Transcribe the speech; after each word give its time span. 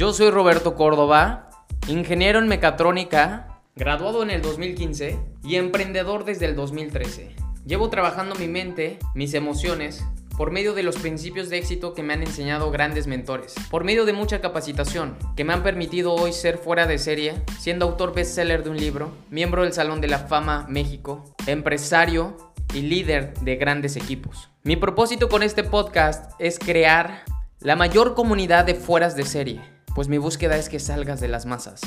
Yo 0.00 0.14
soy 0.14 0.30
Roberto 0.30 0.76
Córdoba, 0.76 1.50
ingeniero 1.86 2.38
en 2.38 2.48
mecatrónica, 2.48 3.60
graduado 3.76 4.22
en 4.22 4.30
el 4.30 4.40
2015 4.40 5.18
y 5.44 5.56
emprendedor 5.56 6.24
desde 6.24 6.46
el 6.46 6.56
2013. 6.56 7.36
Llevo 7.66 7.90
trabajando 7.90 8.34
mi 8.36 8.48
mente, 8.48 8.98
mis 9.14 9.34
emociones, 9.34 10.02
por 10.38 10.52
medio 10.52 10.72
de 10.72 10.84
los 10.84 10.96
principios 10.96 11.50
de 11.50 11.58
éxito 11.58 11.92
que 11.92 12.02
me 12.02 12.14
han 12.14 12.22
enseñado 12.22 12.70
grandes 12.70 13.06
mentores, 13.06 13.54
por 13.70 13.84
medio 13.84 14.06
de 14.06 14.14
mucha 14.14 14.40
capacitación 14.40 15.18
que 15.36 15.44
me 15.44 15.52
han 15.52 15.62
permitido 15.62 16.14
hoy 16.14 16.32
ser 16.32 16.56
fuera 16.56 16.86
de 16.86 16.96
serie, 16.96 17.34
siendo 17.58 17.84
autor 17.84 18.14
bestseller 18.14 18.64
de 18.64 18.70
un 18.70 18.78
libro, 18.78 19.12
miembro 19.28 19.64
del 19.64 19.74
Salón 19.74 20.00
de 20.00 20.08
la 20.08 20.20
Fama 20.20 20.64
México, 20.66 21.34
empresario 21.46 22.54
y 22.72 22.80
líder 22.80 23.34
de 23.40 23.56
grandes 23.56 23.96
equipos. 23.96 24.48
Mi 24.62 24.76
propósito 24.76 25.28
con 25.28 25.42
este 25.42 25.62
podcast 25.62 26.32
es 26.38 26.58
crear 26.58 27.24
la 27.60 27.76
mayor 27.76 28.14
comunidad 28.14 28.64
de 28.64 28.74
fueras 28.74 29.14
de 29.14 29.26
serie, 29.26 29.60
pues 29.94 30.08
mi 30.08 30.18
búsqueda 30.18 30.56
es 30.56 30.68
que 30.68 30.80
salgas 30.80 31.20
de 31.20 31.28
las 31.28 31.46
masas, 31.46 31.80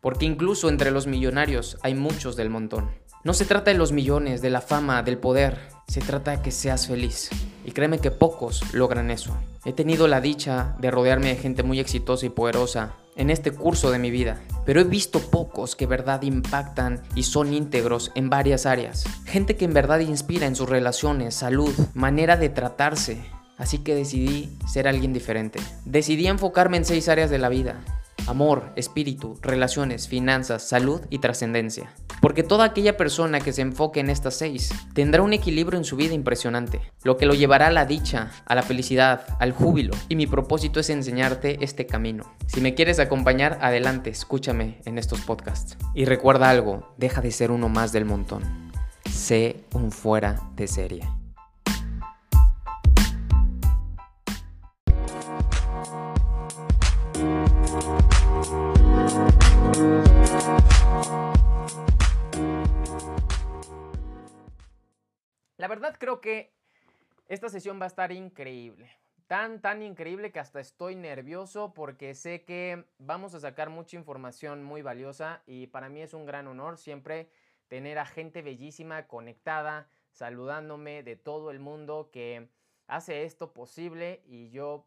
porque 0.00 0.26
incluso 0.26 0.68
entre 0.68 0.90
los 0.90 1.06
millonarios 1.06 1.78
hay 1.82 1.94
muchos 1.94 2.36
del 2.36 2.50
montón. 2.50 2.90
No 3.24 3.34
se 3.34 3.44
trata 3.44 3.72
de 3.72 3.78
los 3.78 3.90
millones, 3.90 4.40
de 4.40 4.50
la 4.50 4.60
fama, 4.60 5.02
del 5.02 5.18
poder, 5.18 5.58
se 5.88 6.00
trata 6.00 6.30
de 6.30 6.42
que 6.42 6.52
seas 6.52 6.86
feliz. 6.86 7.30
Y 7.64 7.72
créeme 7.72 7.98
que 7.98 8.12
pocos 8.12 8.62
logran 8.72 9.10
eso. 9.10 9.36
He 9.64 9.72
tenido 9.72 10.06
la 10.06 10.20
dicha 10.20 10.76
de 10.78 10.92
rodearme 10.92 11.30
de 11.30 11.36
gente 11.36 11.64
muy 11.64 11.80
exitosa 11.80 12.24
y 12.26 12.28
poderosa 12.28 12.94
en 13.16 13.30
este 13.30 13.50
curso 13.50 13.90
de 13.90 13.98
mi 13.98 14.10
vida, 14.10 14.40
pero 14.64 14.80
he 14.80 14.84
visto 14.84 15.18
pocos 15.18 15.74
que 15.74 15.86
verdad 15.86 16.22
impactan 16.22 17.02
y 17.16 17.24
son 17.24 17.52
íntegros 17.52 18.12
en 18.14 18.30
varias 18.30 18.66
áreas. 18.66 19.04
Gente 19.24 19.56
que 19.56 19.64
en 19.64 19.74
verdad 19.74 19.98
inspira 20.00 20.46
en 20.46 20.54
sus 20.54 20.68
relaciones, 20.68 21.34
salud, 21.34 21.74
manera 21.94 22.36
de 22.36 22.50
tratarse. 22.50 23.24
Así 23.56 23.78
que 23.78 23.94
decidí 23.94 24.50
ser 24.66 24.88
alguien 24.88 25.12
diferente. 25.12 25.58
Decidí 25.84 26.26
enfocarme 26.26 26.76
en 26.76 26.84
seis 26.84 27.08
áreas 27.08 27.30
de 27.30 27.38
la 27.38 27.48
vida 27.48 27.82
amor, 28.26 28.72
espíritu, 28.76 29.38
relaciones, 29.40 30.08
finanzas, 30.08 30.62
salud 30.62 31.00
y 31.10 31.18
trascendencia. 31.18 31.92
Porque 32.20 32.42
toda 32.42 32.64
aquella 32.64 32.96
persona 32.96 33.40
que 33.40 33.52
se 33.52 33.62
enfoque 33.62 34.00
en 34.00 34.10
estas 34.10 34.34
seis 34.34 34.70
tendrá 34.94 35.22
un 35.22 35.32
equilibrio 35.32 35.78
en 35.78 35.84
su 35.84 35.96
vida 35.96 36.14
impresionante, 36.14 36.80
lo 37.04 37.16
que 37.16 37.26
lo 37.26 37.34
llevará 37.34 37.68
a 37.68 37.72
la 37.72 37.86
dicha, 37.86 38.30
a 38.46 38.54
la 38.54 38.62
felicidad, 38.62 39.26
al 39.38 39.52
júbilo. 39.52 39.94
Y 40.08 40.16
mi 40.16 40.26
propósito 40.26 40.80
es 40.80 40.90
enseñarte 40.90 41.64
este 41.64 41.86
camino. 41.86 42.24
Si 42.46 42.60
me 42.60 42.74
quieres 42.74 42.98
acompañar, 42.98 43.58
adelante, 43.60 44.10
escúchame 44.10 44.80
en 44.84 44.98
estos 44.98 45.20
podcasts. 45.20 45.76
Y 45.94 46.04
recuerda 46.04 46.50
algo, 46.50 46.94
deja 46.96 47.20
de 47.20 47.30
ser 47.30 47.50
uno 47.50 47.68
más 47.68 47.92
del 47.92 48.04
montón. 48.04 48.42
Sé 49.10 49.64
un 49.72 49.92
fuera 49.92 50.40
de 50.56 50.66
serie. 50.66 51.25
La 65.66 65.70
verdad 65.70 65.96
creo 65.98 66.20
que 66.20 66.52
esta 67.26 67.48
sesión 67.48 67.80
va 67.80 67.86
a 67.86 67.88
estar 67.88 68.12
increíble. 68.12 68.88
Tan, 69.26 69.60
tan 69.60 69.82
increíble 69.82 70.30
que 70.30 70.38
hasta 70.38 70.60
estoy 70.60 70.94
nervioso 70.94 71.74
porque 71.74 72.14
sé 72.14 72.44
que 72.44 72.84
vamos 72.98 73.34
a 73.34 73.40
sacar 73.40 73.68
mucha 73.68 73.96
información 73.96 74.62
muy 74.62 74.82
valiosa 74.82 75.42
y 75.44 75.66
para 75.66 75.88
mí 75.88 76.02
es 76.02 76.14
un 76.14 76.24
gran 76.24 76.46
honor 76.46 76.78
siempre 76.78 77.28
tener 77.66 77.98
a 77.98 78.06
gente 78.06 78.42
bellísima 78.42 79.08
conectada, 79.08 79.88
saludándome 80.12 81.02
de 81.02 81.16
todo 81.16 81.50
el 81.50 81.58
mundo 81.58 82.10
que 82.12 82.48
hace 82.86 83.24
esto 83.24 83.52
posible 83.52 84.22
y 84.24 84.50
yo 84.50 84.86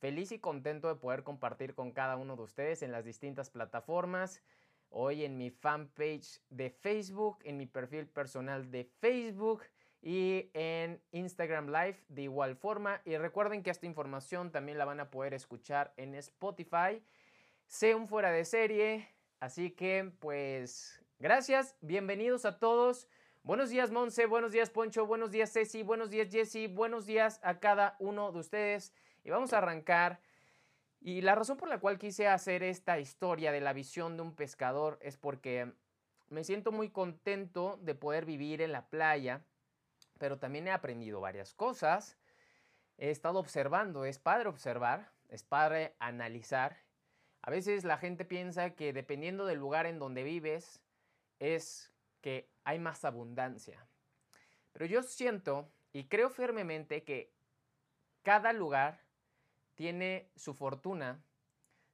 feliz 0.00 0.32
y 0.32 0.40
contento 0.40 0.88
de 0.88 0.96
poder 0.96 1.22
compartir 1.22 1.76
con 1.76 1.92
cada 1.92 2.16
uno 2.16 2.34
de 2.34 2.42
ustedes 2.42 2.82
en 2.82 2.90
las 2.90 3.04
distintas 3.04 3.48
plataformas. 3.48 4.42
Hoy 4.88 5.24
en 5.24 5.38
mi 5.38 5.50
fanpage 5.50 6.40
de 6.50 6.70
Facebook, 6.70 7.38
en 7.44 7.58
mi 7.58 7.66
perfil 7.66 8.08
personal 8.08 8.72
de 8.72 8.90
Facebook 8.98 9.62
y 10.06 10.52
en 10.54 11.02
Instagram 11.10 11.66
Live 11.66 11.98
de 12.06 12.22
igual 12.22 12.54
forma. 12.54 13.02
Y 13.04 13.16
recuerden 13.16 13.64
que 13.64 13.70
esta 13.70 13.86
información 13.86 14.52
también 14.52 14.78
la 14.78 14.84
van 14.84 15.00
a 15.00 15.10
poder 15.10 15.34
escuchar 15.34 15.92
en 15.96 16.14
Spotify. 16.14 17.02
Sé 17.66 17.96
un 17.96 18.06
fuera 18.06 18.30
de 18.30 18.44
serie. 18.44 19.08
Así 19.40 19.72
que 19.72 20.12
pues 20.20 21.02
gracias, 21.18 21.74
bienvenidos 21.80 22.44
a 22.44 22.60
todos. 22.60 23.08
Buenos 23.42 23.70
días 23.70 23.90
Monse, 23.90 24.26
buenos 24.26 24.52
días 24.52 24.70
Poncho, 24.70 25.06
buenos 25.06 25.32
días 25.32 25.52
Ceci, 25.52 25.82
buenos 25.82 26.10
días 26.10 26.28
Jesse, 26.30 26.72
buenos 26.72 27.04
días 27.04 27.40
a 27.42 27.58
cada 27.58 27.96
uno 27.98 28.30
de 28.30 28.38
ustedes. 28.38 28.94
Y 29.24 29.30
vamos 29.30 29.52
a 29.54 29.58
arrancar. 29.58 30.20
Y 31.00 31.22
la 31.22 31.34
razón 31.34 31.56
por 31.56 31.68
la 31.68 31.80
cual 31.80 31.98
quise 31.98 32.28
hacer 32.28 32.62
esta 32.62 33.00
historia 33.00 33.50
de 33.50 33.60
la 33.60 33.72
visión 33.72 34.16
de 34.16 34.22
un 34.22 34.36
pescador 34.36 35.00
es 35.02 35.16
porque 35.16 35.72
me 36.28 36.44
siento 36.44 36.70
muy 36.70 36.90
contento 36.90 37.80
de 37.82 37.96
poder 37.96 38.24
vivir 38.24 38.62
en 38.62 38.70
la 38.70 38.88
playa 38.88 39.44
pero 40.18 40.38
también 40.38 40.68
he 40.68 40.72
aprendido 40.72 41.20
varias 41.20 41.54
cosas. 41.54 42.16
He 42.98 43.10
estado 43.10 43.38
observando, 43.38 44.04
es 44.04 44.18
padre 44.18 44.48
observar, 44.48 45.12
es 45.28 45.42
padre 45.42 45.94
analizar. 45.98 46.78
A 47.42 47.50
veces 47.50 47.84
la 47.84 47.98
gente 47.98 48.24
piensa 48.24 48.70
que 48.70 48.92
dependiendo 48.92 49.46
del 49.46 49.58
lugar 49.58 49.86
en 49.86 49.98
donde 49.98 50.22
vives 50.22 50.80
es 51.38 51.92
que 52.20 52.48
hay 52.64 52.78
más 52.78 53.04
abundancia. 53.04 53.86
Pero 54.72 54.86
yo 54.86 55.02
siento 55.02 55.70
y 55.92 56.04
creo 56.04 56.30
firmemente 56.30 57.04
que 57.04 57.32
cada 58.22 58.52
lugar 58.52 59.00
tiene 59.74 60.30
su 60.34 60.54
fortuna, 60.54 61.22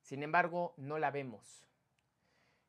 sin 0.01 0.23
embargo 0.23 0.75
no 0.77 0.99
la 0.99 1.11
vemos. 1.11 1.67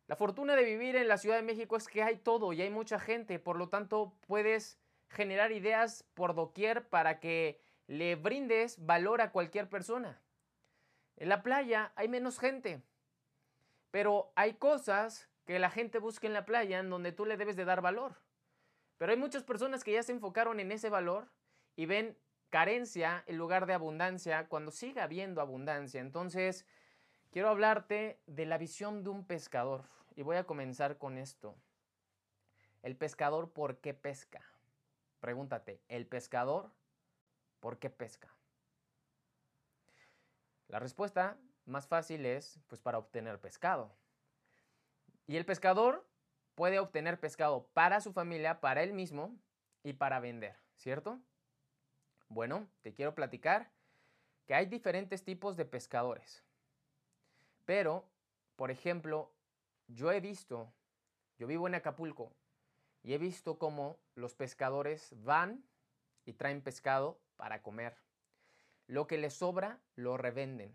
La 0.07 0.17
fortuna 0.17 0.55
de 0.55 0.65
vivir 0.65 0.95
en 0.97 1.07
la 1.07 1.17
Ciudad 1.17 1.37
de 1.37 1.43
México 1.43 1.77
es 1.77 1.87
que 1.87 2.03
hay 2.03 2.17
todo 2.17 2.51
y 2.51 2.61
hay 2.61 2.69
mucha 2.69 2.99
gente, 2.99 3.39
por 3.39 3.57
lo 3.57 3.69
tanto 3.69 4.13
puedes 4.27 4.82
generar 5.13 5.51
ideas 5.51 6.05
por 6.13 6.35
doquier 6.35 6.89
para 6.89 7.19
que 7.19 7.61
le 7.87 8.15
brindes 8.15 8.83
valor 8.85 9.21
a 9.21 9.31
cualquier 9.31 9.69
persona. 9.69 10.21
En 11.15 11.29
la 11.29 11.43
playa 11.43 11.93
hay 11.95 12.07
menos 12.07 12.39
gente, 12.39 12.81
pero 13.91 14.31
hay 14.35 14.55
cosas 14.55 15.29
que 15.45 15.59
la 15.59 15.69
gente 15.69 15.99
busca 15.99 16.27
en 16.27 16.33
la 16.33 16.45
playa 16.45 16.79
en 16.79 16.89
donde 16.89 17.11
tú 17.11 17.25
le 17.25 17.37
debes 17.37 17.55
de 17.55 17.65
dar 17.65 17.81
valor. 17.81 18.15
Pero 18.97 19.11
hay 19.11 19.17
muchas 19.17 19.43
personas 19.43 19.83
que 19.83 19.93
ya 19.93 20.03
se 20.03 20.11
enfocaron 20.11 20.59
en 20.59 20.71
ese 20.71 20.89
valor 20.89 21.27
y 21.75 21.85
ven 21.85 22.17
carencia 22.49 23.23
en 23.27 23.37
lugar 23.37 23.65
de 23.65 23.73
abundancia 23.73 24.47
cuando 24.47 24.71
sigue 24.71 25.01
habiendo 25.01 25.41
abundancia. 25.41 26.01
Entonces, 26.01 26.65
quiero 27.31 27.49
hablarte 27.49 28.19
de 28.25 28.45
la 28.45 28.57
visión 28.57 29.03
de 29.03 29.09
un 29.09 29.25
pescador 29.25 29.85
y 30.15 30.21
voy 30.21 30.37
a 30.37 30.45
comenzar 30.45 30.97
con 30.97 31.17
esto. 31.17 31.55
El 32.81 32.95
pescador, 32.95 33.51
¿por 33.51 33.77
qué 33.79 33.93
pesca? 33.93 34.52
Pregúntate, 35.23 35.79
¿el 35.87 36.05
pescador 36.05 36.69
por 37.61 37.79
qué 37.79 37.89
pesca? 37.89 38.35
La 40.67 40.79
respuesta 40.79 41.37
más 41.63 41.87
fácil 41.87 42.25
es 42.25 42.59
pues 42.67 42.81
para 42.81 42.97
obtener 42.97 43.39
pescado. 43.39 43.95
Y 45.25 45.37
el 45.37 45.45
pescador 45.45 46.05
puede 46.55 46.77
obtener 46.77 47.21
pescado 47.21 47.69
para 47.73 48.01
su 48.01 48.11
familia, 48.11 48.59
para 48.59 48.83
él 48.83 48.91
mismo 48.91 49.33
y 49.81 49.93
para 49.93 50.19
vender, 50.19 50.57
¿cierto? 50.75 51.21
Bueno, 52.27 52.67
te 52.81 52.93
quiero 52.93 53.15
platicar 53.15 53.71
que 54.45 54.55
hay 54.55 54.65
diferentes 54.65 55.23
tipos 55.23 55.55
de 55.55 55.63
pescadores. 55.63 56.43
Pero, 57.63 58.03
por 58.57 58.71
ejemplo, 58.71 59.31
yo 59.87 60.11
he 60.11 60.19
visto, 60.19 60.73
yo 61.37 61.47
vivo 61.47 61.65
en 61.69 61.75
Acapulco 61.75 62.33
y 63.03 63.13
he 63.13 63.17
visto 63.17 63.59
cómo 63.59 63.99
los 64.15 64.33
pescadores 64.33 65.13
van 65.23 65.63
y 66.25 66.33
traen 66.33 66.61
pescado 66.61 67.19
para 67.35 67.61
comer. 67.61 67.97
Lo 68.87 69.07
que 69.07 69.17
les 69.17 69.33
sobra 69.33 69.79
lo 69.95 70.17
revenden. 70.17 70.73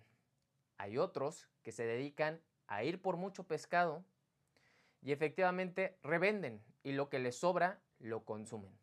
Hay 0.76 0.98
otros 0.98 1.48
que 1.62 1.72
se 1.72 1.84
dedican 1.84 2.40
a 2.66 2.84
ir 2.84 3.00
por 3.00 3.16
mucho 3.16 3.44
pescado 3.44 4.04
y 5.02 5.12
efectivamente 5.12 5.96
revenden 6.02 6.62
y 6.82 6.92
lo 6.92 7.08
que 7.08 7.18
les 7.18 7.36
sobra 7.36 7.80
lo 7.98 8.24
consumen. 8.24 8.78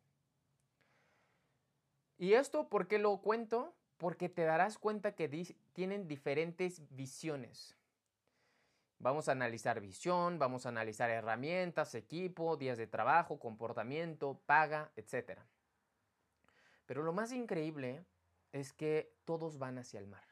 ¿Y 2.18 2.32
esto 2.32 2.68
por 2.68 2.88
qué 2.88 2.98
lo 2.98 3.18
cuento? 3.18 3.74
Porque 3.96 4.28
te 4.28 4.44
darás 4.44 4.78
cuenta 4.78 5.14
que 5.14 5.28
tienen 5.72 6.08
diferentes 6.08 6.82
visiones. 6.90 7.75
Vamos 8.98 9.28
a 9.28 9.32
analizar 9.32 9.80
visión, 9.80 10.38
vamos 10.38 10.64
a 10.64 10.70
analizar 10.70 11.10
herramientas, 11.10 11.94
equipo, 11.94 12.56
días 12.56 12.78
de 12.78 12.86
trabajo, 12.86 13.38
comportamiento, 13.38 14.40
paga, 14.46 14.90
etc. 14.96 15.40
Pero 16.86 17.02
lo 17.02 17.12
más 17.12 17.32
increíble 17.32 18.06
es 18.52 18.72
que 18.72 19.14
todos 19.24 19.58
van 19.58 19.78
hacia 19.78 20.00
el 20.00 20.06
mar. 20.06 20.24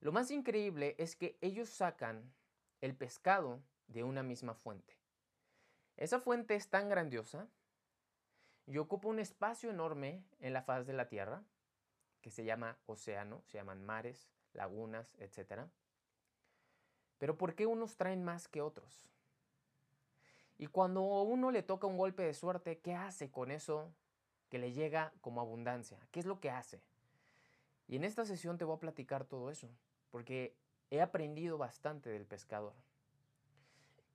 Lo 0.00 0.12
más 0.12 0.30
increíble 0.30 0.94
es 0.98 1.16
que 1.16 1.36
ellos 1.40 1.70
sacan 1.70 2.32
el 2.80 2.94
pescado 2.94 3.60
de 3.88 4.04
una 4.04 4.22
misma 4.22 4.54
fuente. 4.54 4.96
Esa 5.96 6.20
fuente 6.20 6.54
es 6.54 6.68
tan 6.68 6.88
grandiosa 6.88 7.48
y 8.66 8.78
ocupa 8.78 9.08
un 9.08 9.18
espacio 9.18 9.70
enorme 9.70 10.22
en 10.38 10.52
la 10.52 10.62
faz 10.62 10.86
de 10.86 10.92
la 10.92 11.08
Tierra, 11.08 11.42
que 12.20 12.30
se 12.30 12.44
llama 12.44 12.78
océano, 12.86 13.42
se 13.46 13.58
llaman 13.58 13.84
mares, 13.84 14.28
lagunas, 14.52 15.16
etc 15.18 15.68
Pero 17.18 17.36
¿por 17.36 17.54
qué 17.54 17.66
unos 17.66 17.96
traen 17.96 18.24
más 18.24 18.48
que 18.48 18.62
otros? 18.62 19.06
Y 20.58 20.66
cuando 20.66 21.00
a 21.00 21.22
uno 21.22 21.50
le 21.50 21.62
toca 21.62 21.86
un 21.86 21.98
golpe 21.98 22.22
de 22.22 22.34
suerte, 22.34 22.78
¿qué 22.78 22.94
hace 22.94 23.30
con 23.30 23.50
eso 23.50 23.92
que 24.48 24.58
le 24.58 24.72
llega 24.72 25.12
como 25.20 25.40
abundancia? 25.40 25.98
¿Qué 26.10 26.20
es 26.20 26.26
lo 26.26 26.40
que 26.40 26.50
hace? 26.50 26.80
Y 27.88 27.96
en 27.96 28.04
esta 28.04 28.24
sesión 28.24 28.58
te 28.58 28.64
voy 28.64 28.76
a 28.76 28.80
platicar 28.80 29.24
todo 29.24 29.50
eso, 29.50 29.68
porque 30.10 30.56
he 30.90 31.00
aprendido 31.00 31.58
bastante 31.58 32.10
del 32.10 32.26
pescador. 32.26 32.74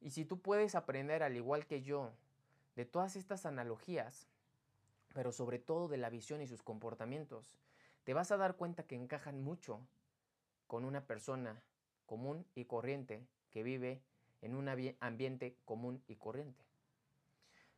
Y 0.01 0.11
si 0.11 0.25
tú 0.25 0.39
puedes 0.39 0.73
aprender, 0.75 1.21
al 1.21 1.35
igual 1.35 1.67
que 1.67 1.83
yo, 1.83 2.11
de 2.75 2.85
todas 2.85 3.15
estas 3.15 3.45
analogías, 3.45 4.27
pero 5.13 5.31
sobre 5.31 5.59
todo 5.59 5.87
de 5.87 5.97
la 5.97 6.09
visión 6.09 6.41
y 6.41 6.47
sus 6.47 6.63
comportamientos, 6.63 7.55
te 8.03 8.13
vas 8.13 8.31
a 8.31 8.37
dar 8.37 8.55
cuenta 8.55 8.83
que 8.83 8.95
encajan 8.95 9.41
mucho 9.41 9.79
con 10.67 10.85
una 10.85 11.05
persona 11.05 11.61
común 12.11 12.45
y 12.55 12.65
corriente 12.65 13.25
que 13.51 13.63
vive 13.63 14.01
en 14.41 14.53
un 14.53 14.67
ambiente 14.99 15.55
común 15.63 16.03
y 16.09 16.17
corriente. 16.17 16.65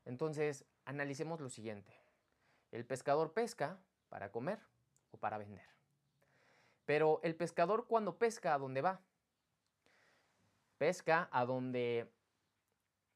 Entonces, 0.06 0.66
analicemos 0.86 1.40
lo 1.40 1.52
siguiente. 1.52 1.94
El 2.72 2.84
pescador 2.84 3.34
pesca 3.34 3.78
para 4.10 4.32
comer 4.32 4.58
o 5.12 5.18
para 5.18 5.38
vender. 5.38 5.68
Pero 6.86 7.20
el 7.22 7.36
pescador 7.36 7.86
cuando 7.86 8.18
pesca, 8.18 8.56
¿a 8.56 8.58
dónde 8.58 8.82
va? 8.82 9.02
Pesca 10.80 11.30
a 11.32 11.46
donde 11.46 12.10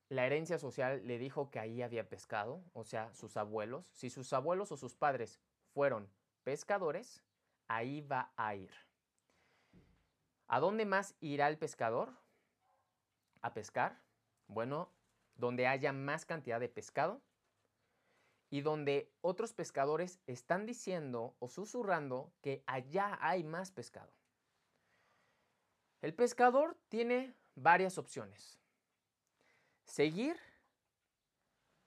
la 0.09 0.23
herencia 0.23 0.59
social 0.59 1.01
le 1.07 1.17
dijo 1.17 1.49
que 1.49 1.57
ahí 1.57 1.81
había 1.81 2.07
pescado, 2.07 2.61
o 2.73 2.83
sea, 2.83 3.11
sus 3.15 3.37
abuelos. 3.37 3.89
Si 3.91 4.11
sus 4.11 4.33
abuelos 4.33 4.71
o 4.71 4.77
sus 4.77 4.93
padres 4.93 5.39
fueron 5.73 6.11
pescadores, 6.43 7.23
ahí 7.67 8.01
va 8.01 8.31
a 8.37 8.53
ir. 8.53 8.86
¿A 10.47 10.59
dónde 10.59 10.85
más 10.85 11.15
irá 11.19 11.47
el 11.49 11.57
pescador? 11.57 12.13
A 13.41 13.53
pescar. 13.53 14.01
Bueno, 14.47 14.89
donde 15.35 15.67
haya 15.67 15.91
más 15.91 16.25
cantidad 16.25 16.59
de 16.59 16.69
pescado 16.69 17.21
y 18.49 18.61
donde 18.61 19.11
otros 19.21 19.53
pescadores 19.53 20.19
están 20.25 20.65
diciendo 20.65 21.35
o 21.39 21.49
susurrando 21.49 22.31
que 22.41 22.63
allá 22.65 23.17
hay 23.21 23.43
más 23.43 23.71
pescado. 23.71 24.11
El 26.01 26.13
pescador 26.13 26.77
tiene 26.87 27.35
varias 27.55 27.97
opciones. 27.97 28.59
Seguir 29.83 30.37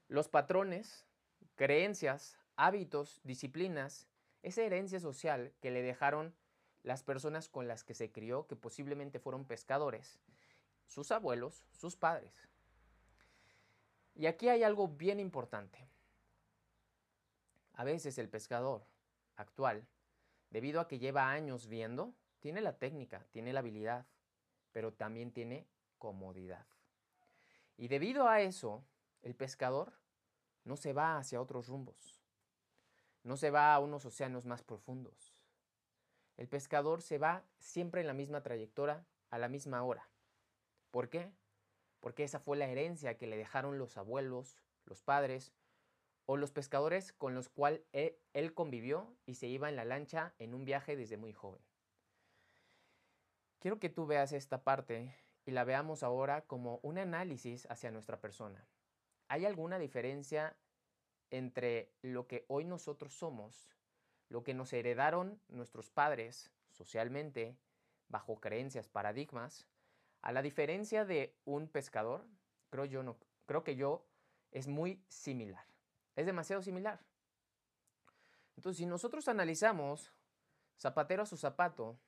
los 0.07 0.27
patrones, 0.27 1.05
creencias, 1.55 2.37
hábitos, 2.57 3.21
disciplinas, 3.23 4.07
esa 4.43 4.61
herencia 4.61 4.99
social 4.99 5.53
que 5.61 5.71
le 5.71 5.81
dejaron 5.81 6.35
las 6.83 7.03
personas 7.03 7.49
con 7.49 7.67
las 7.67 7.83
que 7.83 7.93
se 7.93 8.11
crió, 8.11 8.47
que 8.47 8.55
posiblemente 8.55 9.19
fueron 9.19 9.45
pescadores, 9.45 10.19
sus 10.87 11.11
abuelos, 11.11 11.65
sus 11.71 11.95
padres. 11.95 12.33
Y 14.15 14.25
aquí 14.25 14.49
hay 14.49 14.63
algo 14.63 14.87
bien 14.87 15.19
importante. 15.19 15.87
A 17.73 17.83
veces 17.83 18.17
el 18.17 18.29
pescador 18.29 18.85
actual, 19.35 19.87
debido 20.49 20.81
a 20.81 20.87
que 20.87 20.99
lleva 20.99 21.31
años 21.31 21.67
viendo, 21.67 22.13
tiene 22.39 22.61
la 22.61 22.77
técnica, 22.77 23.25
tiene 23.31 23.53
la 23.53 23.59
habilidad, 23.59 24.05
pero 24.71 24.93
también 24.93 25.31
tiene 25.31 25.67
comodidad. 25.97 26.65
Y 27.77 27.87
debido 27.87 28.27
a 28.27 28.41
eso, 28.41 28.83
el 29.21 29.35
pescador 29.35 29.93
no 30.63 30.75
se 30.75 30.93
va 30.93 31.17
hacia 31.17 31.41
otros 31.41 31.67
rumbos, 31.67 32.21
no 33.23 33.37
se 33.37 33.49
va 33.49 33.73
a 33.73 33.79
unos 33.79 34.05
océanos 34.05 34.45
más 34.45 34.63
profundos. 34.63 35.30
El 36.41 36.47
pescador 36.47 37.03
se 37.03 37.19
va 37.19 37.43
siempre 37.59 38.01
en 38.01 38.07
la 38.07 38.15
misma 38.15 38.41
trayectoria, 38.41 39.05
a 39.29 39.37
la 39.37 39.47
misma 39.47 39.83
hora. 39.83 40.09
¿Por 40.89 41.07
qué? 41.07 41.31
Porque 41.99 42.23
esa 42.23 42.39
fue 42.39 42.57
la 42.57 42.67
herencia 42.67 43.15
que 43.15 43.27
le 43.27 43.37
dejaron 43.37 43.77
los 43.77 43.95
abuelos, 43.95 44.57
los 44.85 45.03
padres 45.03 45.53
o 46.25 46.37
los 46.37 46.51
pescadores 46.51 47.13
con 47.13 47.35
los 47.35 47.47
cuales 47.47 47.83
él 47.91 48.53
convivió 48.55 49.15
y 49.27 49.35
se 49.35 49.45
iba 49.45 49.69
en 49.69 49.75
la 49.75 49.85
lancha 49.85 50.33
en 50.39 50.55
un 50.55 50.65
viaje 50.65 50.95
desde 50.95 51.15
muy 51.15 51.31
joven. 51.31 51.61
Quiero 53.59 53.77
que 53.77 53.89
tú 53.89 54.07
veas 54.07 54.31
esta 54.31 54.63
parte 54.63 55.15
y 55.45 55.51
la 55.51 55.63
veamos 55.63 56.01
ahora 56.01 56.41
como 56.47 56.79
un 56.81 56.97
análisis 56.97 57.67
hacia 57.69 57.91
nuestra 57.91 58.19
persona. 58.19 58.67
¿Hay 59.27 59.45
alguna 59.45 59.77
diferencia 59.77 60.57
entre 61.29 61.93
lo 62.01 62.25
que 62.25 62.45
hoy 62.47 62.65
nosotros 62.65 63.13
somos, 63.13 63.69
lo 64.31 64.45
que 64.45 64.53
nos 64.53 64.71
heredaron 64.71 65.41
nuestros 65.49 65.89
padres 65.89 66.51
socialmente, 66.69 67.57
bajo 68.07 68.39
creencias, 68.39 68.87
paradigmas, 68.87 69.67
a 70.21 70.31
la 70.31 70.41
diferencia 70.41 71.03
de 71.03 71.35
un 71.43 71.67
pescador? 71.67 72.25
Creo 72.69 72.85
yo 72.85 73.03
no, 73.03 73.17
creo 73.45 73.65
que 73.65 73.75
yo 73.75 74.07
es 74.51 74.69
muy 74.69 75.03
similar. 75.09 75.65
Es 76.15 76.25
demasiado 76.25 76.61
similar. 76.61 77.01
Entonces, 78.55 78.77
si 78.77 78.85
nosotros 78.85 79.27
analizamos 79.27 80.13
zapatero 80.77 81.23
a 81.23 81.25
su 81.25 81.35
zapato 81.35 81.99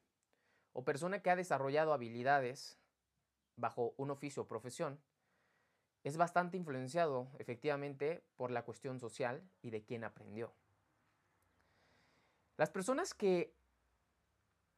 o 0.71 0.85
persona 0.85 1.21
que 1.21 1.29
ha 1.29 1.35
desarrollado 1.35 1.91
habilidades 1.91 2.79
bajo 3.57 3.95
un 3.97 4.11
oficio 4.11 4.43
o 4.43 4.47
profesión, 4.47 4.97
es 6.05 6.15
bastante 6.15 6.55
influenciado 6.55 7.29
efectivamente 7.37 8.23
por 8.37 8.49
la 8.49 8.63
cuestión 8.63 9.01
social 9.01 9.43
y 9.61 9.71
de 9.71 9.83
quién 9.83 10.05
aprendió. 10.05 10.53
Las 12.57 12.69
personas 12.69 13.13
que, 13.13 13.55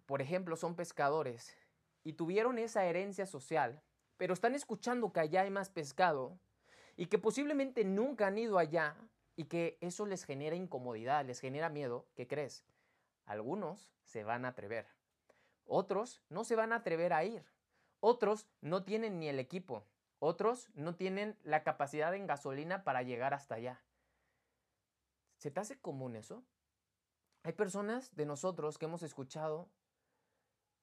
por 0.06 0.22
ejemplo, 0.22 0.56
son 0.56 0.76
pescadores 0.76 1.58
y 2.04 2.14
tuvieron 2.14 2.58
esa 2.58 2.86
herencia 2.86 3.26
social, 3.26 3.82
pero 4.18 4.34
están 4.34 4.56
escuchando 4.56 5.12
que 5.12 5.20
allá 5.20 5.42
hay 5.42 5.50
más 5.50 5.70
pescado 5.70 6.40
y 6.96 7.08
que 7.08 7.20
posiblemente 7.20 7.84
nunca 7.84 8.28
han 8.28 8.38
ido 8.38 8.58
allá 8.58 8.96
y 9.36 9.46
que 9.46 9.78
eso 9.82 10.06
les 10.06 10.24
genera 10.24 10.56
incomodidad, 10.56 11.26
les 11.26 11.42
genera 11.42 11.70
miedo, 11.70 12.08
¿qué 12.16 12.28
crees? 12.28 12.64
Algunos 13.26 13.92
se 14.04 14.24
van 14.24 14.46
a 14.46 14.50
atrever, 14.50 14.88
otros 15.66 16.22
no 16.30 16.46
se 16.46 16.56
van 16.56 16.72
a 16.72 16.78
atrever 16.78 17.12
a 17.12 17.26
ir, 17.26 17.44
otros 18.00 18.48
no 18.62 18.84
tienen 18.84 19.20
ni 19.20 19.28
el 19.28 19.40
equipo, 19.40 19.86
otros 20.20 20.70
no 20.76 20.96
tienen 20.96 21.38
la 21.44 21.64
capacidad 21.64 22.14
en 22.16 22.28
gasolina 22.28 22.84
para 22.84 23.02
llegar 23.02 23.34
hasta 23.34 23.56
allá. 23.56 23.82
¿Se 25.38 25.52
te 25.52 25.60
hace 25.60 25.78
común 25.78 26.16
eso? 26.16 26.46
Hay 27.46 27.54
personas 27.54 28.16
de 28.16 28.26
nosotros 28.26 28.80
que 28.80 28.86
hemos 28.86 29.04
escuchado 29.04 29.70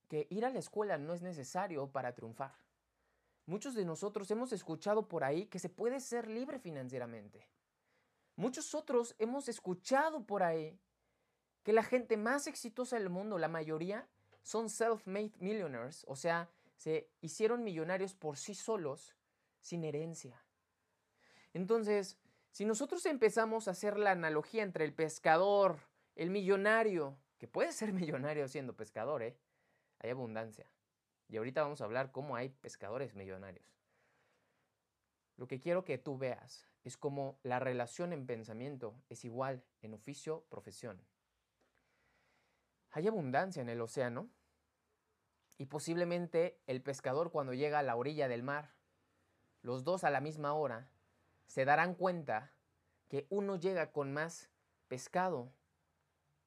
que 0.07 0.29
ir 0.31 0.45
a 0.45 0.51
la 0.51 0.61
escuela 0.61 0.97
no 0.97 1.13
es 1.13 1.21
necesario 1.21 1.91
para 1.91 2.15
triunfar. 2.15 2.55
Muchos 3.47 3.75
de 3.75 3.85
nosotros 3.85 4.31
hemos 4.31 4.53
escuchado 4.53 5.09
por 5.09 5.25
ahí 5.25 5.47
que 5.47 5.59
se 5.59 5.69
puede 5.69 5.99
ser 5.99 6.29
libre 6.29 6.61
financieramente. 6.61 7.49
Muchos 8.37 8.77
otros 8.77 9.17
hemos 9.19 9.49
escuchado 9.49 10.25
por 10.25 10.45
ahí 10.45 10.79
que 11.65 11.73
la 11.73 11.83
gente 11.83 12.17
más 12.17 12.47
exitosa 12.47 12.97
del 12.97 13.11
mundo, 13.11 13.39
la 13.39 13.49
mayoría, 13.49 14.09
son 14.45 14.69
self-made 14.69 15.33
millionaires, 15.41 16.05
o 16.07 16.15
sea, 16.15 16.49
se 16.77 17.11
hicieron 17.21 17.65
millonarios 17.65 18.15
por 18.15 18.37
sí 18.37 18.55
solos, 18.55 19.17
sin 19.61 19.83
herencia. 19.83 20.41
Entonces, 21.55 22.19
si 22.53 22.65
nosotros 22.65 23.05
empezamos 23.07 23.67
a 23.67 23.73
hacer 23.73 23.99
la 23.99 24.13
analogía 24.13 24.63
entre 24.63 24.85
el 24.85 24.95
pescador, 24.95 25.91
el 26.15 26.31
millonario, 26.31 27.19
que 27.39 27.49
puede 27.49 27.73
ser 27.73 27.93
millonario 27.93 28.49
siendo 28.49 28.77
pescador, 28.77 29.23
¿eh? 29.23 29.37
hay 29.99 30.11
abundancia. 30.11 30.67
Y 31.29 31.37
ahorita 31.37 31.63
vamos 31.63 31.81
a 31.81 31.85
hablar 31.85 32.13
cómo 32.13 32.37
hay 32.37 32.51
pescadores 32.51 33.15
millonarios. 33.15 33.67
Lo 35.37 35.49
que 35.49 35.61
quiero 35.61 35.85
que 35.85 35.99
tú 35.99 36.19
veas 36.19 36.69
es 36.85 36.97
como 36.97 37.39
la 37.43 37.59
relación 37.59 38.13
en 38.13 38.27
pensamiento 38.27 38.95
es 39.09 39.25
igual 39.25 39.65
en 39.81 39.95
oficio, 39.95 40.45
profesión. 40.49 41.01
Hay 42.91 43.09
abundancia 43.09 43.63
en 43.63 43.71
el 43.71 43.81
océano, 43.81 44.29
y 45.59 45.67
posiblemente 45.67 46.61
el 46.67 46.83
pescador 46.83 47.31
cuando 47.31 47.55
llega 47.55 47.79
a 47.79 47.83
la 47.83 47.97
orilla 47.97 48.29
del 48.29 48.43
mar, 48.43 48.75
los 49.63 49.85
dos 49.85 50.03
a 50.03 50.11
la 50.11 50.21
misma 50.21 50.55
hora, 50.55 50.91
se 51.47 51.65
darán 51.65 51.95
cuenta 51.95 52.53
que 53.09 53.27
uno 53.31 53.57
llega 53.57 53.93
con 53.93 54.13
más 54.13 54.51
pescado, 54.89 55.53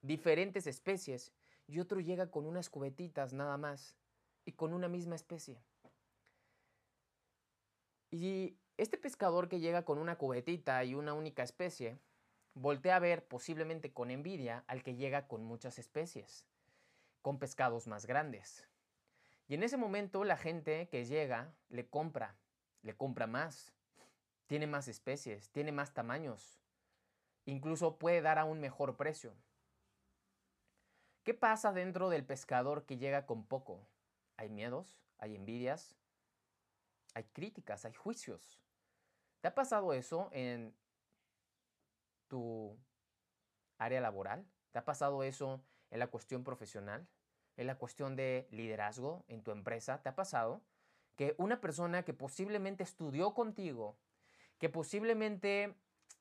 diferentes 0.05 0.67
especies, 0.67 1.31
y 1.67 1.79
otro 1.79 1.99
llega 1.99 2.29
con 2.29 2.45
unas 2.45 2.69
cubetitas 2.69 3.33
nada 3.33 3.57
más 3.57 3.95
y 4.45 4.51
con 4.51 4.73
una 4.73 4.87
misma 4.87 5.15
especie. 5.15 5.57
Y 8.11 8.57
este 8.77 8.97
pescador 8.97 9.49
que 9.49 9.59
llega 9.59 9.83
con 9.83 9.97
una 9.97 10.17
cubetita 10.17 10.83
y 10.83 10.93
una 10.93 11.13
única 11.13 11.43
especie, 11.43 11.97
voltea 12.53 12.97
a 12.97 12.99
ver 12.99 13.27
posiblemente 13.27 13.91
con 13.91 14.11
envidia 14.11 14.63
al 14.67 14.83
que 14.83 14.95
llega 14.95 15.27
con 15.27 15.43
muchas 15.43 15.79
especies, 15.79 16.45
con 17.21 17.39
pescados 17.39 17.87
más 17.87 18.05
grandes. 18.05 18.67
Y 19.47 19.55
en 19.55 19.63
ese 19.63 19.77
momento 19.77 20.23
la 20.23 20.37
gente 20.37 20.87
que 20.89 21.05
llega 21.05 21.53
le 21.69 21.87
compra, 21.87 22.37
le 22.83 22.95
compra 22.95 23.27
más, 23.27 23.73
tiene 24.45 24.67
más 24.67 24.87
especies, 24.87 25.49
tiene 25.49 25.71
más 25.71 25.93
tamaños, 25.93 26.59
incluso 27.45 27.97
puede 27.97 28.21
dar 28.21 28.37
a 28.37 28.45
un 28.45 28.59
mejor 28.59 28.95
precio. 28.95 29.33
¿Qué 31.25 31.33
pasa 31.33 31.73
dentro 31.73 32.09
del 32.09 32.23
pescador 32.23 32.85
que 32.85 32.97
llega 32.97 33.25
con 33.25 33.47
poco? 33.47 33.89
Hay 34.37 34.47
miedos, 34.47 34.99
hay 35.17 35.35
envidias, 35.35 35.95
hay 37.15 37.23
críticas, 37.23 37.83
hay 37.83 37.95
juicios. 37.95 38.59
¿Te 39.41 39.47
ha 39.47 39.55
pasado 39.55 39.91
eso 39.93 40.29
en 40.31 40.75
tu 42.27 42.77
área 43.79 44.01
laboral? 44.01 44.45
¿Te 44.71 44.77
ha 44.77 44.85
pasado 44.85 45.23
eso 45.23 45.63
en 45.89 45.97
la 45.97 46.07
cuestión 46.11 46.43
profesional? 46.43 47.07
¿En 47.57 47.65
la 47.65 47.79
cuestión 47.79 48.15
de 48.15 48.47
liderazgo 48.51 49.25
en 49.27 49.41
tu 49.41 49.49
empresa? 49.49 50.03
¿Te 50.03 50.09
ha 50.09 50.15
pasado 50.15 50.61
que 51.15 51.33
una 51.39 51.59
persona 51.59 52.03
que 52.03 52.13
posiblemente 52.13 52.83
estudió 52.83 53.33
contigo, 53.33 53.97
que 54.59 54.69
posiblemente 54.69 55.73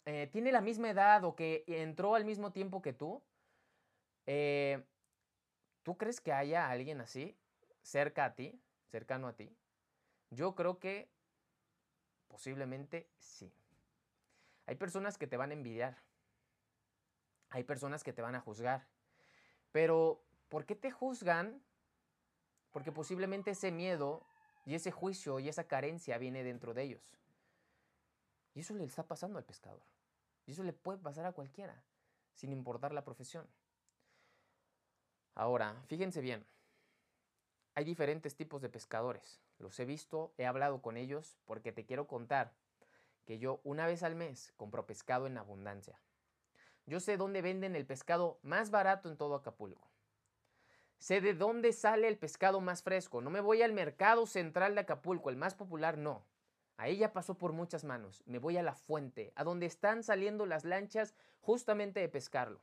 eh, 0.06 0.30
tiene 0.32 0.50
la 0.50 0.62
misma 0.62 0.88
edad 0.88 1.24
o 1.24 1.36
que 1.36 1.64
entró 1.66 2.14
al 2.14 2.24
mismo 2.24 2.52
tiempo 2.52 2.80
que 2.80 2.94
tú, 2.94 3.22
eh, 4.24 4.82
¿tú 5.84 5.96
crees 5.96 6.20
que 6.20 6.32
haya 6.32 6.68
alguien 6.68 7.00
así 7.00 7.36
cerca 7.82 8.24
a 8.24 8.34
ti, 8.34 8.60
cercano 8.90 9.28
a 9.28 9.36
ti? 9.36 9.56
Yo 10.30 10.56
creo 10.56 10.80
que 10.80 11.08
posiblemente 12.26 13.08
sí. 13.16 13.52
Hay 14.66 14.74
personas 14.74 15.16
que 15.16 15.28
te 15.28 15.36
van 15.36 15.50
a 15.50 15.54
envidiar. 15.54 15.96
Hay 17.50 17.62
personas 17.62 18.02
que 18.02 18.12
te 18.12 18.22
van 18.22 18.34
a 18.34 18.40
juzgar. 18.40 18.88
Pero, 19.70 20.24
¿por 20.48 20.64
qué 20.64 20.74
te 20.74 20.90
juzgan? 20.90 21.62
Porque 22.72 22.90
posiblemente 22.90 23.52
ese 23.52 23.70
miedo 23.70 24.26
y 24.64 24.74
ese 24.74 24.90
juicio 24.90 25.38
y 25.38 25.48
esa 25.48 25.68
carencia 25.68 26.18
viene 26.18 26.42
dentro 26.42 26.74
de 26.74 26.82
ellos. 26.82 27.16
Y 28.54 28.60
eso 28.60 28.74
le 28.74 28.84
está 28.84 29.06
pasando 29.06 29.38
al 29.38 29.44
pescador. 29.44 29.82
Y 30.46 30.52
eso 30.52 30.64
le 30.64 30.72
puede 30.72 30.98
pasar 30.98 31.26
a 31.26 31.32
cualquiera, 31.32 31.84
sin 32.32 32.52
importar 32.52 32.92
la 32.92 33.04
profesión. 33.04 33.46
Ahora, 35.34 35.74
fíjense 35.86 36.20
bien. 36.20 36.44
Hay 37.74 37.84
diferentes 37.84 38.36
tipos 38.36 38.62
de 38.62 38.68
pescadores. 38.68 39.40
Los 39.58 39.78
he 39.80 39.84
visto, 39.84 40.32
he 40.38 40.46
hablado 40.46 40.80
con 40.80 40.96
ellos 40.96 41.36
porque 41.44 41.72
te 41.72 41.84
quiero 41.84 42.06
contar 42.06 42.52
que 43.24 43.38
yo 43.38 43.60
una 43.64 43.86
vez 43.86 44.02
al 44.02 44.14
mes 44.14 44.52
compro 44.56 44.86
pescado 44.86 45.26
en 45.26 45.38
abundancia. 45.38 46.00
Yo 46.86 47.00
sé 47.00 47.16
dónde 47.16 47.42
venden 47.42 47.74
el 47.74 47.86
pescado 47.86 48.38
más 48.42 48.70
barato 48.70 49.08
en 49.08 49.16
todo 49.16 49.34
Acapulco. 49.34 49.88
Sé 50.98 51.20
de 51.20 51.34
dónde 51.34 51.72
sale 51.72 52.08
el 52.08 52.18
pescado 52.18 52.60
más 52.60 52.82
fresco. 52.82 53.20
No 53.20 53.30
me 53.30 53.40
voy 53.40 53.62
al 53.62 53.72
mercado 53.72 54.26
central 54.26 54.74
de 54.74 54.82
Acapulco, 54.82 55.30
el 55.30 55.36
más 55.36 55.54
popular, 55.54 55.98
no. 55.98 56.24
Ahí 56.76 56.98
ya 56.98 57.12
pasó 57.12 57.36
por 57.36 57.52
muchas 57.52 57.84
manos. 57.84 58.22
Me 58.26 58.38
voy 58.38 58.56
a 58.56 58.62
la 58.62 58.74
fuente, 58.74 59.32
a 59.36 59.44
donde 59.44 59.66
están 59.66 60.02
saliendo 60.02 60.46
las 60.46 60.64
lanchas 60.64 61.14
justamente 61.40 62.00
de 62.00 62.08
pescarlo. 62.08 62.60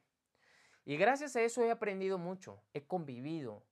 Y 0.85 0.97
gracias 0.97 1.35
a 1.35 1.41
eso 1.41 1.63
he 1.63 1.71
aprendido 1.71 2.17
mucho, 2.17 2.61
he 2.73 2.83
convivido, 2.83 3.63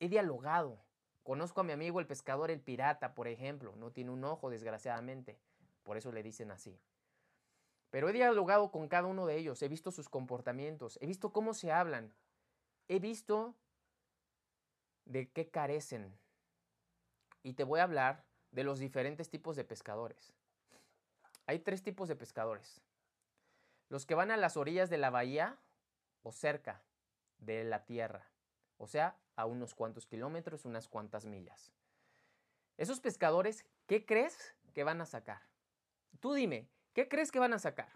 he 0.00 0.08
dialogado. 0.08 0.78
Conozco 1.22 1.60
a 1.60 1.64
mi 1.64 1.72
amigo 1.72 2.00
el 2.00 2.06
pescador 2.06 2.50
el 2.50 2.60
pirata, 2.60 3.14
por 3.14 3.28
ejemplo. 3.28 3.74
No 3.76 3.90
tiene 3.90 4.10
un 4.10 4.22
ojo, 4.24 4.48
desgraciadamente. 4.50 5.38
Por 5.82 5.96
eso 5.96 6.12
le 6.12 6.22
dicen 6.22 6.50
así. 6.50 6.78
Pero 7.90 8.08
he 8.08 8.12
dialogado 8.12 8.70
con 8.70 8.88
cada 8.88 9.06
uno 9.06 9.26
de 9.26 9.36
ellos, 9.36 9.62
he 9.62 9.68
visto 9.68 9.90
sus 9.90 10.08
comportamientos, 10.08 10.98
he 11.00 11.06
visto 11.06 11.32
cómo 11.32 11.54
se 11.54 11.72
hablan, 11.72 12.12
he 12.88 12.98
visto 12.98 13.54
de 15.04 15.30
qué 15.30 15.48
carecen. 15.48 16.12
Y 17.42 17.54
te 17.54 17.64
voy 17.64 17.80
a 17.80 17.84
hablar 17.84 18.24
de 18.50 18.64
los 18.64 18.78
diferentes 18.78 19.30
tipos 19.30 19.56
de 19.56 19.64
pescadores. 19.64 20.32
Hay 21.46 21.60
tres 21.60 21.82
tipos 21.82 22.08
de 22.08 22.16
pescadores. 22.16 22.82
Los 23.88 24.04
que 24.04 24.16
van 24.16 24.32
a 24.32 24.36
las 24.36 24.56
orillas 24.56 24.90
de 24.90 24.98
la 24.98 25.10
bahía 25.10 25.56
o 26.26 26.32
cerca 26.32 26.82
de 27.38 27.62
la 27.62 27.84
tierra, 27.84 28.28
o 28.78 28.88
sea, 28.88 29.16
a 29.36 29.46
unos 29.46 29.76
cuantos 29.76 30.06
kilómetros, 30.06 30.64
unas 30.64 30.88
cuantas 30.88 31.24
millas. 31.24 31.72
Esos 32.76 32.98
pescadores, 32.98 33.64
¿qué 33.86 34.04
crees 34.04 34.56
que 34.74 34.82
van 34.82 35.00
a 35.00 35.06
sacar? 35.06 35.40
Tú 36.18 36.34
dime, 36.34 36.68
¿qué 36.94 37.08
crees 37.08 37.30
que 37.30 37.38
van 37.38 37.52
a 37.52 37.60
sacar? 37.60 37.92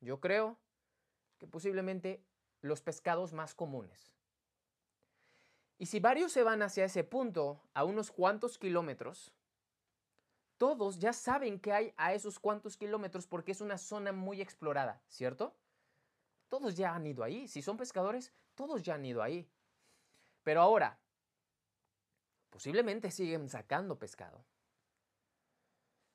Yo 0.00 0.20
creo 0.20 0.56
que 1.38 1.48
posiblemente 1.48 2.24
los 2.60 2.80
pescados 2.80 3.32
más 3.32 3.56
comunes. 3.56 4.14
Y 5.78 5.86
si 5.86 5.98
varios 5.98 6.30
se 6.30 6.44
van 6.44 6.62
hacia 6.62 6.84
ese 6.84 7.02
punto, 7.02 7.60
a 7.74 7.82
unos 7.82 8.12
cuantos 8.12 8.56
kilómetros, 8.56 9.32
todos 10.58 11.00
ya 11.00 11.12
saben 11.12 11.58
que 11.58 11.72
hay 11.72 11.92
a 11.96 12.14
esos 12.14 12.38
cuantos 12.38 12.76
kilómetros 12.76 13.26
porque 13.26 13.50
es 13.50 13.60
una 13.60 13.78
zona 13.78 14.12
muy 14.12 14.40
explorada, 14.40 15.02
¿cierto? 15.08 15.56
Todos 16.52 16.76
ya 16.76 16.94
han 16.94 17.06
ido 17.06 17.24
ahí. 17.24 17.48
Si 17.48 17.62
son 17.62 17.78
pescadores, 17.78 18.30
todos 18.54 18.82
ya 18.82 18.96
han 18.96 19.06
ido 19.06 19.22
ahí. 19.22 19.48
Pero 20.42 20.60
ahora, 20.60 20.98
posiblemente 22.50 23.10
siguen 23.10 23.48
sacando 23.48 23.98
pescado. 23.98 24.44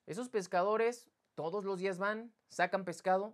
Esos 0.06 0.30
pescadores 0.30 1.10
todos 1.34 1.66
los 1.66 1.80
días 1.80 1.98
van, 1.98 2.32
sacan 2.50 2.86
pescado, 2.86 3.34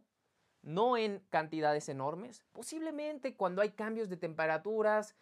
no 0.61 0.95
en 0.95 1.19
cantidades 1.29 1.89
enormes. 1.89 2.45
Posiblemente 2.53 3.35
cuando 3.35 3.61
hay 3.61 3.71
cambios 3.71 4.07
de 4.07 4.15
temperaturas, 4.15 5.13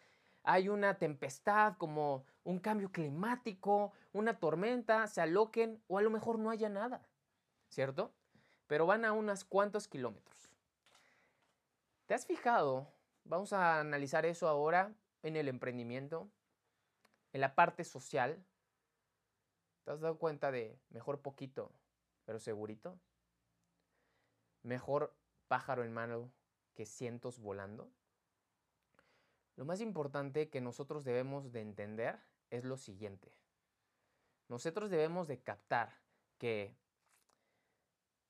hay 0.44 0.68
una 0.68 0.98
tempestad 0.98 1.76
como 1.78 2.24
un 2.44 2.60
cambio 2.60 2.92
climático, 2.92 3.90
una 4.12 4.38
tormenta, 4.38 5.08
se 5.08 5.20
aloquen 5.20 5.82
o 5.88 5.98
a 5.98 6.02
lo 6.02 6.10
mejor 6.10 6.38
no 6.38 6.50
haya 6.50 6.68
nada, 6.68 7.02
¿cierto? 7.70 8.12
Pero 8.68 8.86
van 8.86 9.04
a 9.04 9.12
unos 9.12 9.42
cuantos 9.42 9.88
kilómetros. 9.88 10.51
¿Te 12.12 12.16
has 12.16 12.26
fijado? 12.26 12.92
Vamos 13.24 13.54
a 13.54 13.80
analizar 13.80 14.26
eso 14.26 14.46
ahora 14.46 14.94
en 15.22 15.34
el 15.34 15.48
emprendimiento, 15.48 16.30
en 17.32 17.40
la 17.40 17.54
parte 17.54 17.84
social. 17.84 18.44
¿Te 19.82 19.92
has 19.92 20.00
dado 20.02 20.18
cuenta 20.18 20.50
de 20.50 20.78
mejor 20.90 21.22
poquito, 21.22 21.72
pero 22.26 22.38
segurito? 22.38 23.00
Mejor 24.62 25.16
pájaro 25.48 25.84
en 25.84 25.94
mano 25.94 26.30
que 26.74 26.84
cientos 26.84 27.38
volando. 27.38 27.90
Lo 29.56 29.64
más 29.64 29.80
importante 29.80 30.50
que 30.50 30.60
nosotros 30.60 31.04
debemos 31.04 31.50
de 31.50 31.62
entender 31.62 32.20
es 32.50 32.62
lo 32.64 32.76
siguiente. 32.76 33.32
Nosotros 34.48 34.90
debemos 34.90 35.28
de 35.28 35.40
captar 35.40 35.98
que 36.36 36.76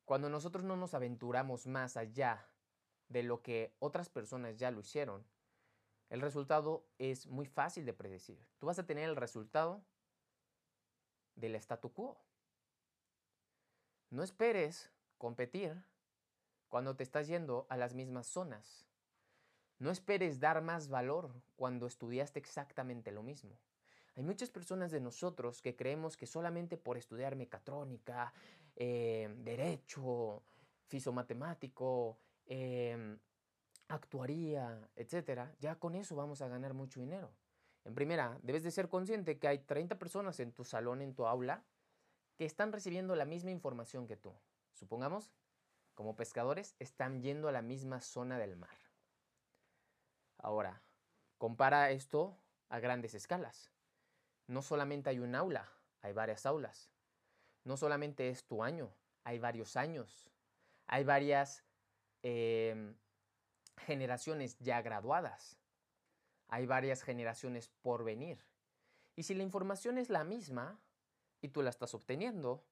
cuando 0.04 0.28
nosotros 0.28 0.62
no 0.62 0.76
nos 0.76 0.94
aventuramos 0.94 1.66
más 1.66 1.96
allá 1.96 2.46
de 3.12 3.22
lo 3.22 3.42
que 3.42 3.74
otras 3.78 4.08
personas 4.08 4.58
ya 4.58 4.70
lo 4.70 4.80
hicieron, 4.80 5.24
el 6.08 6.20
resultado 6.20 6.84
es 6.98 7.26
muy 7.26 7.46
fácil 7.46 7.84
de 7.84 7.92
predecir. 7.92 8.38
Tú 8.58 8.66
vas 8.66 8.78
a 8.78 8.86
tener 8.86 9.08
el 9.08 9.16
resultado 9.16 9.82
del 11.36 11.54
statu 11.56 11.92
quo. 11.92 12.18
No 14.10 14.22
esperes 14.22 14.90
competir 15.16 15.82
cuando 16.68 16.96
te 16.96 17.02
estás 17.02 17.28
yendo 17.28 17.66
a 17.70 17.76
las 17.76 17.94
mismas 17.94 18.26
zonas. 18.26 18.86
No 19.78 19.90
esperes 19.90 20.38
dar 20.38 20.62
más 20.62 20.88
valor 20.88 21.34
cuando 21.56 21.86
estudiaste 21.86 22.38
exactamente 22.38 23.10
lo 23.10 23.22
mismo. 23.22 23.58
Hay 24.14 24.22
muchas 24.22 24.50
personas 24.50 24.90
de 24.90 25.00
nosotros 25.00 25.62
que 25.62 25.74
creemos 25.74 26.16
que 26.16 26.26
solamente 26.26 26.76
por 26.76 26.98
estudiar 26.98 27.34
mecatrónica, 27.36 28.32
eh, 28.76 29.34
derecho, 29.38 30.42
fisomatemático, 30.88 32.18
Em, 32.46 33.18
actuaría, 33.88 34.88
etcétera, 34.96 35.54
ya 35.60 35.76
con 35.76 35.94
eso 35.94 36.16
vamos 36.16 36.42
a 36.42 36.48
ganar 36.48 36.74
mucho 36.74 37.00
dinero. 37.00 37.32
En 37.84 37.94
primera, 37.94 38.38
debes 38.42 38.62
de 38.62 38.70
ser 38.70 38.88
consciente 38.88 39.38
que 39.38 39.48
hay 39.48 39.58
30 39.58 39.98
personas 39.98 40.38
en 40.40 40.52
tu 40.52 40.64
salón, 40.64 41.02
en 41.02 41.14
tu 41.14 41.26
aula, 41.26 41.64
que 42.36 42.44
están 42.44 42.72
recibiendo 42.72 43.16
la 43.16 43.24
misma 43.24 43.50
información 43.50 44.06
que 44.06 44.16
tú. 44.16 44.32
Supongamos, 44.72 45.30
como 45.94 46.16
pescadores, 46.16 46.74
están 46.78 47.22
yendo 47.22 47.48
a 47.48 47.52
la 47.52 47.62
misma 47.62 48.00
zona 48.00 48.38
del 48.38 48.56
mar. 48.56 48.76
Ahora, 50.38 50.82
compara 51.38 51.90
esto 51.90 52.36
a 52.68 52.78
grandes 52.80 53.14
escalas. 53.14 53.70
No 54.46 54.62
solamente 54.62 55.10
hay 55.10 55.18
un 55.18 55.34
aula, 55.34 55.70
hay 56.00 56.12
varias 56.12 56.46
aulas. 56.46 56.90
No 57.64 57.76
solamente 57.76 58.28
es 58.28 58.44
tu 58.44 58.62
año, 58.62 58.92
hay 59.24 59.38
varios 59.38 59.76
años. 59.76 60.30
Hay 60.86 61.04
varias 61.04 61.64
Em, 62.22 62.96
generaciones 63.76 64.58
ya 64.60 64.80
graduadas. 64.80 65.58
Hay 66.48 66.66
varias 66.66 67.02
generaciones 67.02 67.68
por 67.68 68.04
venir. 68.04 68.44
Y 69.16 69.24
si 69.24 69.34
la 69.34 69.42
información 69.42 69.98
es 69.98 70.08
la 70.08 70.24
misma 70.24 70.80
y 71.40 71.48
tú 71.48 71.62
la 71.62 71.70
estás 71.70 71.94
obteniendo, 71.94 72.64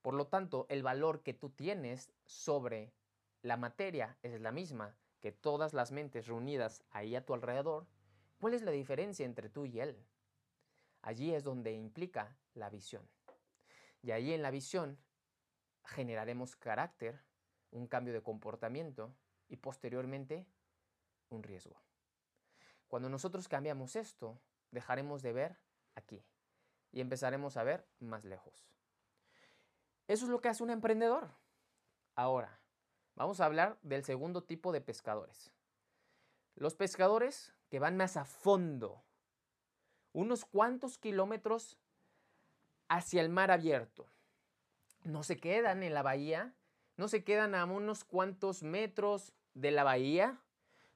por 0.00 0.14
lo 0.14 0.26
tanto, 0.26 0.66
el 0.68 0.82
valor 0.82 1.22
que 1.22 1.34
tú 1.34 1.50
tienes 1.50 2.12
sobre 2.24 2.92
la 3.42 3.56
materia 3.56 4.16
es 4.22 4.40
la 4.40 4.52
misma 4.52 4.96
que 5.20 5.32
todas 5.32 5.72
las 5.72 5.92
mentes 5.92 6.26
reunidas 6.26 6.84
ahí 6.90 7.16
a 7.16 7.24
tu 7.24 7.34
alrededor, 7.34 7.86
¿cuál 8.38 8.54
es 8.54 8.62
la 8.62 8.70
diferencia 8.70 9.24
entre 9.24 9.48
tú 9.48 9.64
y 9.64 9.80
él? 9.80 10.06
Allí 11.00 11.34
es 11.34 11.44
donde 11.44 11.72
implica 11.72 12.36
la 12.52 12.68
visión. 12.68 13.08
Y 14.02 14.10
ahí 14.10 14.32
en 14.32 14.42
la 14.42 14.50
visión 14.50 14.98
generaremos 15.84 16.56
carácter, 16.56 17.22
un 17.74 17.86
cambio 17.86 18.14
de 18.14 18.22
comportamiento 18.22 19.14
y 19.48 19.56
posteriormente 19.56 20.46
un 21.28 21.42
riesgo. 21.42 21.76
Cuando 22.88 23.08
nosotros 23.08 23.48
cambiamos 23.48 23.96
esto, 23.96 24.40
dejaremos 24.70 25.22
de 25.22 25.32
ver 25.32 25.58
aquí, 25.94 26.24
y 26.92 27.00
empezaremos 27.00 27.56
a 27.56 27.64
ver 27.64 27.86
más 27.98 28.24
lejos. 28.24 28.66
Eso 30.06 30.24
es 30.24 30.30
lo 30.30 30.40
que 30.40 30.48
hace 30.48 30.62
un 30.62 30.70
emprendedor. 30.70 31.34
Ahora, 32.14 32.60
vamos 33.16 33.40
a 33.40 33.46
hablar 33.46 33.78
del 33.82 34.04
segundo 34.04 34.44
tipo 34.44 34.70
de 34.70 34.80
pescadores. 34.80 35.52
Los 36.54 36.76
pescadores 36.76 37.52
que 37.68 37.80
van 37.80 37.96
más 37.96 38.16
a 38.16 38.24
fondo, 38.24 39.02
unos 40.12 40.44
cuantos 40.44 40.98
kilómetros 40.98 41.78
hacia 42.88 43.20
el 43.22 43.28
mar 43.28 43.50
abierto. 43.50 44.06
No 45.02 45.24
se 45.24 45.36
quedan 45.36 45.82
en 45.82 45.94
la 45.94 46.02
bahía, 46.02 46.54
no 46.96 47.08
se 47.08 47.24
quedan 47.24 47.54
a 47.54 47.64
unos 47.64 48.04
cuantos 48.04 48.62
metros 48.62 49.32
de 49.54 49.70
la 49.70 49.84
bahía, 49.84 50.40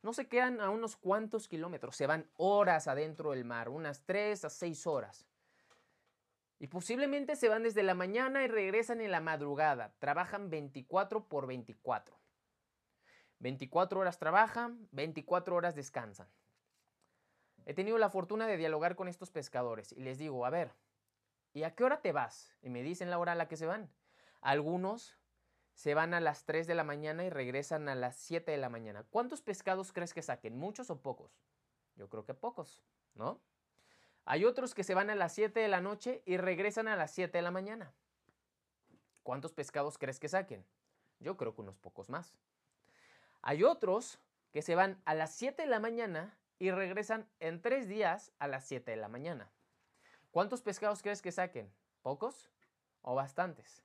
no 0.03 0.13
se 0.13 0.29
quedan 0.29 0.61
a 0.61 0.71
unos 0.71 0.97
cuantos 0.97 1.49
kilómetros, 1.49 1.97
se 1.97 2.07
van 2.07 2.31
horas 2.37 2.87
adentro 2.87 3.33
del 3.33 3.45
mar, 3.45 3.69
unas 3.69 4.05
3 4.05 4.45
a 4.45 4.51
6 4.51 4.87
horas. 4.87 5.27
Y 6.61 6.69
posiblemente 6.69 7.37
se 7.37 7.49
van 7.49 7.63
desde 7.63 7.83
la 7.83 7.95
mañana 7.95 8.43
y 8.43 8.49
regresan 8.49 9.01
en 9.01 9.13
la 9.13 9.21
madrugada. 9.21 9.95
Trabajan 9.99 10.51
24 10.51 11.25
por 11.25 11.47
24. 11.47 12.17
24 13.39 14.01
horas 14.01 14.19
trabajan, 14.19 14.89
24 14.91 15.55
horas 15.55 15.77
descansan. 15.77 16.29
He 17.65 17.75
tenido 17.75 17.99
la 17.99 18.11
fortuna 18.11 18.47
de 18.47 18.57
dialogar 18.57 18.97
con 18.97 19.09
estos 19.09 19.31
pescadores 19.31 19.93
y 19.93 20.01
les 20.01 20.19
digo, 20.19 20.47
a 20.47 20.51
ver, 20.51 20.73
¿y 21.53 21.65
a 21.65 21.75
qué 21.75 21.85
hora 21.85 22.01
te 22.01 22.13
vas? 22.13 22.57
Y 22.63 22.71
me 22.71 22.83
dicen 22.83 23.11
la 23.11 23.19
hora 23.19 23.33
a 23.33 23.37
la 23.37 23.47
que 23.47 23.57
se 23.57 23.67
van. 23.67 23.91
Algunos 24.41 25.18
se 25.79 25.95
van 25.95 26.13
a 26.13 26.19
las 26.19 26.45
3 26.45 26.67
de 26.67 26.75
la 26.75 26.83
mañana 26.83 27.23
y 27.23 27.31
regresan 27.31 27.89
a 27.89 27.95
las 27.95 28.17
7 28.17 28.51
de 28.51 28.57
la 28.57 28.69
mañana. 28.69 29.05
¿Cuántos 29.11 29.43
pescados 29.43 29.93
crees 29.93 30.13
que 30.13 30.23
saquen? 30.23 30.59
¿Muchos 30.59 30.91
o 30.91 31.01
pocos? 31.01 31.31
Yo 31.95 32.09
creo 32.09 32.25
que 32.25 32.35
pocos, 32.35 32.83
¿no? 33.15 33.41
Hay 34.25 34.45
otros 34.45 34.75
que 34.75 34.83
se 34.83 34.97
van 34.97 35.09
a 35.09 35.15
las 35.15 35.33
7 35.35 35.61
de 35.61 35.69
la 35.69 35.81
noche 35.81 36.21
y 36.27 36.37
regresan 36.37 36.89
a 36.89 36.97
las 36.97 37.13
7 37.13 37.39
de 37.39 37.43
la 37.43 37.53
mañana. 37.53 37.93
¿Cuántos 39.23 39.53
pescados 39.53 39.99
crees 39.99 40.19
que 40.19 40.29
saquen? 40.29 40.67
Yo 41.21 41.37
creo 41.37 41.55
que 41.55 41.61
unos 41.61 41.79
pocos 41.79 42.11
más. 42.11 42.35
Hay 43.41 43.63
otros 43.63 44.19
que 44.51 44.63
se 44.63 44.75
van 44.75 45.01
a 45.05 45.15
las 45.15 45.33
7 45.33 45.63
de 45.63 45.69
la 45.69 45.79
mañana 45.79 46.37
y 46.59 46.73
regresan 46.73 47.29
en 47.39 47.63
3 47.63 47.87
días 47.87 48.33
a 48.41 48.49
las 48.49 48.67
7 48.67 48.91
de 48.91 48.97
la 48.97 49.07
mañana. 49.07 49.49
¿Cuántos 50.33 50.61
pescados 50.61 51.03
crees 51.03 51.23
que 51.23 51.31
saquen? 51.31 51.73
¿Pocos 52.03 52.51
o 53.03 53.15
bastantes? 53.15 53.85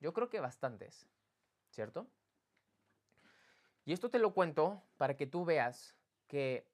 Yo 0.00 0.12
creo 0.12 0.28
que 0.30 0.40
bastantes. 0.40 1.06
¿Cierto? 1.78 2.08
Y 3.84 3.92
esto 3.92 4.10
te 4.10 4.18
lo 4.18 4.34
cuento 4.34 4.82
para 4.96 5.16
que 5.16 5.28
tú 5.28 5.44
veas 5.44 5.94
que 6.26 6.66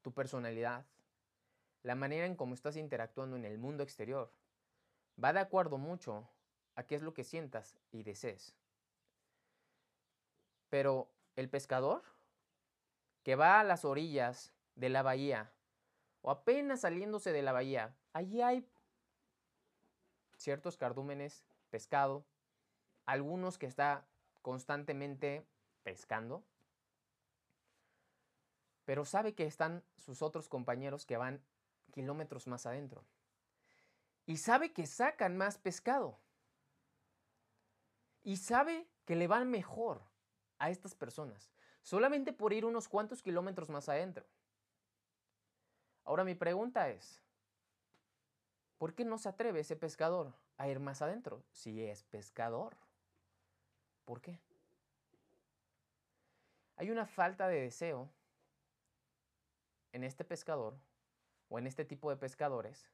tu 0.00 0.12
personalidad, 0.12 0.86
la 1.82 1.96
manera 1.96 2.24
en 2.24 2.36
cómo 2.36 2.54
estás 2.54 2.76
interactuando 2.76 3.34
en 3.34 3.44
el 3.44 3.58
mundo 3.58 3.82
exterior, 3.82 4.30
va 5.22 5.32
de 5.32 5.40
acuerdo 5.40 5.76
mucho 5.76 6.30
a 6.76 6.84
qué 6.84 6.94
es 6.94 7.02
lo 7.02 7.14
que 7.14 7.24
sientas 7.24 7.76
y 7.90 8.04
desees. 8.04 8.54
Pero 10.70 11.10
el 11.34 11.48
pescador 11.48 12.04
que 13.24 13.34
va 13.34 13.58
a 13.58 13.64
las 13.64 13.84
orillas 13.84 14.52
de 14.76 14.88
la 14.88 15.02
bahía 15.02 15.50
o 16.22 16.30
apenas 16.30 16.82
saliéndose 16.82 17.32
de 17.32 17.42
la 17.42 17.50
bahía, 17.50 17.92
allí 18.12 18.40
hay 18.40 18.64
ciertos 20.36 20.76
cardúmenes, 20.76 21.44
pescado, 21.70 22.24
algunos 23.08 23.56
que 23.56 23.64
está 23.64 24.04
constantemente 24.42 25.46
pescando, 25.82 26.44
pero 28.84 29.06
sabe 29.06 29.34
que 29.34 29.46
están 29.46 29.82
sus 29.96 30.20
otros 30.20 30.46
compañeros 30.50 31.06
que 31.06 31.16
van 31.16 31.42
kilómetros 31.90 32.46
más 32.46 32.66
adentro. 32.66 33.02
Y 34.26 34.36
sabe 34.36 34.74
que 34.74 34.86
sacan 34.86 35.38
más 35.38 35.56
pescado. 35.56 36.18
Y 38.24 38.36
sabe 38.36 38.86
que 39.06 39.16
le 39.16 39.26
van 39.26 39.50
mejor 39.50 40.02
a 40.58 40.68
estas 40.68 40.94
personas, 40.94 41.50
solamente 41.82 42.34
por 42.34 42.52
ir 42.52 42.66
unos 42.66 42.88
cuantos 42.88 43.22
kilómetros 43.22 43.70
más 43.70 43.88
adentro. 43.88 44.26
Ahora 46.04 46.24
mi 46.24 46.34
pregunta 46.34 46.90
es, 46.90 47.22
¿por 48.76 48.94
qué 48.94 49.06
no 49.06 49.16
se 49.16 49.30
atreve 49.30 49.60
ese 49.60 49.76
pescador 49.76 50.34
a 50.58 50.68
ir 50.68 50.78
más 50.78 51.00
adentro 51.00 51.42
si 51.52 51.82
es 51.82 52.02
pescador? 52.02 52.76
¿Por 54.08 54.22
qué? 54.22 54.40
Hay 56.76 56.90
una 56.90 57.04
falta 57.04 57.46
de 57.46 57.60
deseo 57.60 58.08
en 59.92 60.02
este 60.02 60.24
pescador 60.24 60.78
o 61.50 61.58
en 61.58 61.66
este 61.66 61.84
tipo 61.84 62.08
de 62.08 62.16
pescadores 62.16 62.88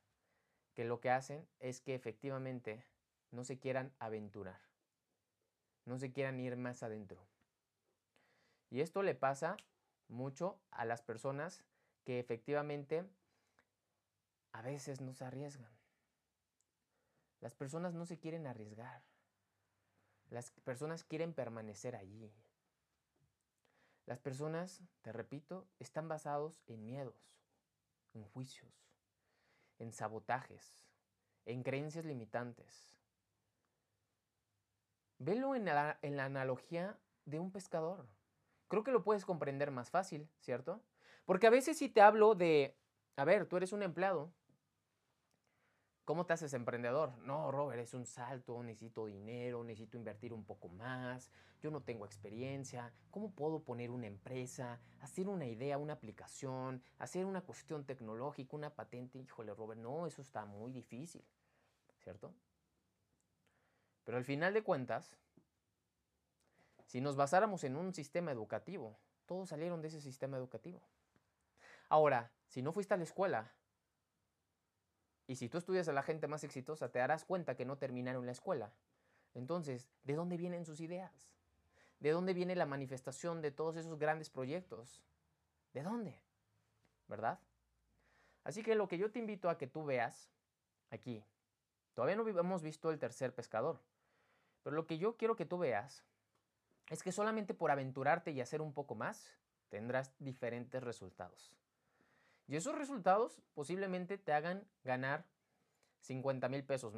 que 0.74 0.84
lo 0.84 0.98
que 0.98 1.10
hacen 1.10 1.46
es 1.60 1.80
que 1.80 1.94
efectivamente 1.94 2.84
no 3.30 3.44
se 3.44 3.60
quieran 3.60 3.94
aventurar, 4.00 4.60
no 5.84 5.98
se 5.98 6.10
quieran 6.10 6.40
ir 6.40 6.56
más 6.56 6.82
adentro. 6.82 7.24
Y 8.70 8.80
esto 8.80 9.04
le 9.04 9.14
pasa 9.14 9.56
mucho 10.08 10.58
a 10.72 10.84
las 10.84 11.00
personas 11.00 11.62
que 12.02 12.18
efectivamente 12.18 13.08
a 14.50 14.62
veces 14.62 15.00
no 15.00 15.12
se 15.12 15.24
arriesgan. 15.24 15.70
Las 17.40 17.54
personas 17.54 17.94
no 17.94 18.04
se 18.04 18.18
quieren 18.18 18.48
arriesgar. 18.48 19.13
Las 20.34 20.50
personas 20.50 21.04
quieren 21.04 21.32
permanecer 21.32 21.94
allí. 21.94 22.28
Las 24.04 24.18
personas, 24.18 24.82
te 25.02 25.12
repito, 25.12 25.68
están 25.78 26.08
basados 26.08 26.60
en 26.66 26.84
miedos, 26.84 27.14
en 28.14 28.24
juicios, 28.24 28.72
en 29.78 29.92
sabotajes, 29.92 30.76
en 31.46 31.62
creencias 31.62 32.04
limitantes. 32.04 32.98
Velo 35.18 35.54
en 35.54 35.66
la, 35.66 36.00
en 36.02 36.16
la 36.16 36.24
analogía 36.24 36.98
de 37.26 37.38
un 37.38 37.52
pescador. 37.52 38.04
Creo 38.66 38.82
que 38.82 38.90
lo 38.90 39.04
puedes 39.04 39.24
comprender 39.24 39.70
más 39.70 39.92
fácil, 39.92 40.28
¿cierto? 40.40 40.82
Porque 41.26 41.46
a 41.46 41.50
veces 41.50 41.78
si 41.78 41.88
te 41.88 42.00
hablo 42.00 42.34
de, 42.34 42.76
a 43.14 43.24
ver, 43.24 43.46
tú 43.46 43.56
eres 43.56 43.72
un 43.72 43.84
empleado 43.84 44.32
¿Cómo 46.04 46.26
te 46.26 46.34
haces 46.34 46.52
emprendedor? 46.52 47.16
No, 47.18 47.50
Robert, 47.50 47.80
es 47.80 47.94
un 47.94 48.04
salto, 48.04 48.62
necesito 48.62 49.06
dinero, 49.06 49.64
necesito 49.64 49.96
invertir 49.96 50.34
un 50.34 50.44
poco 50.44 50.68
más, 50.68 51.30
yo 51.62 51.70
no 51.70 51.80
tengo 51.80 52.04
experiencia, 52.04 52.92
¿cómo 53.10 53.30
puedo 53.30 53.64
poner 53.64 53.90
una 53.90 54.06
empresa, 54.06 54.80
hacer 55.00 55.28
una 55.28 55.46
idea, 55.46 55.78
una 55.78 55.94
aplicación, 55.94 56.82
hacer 56.98 57.24
una 57.24 57.40
cuestión 57.40 57.86
tecnológica, 57.86 58.54
una 58.54 58.68
patente? 58.68 59.18
Híjole, 59.18 59.54
Robert, 59.54 59.80
no, 59.80 60.06
eso 60.06 60.20
está 60.20 60.44
muy 60.44 60.72
difícil, 60.72 61.24
¿cierto? 62.02 62.34
Pero 64.04 64.18
al 64.18 64.24
final 64.24 64.52
de 64.52 64.62
cuentas, 64.62 65.16
si 66.84 67.00
nos 67.00 67.16
basáramos 67.16 67.64
en 67.64 67.76
un 67.76 67.94
sistema 67.94 68.30
educativo, 68.30 68.98
todos 69.24 69.48
salieron 69.48 69.80
de 69.80 69.88
ese 69.88 70.02
sistema 70.02 70.36
educativo. 70.36 70.82
Ahora, 71.88 72.30
si 72.46 72.60
no 72.60 72.72
fuiste 72.72 72.92
a 72.92 72.98
la 72.98 73.04
escuela, 73.04 73.54
y 75.26 75.36
si 75.36 75.48
tú 75.48 75.58
estudias 75.58 75.88
a 75.88 75.92
la 75.92 76.02
gente 76.02 76.26
más 76.26 76.44
exitosa, 76.44 76.90
te 76.90 76.98
darás 76.98 77.24
cuenta 77.24 77.56
que 77.56 77.64
no 77.64 77.78
terminaron 77.78 78.26
la 78.26 78.32
escuela. 78.32 78.72
Entonces, 79.34 79.88
¿de 80.04 80.14
dónde 80.14 80.36
vienen 80.36 80.64
sus 80.64 80.80
ideas? 80.80 81.30
¿De 82.00 82.10
dónde 82.10 82.34
viene 82.34 82.54
la 82.56 82.66
manifestación 82.66 83.40
de 83.40 83.50
todos 83.50 83.76
esos 83.76 83.98
grandes 83.98 84.30
proyectos? 84.30 85.02
¿De 85.72 85.82
dónde? 85.82 86.20
¿Verdad? 87.08 87.38
Así 88.44 88.62
que 88.62 88.74
lo 88.74 88.88
que 88.88 88.98
yo 88.98 89.10
te 89.10 89.18
invito 89.18 89.48
a 89.48 89.56
que 89.56 89.66
tú 89.66 89.84
veas 89.84 90.30
aquí, 90.90 91.24
todavía 91.94 92.16
no 92.16 92.28
hemos 92.28 92.62
visto 92.62 92.90
el 92.90 92.98
tercer 92.98 93.34
pescador, 93.34 93.80
pero 94.62 94.76
lo 94.76 94.86
que 94.86 94.98
yo 94.98 95.16
quiero 95.16 95.36
que 95.36 95.46
tú 95.46 95.58
veas 95.58 96.04
es 96.88 97.02
que 97.02 97.12
solamente 97.12 97.54
por 97.54 97.70
aventurarte 97.70 98.30
y 98.32 98.42
hacer 98.42 98.60
un 98.60 98.74
poco 98.74 98.94
más, 98.94 99.38
tendrás 99.70 100.12
diferentes 100.18 100.82
resultados. 100.82 101.56
Y 102.46 102.56
esos 102.56 102.76
resultados 102.76 103.40
posiblemente 103.54 104.18
te 104.18 104.32
hagan 104.32 104.66
ganar 104.82 105.26
50 106.00 106.48
mil 106.48 106.64
pesos, 106.64 106.94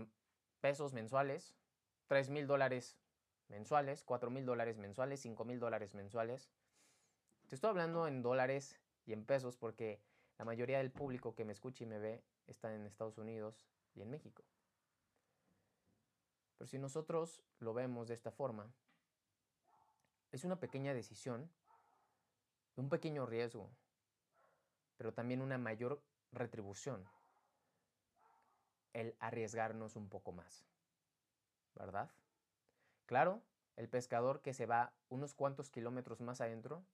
pesos 0.61 0.93
mensuales, 0.93 1.55
3 2.09 2.31
mil 2.31 2.47
dólares 2.47 2.99
mensuales, 3.49 4.03
4 4.05 4.31
mil 4.31 4.45
dólares 4.45 4.79
mensuales, 4.79 5.21
5 5.21 5.45
mil 5.45 5.61
dólares 5.61 5.95
mensuales. 5.95 6.51
Te 7.49 7.55
estoy 7.55 7.71
hablando 7.71 8.09
en 8.09 8.23
dólares 8.23 8.81
y 9.05 9.13
en 9.13 9.25
pesos 9.25 9.57
porque 9.57 10.01
la 10.39 10.45
mayoría 10.45 10.79
del 10.79 10.91
público 10.91 11.35
que 11.35 11.45
me 11.45 11.53
escucha 11.53 11.85
y 11.85 11.87
me 11.87 11.99
ve 11.99 12.25
está 12.47 12.75
en 12.75 12.85
Estados 12.87 13.19
Unidos 13.19 13.69
y 13.95 14.03
en 14.03 14.11
México. 14.11 14.45
Pero 16.59 16.69
si 16.69 16.79
nosotros 16.79 17.43
lo 17.61 17.73
vemos 17.73 18.09
de 18.09 18.15
esta 18.15 18.33
forma, 18.33 18.73
es 20.33 20.45
una 20.45 20.59
pequeña 20.59 20.95
decisión, 20.95 21.51
un 22.77 22.89
pequeño 22.89 23.27
riesgo, 23.27 23.71
pero 24.97 25.13
también 25.13 25.43
una 25.43 25.59
mayor 25.59 26.03
retribución, 26.33 27.09
el 28.93 29.15
arriesgarnos 29.21 29.97
un 29.97 30.09
poco 30.09 30.33
más, 30.33 30.65
¿verdad? 31.75 32.11
Claro, 33.07 33.43
el 33.77 33.89
pescador 33.89 34.41
que 34.41 34.55
se 34.55 34.67
va 34.67 34.95
unos 35.09 35.35
cuantos 35.35 35.71
kilómetros 35.71 36.21
más 36.21 36.41
adentro, 36.41 36.85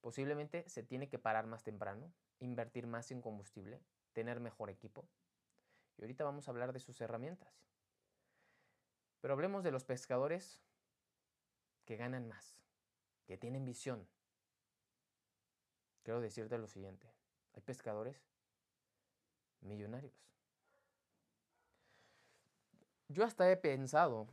posiblemente 0.00 0.68
se 0.68 0.82
tiene 0.82 1.08
que 1.08 1.18
parar 1.18 1.46
más 1.46 1.62
temprano, 1.62 2.12
invertir 2.40 2.86
más 2.86 3.10
en 3.10 3.20
combustible, 3.20 3.82
tener 4.12 4.40
mejor 4.40 4.70
equipo. 4.70 5.06
Y 5.96 6.02
ahorita 6.02 6.24
vamos 6.24 6.48
a 6.48 6.50
hablar 6.50 6.72
de 6.72 6.80
sus 6.80 7.00
herramientas. 7.00 7.64
Pero 9.20 9.34
hablemos 9.34 9.64
de 9.64 9.70
los 9.70 9.84
pescadores 9.84 10.62
que 11.84 11.96
ganan 11.96 12.26
más, 12.28 12.58
que 13.26 13.36
tienen 13.36 13.64
visión. 13.64 14.08
Quiero 16.02 16.20
decirte 16.20 16.58
lo 16.58 16.68
siguiente. 16.68 17.10
Hay 17.54 17.62
pescadores 17.62 18.16
millonarios. 19.60 20.14
Yo 23.08 23.24
hasta 23.24 23.50
he 23.50 23.56
pensado 23.56 24.26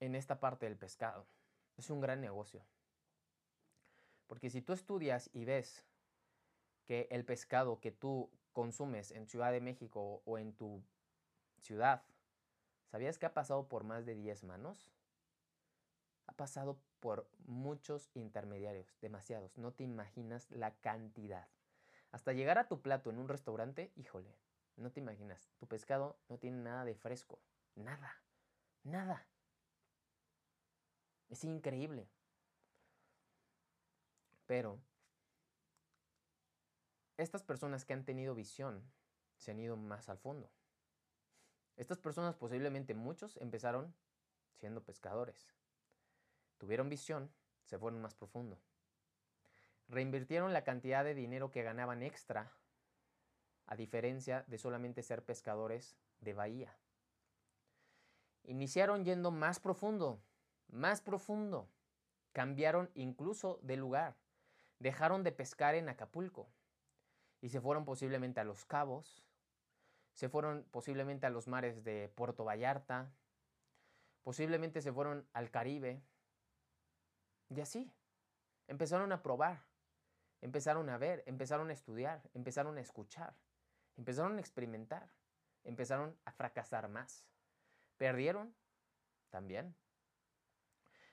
en 0.00 0.14
esta 0.14 0.40
parte 0.40 0.66
del 0.66 0.76
pescado. 0.76 1.26
Es 1.76 1.90
un 1.90 2.00
gran 2.00 2.20
negocio. 2.20 2.64
Porque 4.26 4.50
si 4.50 4.62
tú 4.62 4.72
estudias 4.72 5.30
y 5.32 5.44
ves 5.44 5.84
que 6.86 7.06
el 7.10 7.24
pescado 7.24 7.80
que 7.80 7.92
tú 7.92 8.30
consumes 8.52 9.10
en 9.10 9.26
Ciudad 9.26 9.52
de 9.52 9.60
México 9.60 10.22
o 10.24 10.38
en 10.38 10.52
tu 10.54 10.82
ciudad, 11.60 12.02
¿sabías 12.90 13.18
que 13.18 13.26
ha 13.26 13.34
pasado 13.34 13.68
por 13.68 13.84
más 13.84 14.06
de 14.06 14.14
10 14.14 14.44
manos? 14.44 14.90
Ha 16.26 16.32
pasado 16.32 16.80
por 17.00 17.30
muchos 17.46 18.10
intermediarios, 18.14 18.96
demasiados. 19.00 19.56
No 19.58 19.72
te 19.72 19.84
imaginas 19.84 20.50
la 20.50 20.74
cantidad. 20.80 21.48
Hasta 22.10 22.32
llegar 22.32 22.58
a 22.58 22.68
tu 22.68 22.82
plato 22.82 23.10
en 23.10 23.18
un 23.18 23.28
restaurante, 23.28 23.92
híjole, 23.96 24.34
no 24.76 24.90
te 24.90 25.00
imaginas. 25.00 25.50
Tu 25.58 25.66
pescado 25.66 26.18
no 26.28 26.38
tiene 26.38 26.58
nada 26.58 26.84
de 26.84 26.94
fresco. 26.94 27.40
Nada. 27.74 28.12
Nada. 28.82 29.26
Es 31.28 31.44
increíble. 31.44 32.08
Pero 34.46 34.80
estas 37.16 37.42
personas 37.42 37.84
que 37.84 37.94
han 37.94 38.04
tenido 38.04 38.34
visión 38.34 38.82
se 39.36 39.50
han 39.50 39.58
ido 39.58 39.76
más 39.76 40.08
al 40.08 40.18
fondo. 40.18 40.50
Estas 41.76 41.98
personas, 41.98 42.36
posiblemente 42.36 42.94
muchos, 42.94 43.36
empezaron 43.38 43.94
siendo 44.54 44.84
pescadores. 44.84 45.55
Tuvieron 46.58 46.88
visión, 46.88 47.30
se 47.64 47.78
fueron 47.78 48.00
más 48.00 48.14
profundo. 48.14 48.58
Reinvirtieron 49.88 50.52
la 50.52 50.64
cantidad 50.64 51.04
de 51.04 51.14
dinero 51.14 51.50
que 51.50 51.62
ganaban 51.62 52.02
extra, 52.02 52.52
a 53.66 53.76
diferencia 53.76 54.44
de 54.46 54.58
solamente 54.58 55.02
ser 55.02 55.24
pescadores 55.24 55.96
de 56.20 56.34
bahía. 56.34 56.76
Iniciaron 58.44 59.04
yendo 59.04 59.30
más 59.30 59.60
profundo, 59.60 60.20
más 60.68 61.00
profundo. 61.00 61.68
Cambiaron 62.32 62.90
incluso 62.94 63.58
de 63.62 63.76
lugar. 63.76 64.16
Dejaron 64.78 65.24
de 65.24 65.32
pescar 65.32 65.74
en 65.74 65.88
Acapulco 65.88 66.48
y 67.40 67.48
se 67.48 67.60
fueron 67.60 67.84
posiblemente 67.84 68.40
a 68.40 68.44
Los 68.44 68.64
Cabos, 68.64 69.22
se 70.12 70.28
fueron 70.28 70.64
posiblemente 70.70 71.26
a 71.26 71.30
los 71.30 71.46
mares 71.46 71.84
de 71.84 72.08
Puerto 72.14 72.44
Vallarta, 72.44 73.12
posiblemente 74.22 74.80
se 74.80 74.92
fueron 74.92 75.26
al 75.32 75.50
Caribe. 75.50 76.02
Y 77.48 77.60
así, 77.60 77.92
empezaron 78.66 79.12
a 79.12 79.22
probar, 79.22 79.64
empezaron 80.40 80.88
a 80.90 80.98
ver, 80.98 81.22
empezaron 81.26 81.70
a 81.70 81.72
estudiar, 81.72 82.22
empezaron 82.34 82.78
a 82.78 82.80
escuchar, 82.80 83.34
empezaron 83.96 84.36
a 84.36 84.40
experimentar, 84.40 85.10
empezaron 85.64 86.16
a 86.24 86.32
fracasar 86.32 86.88
más. 86.88 87.24
¿Perdieron? 87.96 88.54
También. 89.30 89.74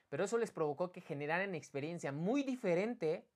Pero 0.08 0.24
eso 0.24 0.38
les 0.38 0.50
provocó 0.50 0.92
que 0.92 1.00
generaran 1.00 1.54
experiencia 1.54 2.12
muy 2.12 2.42
diferente 2.42 3.26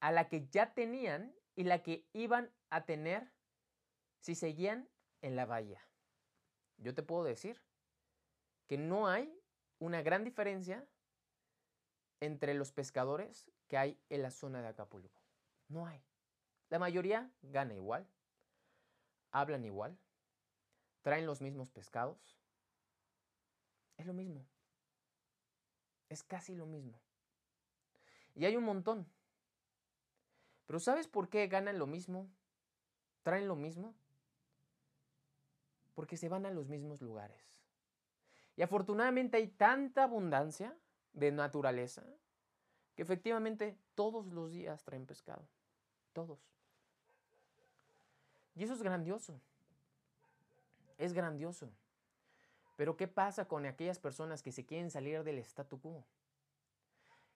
a 0.00 0.12
la 0.12 0.28
que 0.28 0.46
ya 0.48 0.74
tenían 0.74 1.34
y 1.56 1.64
la 1.64 1.82
que 1.82 2.06
iban 2.12 2.50
a 2.70 2.84
tener 2.84 3.32
si 4.20 4.34
seguían 4.34 4.88
en 5.22 5.36
la 5.36 5.46
bahía. 5.46 5.80
Yo 6.78 6.94
te 6.94 7.02
puedo 7.02 7.24
decir 7.24 7.60
que 8.66 8.78
no 8.78 9.08
hay 9.08 9.36
una 9.78 10.02
gran 10.02 10.24
diferencia 10.24 10.86
entre 12.20 12.54
los 12.54 12.72
pescadores 12.72 13.50
que 13.68 13.78
hay 13.78 13.98
en 14.10 14.22
la 14.22 14.30
zona 14.30 14.62
de 14.62 14.68
Acapulco. 14.68 15.20
No 15.68 15.86
hay. 15.86 16.02
La 16.68 16.78
mayoría 16.78 17.30
gana 17.42 17.74
igual, 17.74 18.06
hablan 19.32 19.64
igual, 19.64 19.98
traen 21.02 21.26
los 21.26 21.40
mismos 21.40 21.70
pescados. 21.70 22.38
Es 23.96 24.06
lo 24.06 24.12
mismo. 24.12 24.46
Es 26.08 26.22
casi 26.22 26.54
lo 26.54 26.66
mismo. 26.66 26.98
Y 28.34 28.44
hay 28.44 28.56
un 28.56 28.64
montón. 28.64 29.06
Pero 30.66 30.78
¿sabes 30.78 31.08
por 31.08 31.28
qué 31.28 31.46
ganan 31.48 31.78
lo 31.78 31.86
mismo? 31.86 32.28
¿Traen 33.22 33.48
lo 33.48 33.56
mismo? 33.56 33.94
Porque 35.94 36.16
se 36.16 36.28
van 36.28 36.46
a 36.46 36.50
los 36.50 36.68
mismos 36.68 37.02
lugares. 37.02 37.50
Y 38.56 38.62
afortunadamente 38.62 39.36
hay 39.36 39.48
tanta 39.48 40.04
abundancia 40.04 40.76
de 41.12 41.32
naturaleza 41.32 42.04
que 42.94 43.02
efectivamente 43.02 43.78
todos 43.94 44.26
los 44.26 44.52
días 44.52 44.84
traen 44.84 45.06
pescado. 45.06 45.46
Todos. 46.12 46.38
Y 48.54 48.64
eso 48.64 48.74
es 48.74 48.82
grandioso. 48.82 49.40
Es 50.98 51.12
grandioso. 51.12 51.70
Pero 52.76 52.96
¿qué 52.96 53.08
pasa 53.08 53.46
con 53.46 53.64
aquellas 53.66 53.98
personas 53.98 54.42
que 54.42 54.52
se 54.52 54.66
quieren 54.66 54.90
salir 54.90 55.22
del 55.22 55.38
statu 55.38 55.80
quo? 55.80 56.04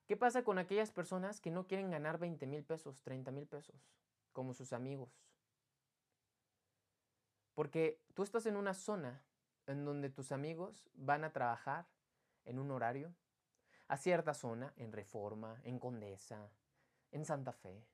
¿Qué 0.07 0.17
pasa 0.17 0.45
con 0.45 0.59
aquellas 0.59 0.91
personas 0.91 1.41
que 1.41 1.51
no 1.51 1.67
quieren 1.67 1.91
ganar 1.91 2.19
20 2.19 2.47
mil 2.47 2.63
pesos, 2.63 3.03
30 3.03 3.31
mil 3.31 3.47
pesos, 3.47 3.75
como 4.33 4.53
sus 4.53 4.73
amigos? 4.73 5.09
Porque 7.55 8.01
tú 8.15 8.23
estás 8.23 8.45
en 8.47 8.57
una 8.57 8.75
zona 8.75 9.23
en 9.67 9.85
donde 9.85 10.11
tus 10.11 10.31
amigos 10.33 10.91
van 10.95 11.25
a 11.25 11.33
trabajar 11.33 11.87
en 12.45 12.59
un 12.59 12.71
horario, 12.71 13.15
a 13.95 13.97
cierta 13.97 14.35
zona, 14.35 14.73
en 14.77 14.91
Reforma, 14.91 15.61
en 15.63 15.79
Condesa, 15.79 16.51
en 17.13 17.25
Santa 17.25 17.53
Fe. 17.53 17.87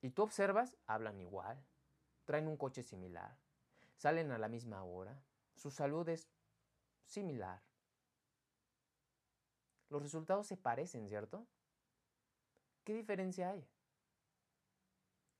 Y 0.00 0.08
tú 0.08 0.22
observas, 0.22 0.78
hablan 0.86 1.20
igual, 1.20 1.62
traen 2.24 2.48
un 2.48 2.56
coche 2.56 2.82
similar, 2.82 3.36
salen 3.98 4.32
a 4.32 4.38
la 4.38 4.48
misma 4.48 4.82
hora, 4.82 5.22
su 5.56 5.70
salud 5.70 6.08
es 6.08 6.30
similar. 7.04 7.60
Los 9.90 10.02
resultados 10.02 10.46
se 10.46 10.56
parecen, 10.56 11.06
¿cierto? 11.06 11.46
¿Qué 12.82 12.94
diferencia 12.94 13.50
hay? 13.50 13.68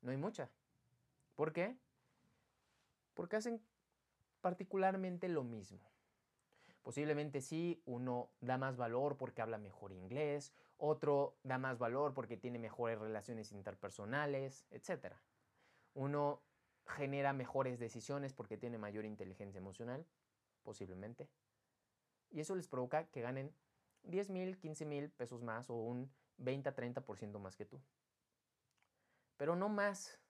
No 0.02 0.10
hay 0.10 0.18
mucha. 0.18 0.50
¿Por 1.36 1.54
qué? 1.54 1.74
Porque 3.14 3.36
hacen 3.36 3.64
particularmente 4.42 5.26
lo 5.30 5.42
mismo. 5.42 5.93
Posiblemente 6.84 7.40
sí, 7.40 7.82
uno 7.86 8.30
da 8.42 8.58
más 8.58 8.76
valor 8.76 9.16
porque 9.16 9.40
habla 9.40 9.56
mejor 9.56 9.90
inglés, 9.90 10.52
otro 10.76 11.38
da 11.42 11.56
más 11.56 11.78
valor 11.78 12.12
porque 12.12 12.36
tiene 12.36 12.58
mejores 12.58 12.98
relaciones 12.98 13.52
interpersonales, 13.52 14.66
etc. 14.70 15.14
Uno 15.94 16.42
genera 16.86 17.32
mejores 17.32 17.78
decisiones 17.78 18.34
porque 18.34 18.58
tiene 18.58 18.76
mayor 18.76 19.06
inteligencia 19.06 19.56
emocional, 19.56 20.04
posiblemente. 20.62 21.30
Y 22.30 22.40
eso 22.40 22.54
les 22.54 22.68
provoca 22.68 23.06
que 23.06 23.22
ganen 23.22 23.54
10 24.02 24.28
mil, 24.28 24.58
15 24.58 24.84
mil 24.84 25.10
pesos 25.10 25.40
más 25.40 25.70
o 25.70 25.76
un 25.76 26.12
20 26.36 26.68
a 26.68 26.76
30% 26.76 27.38
más 27.38 27.56
que 27.56 27.64
tú. 27.64 27.80
Pero 29.38 29.56
no 29.56 29.70
más. 29.70 30.20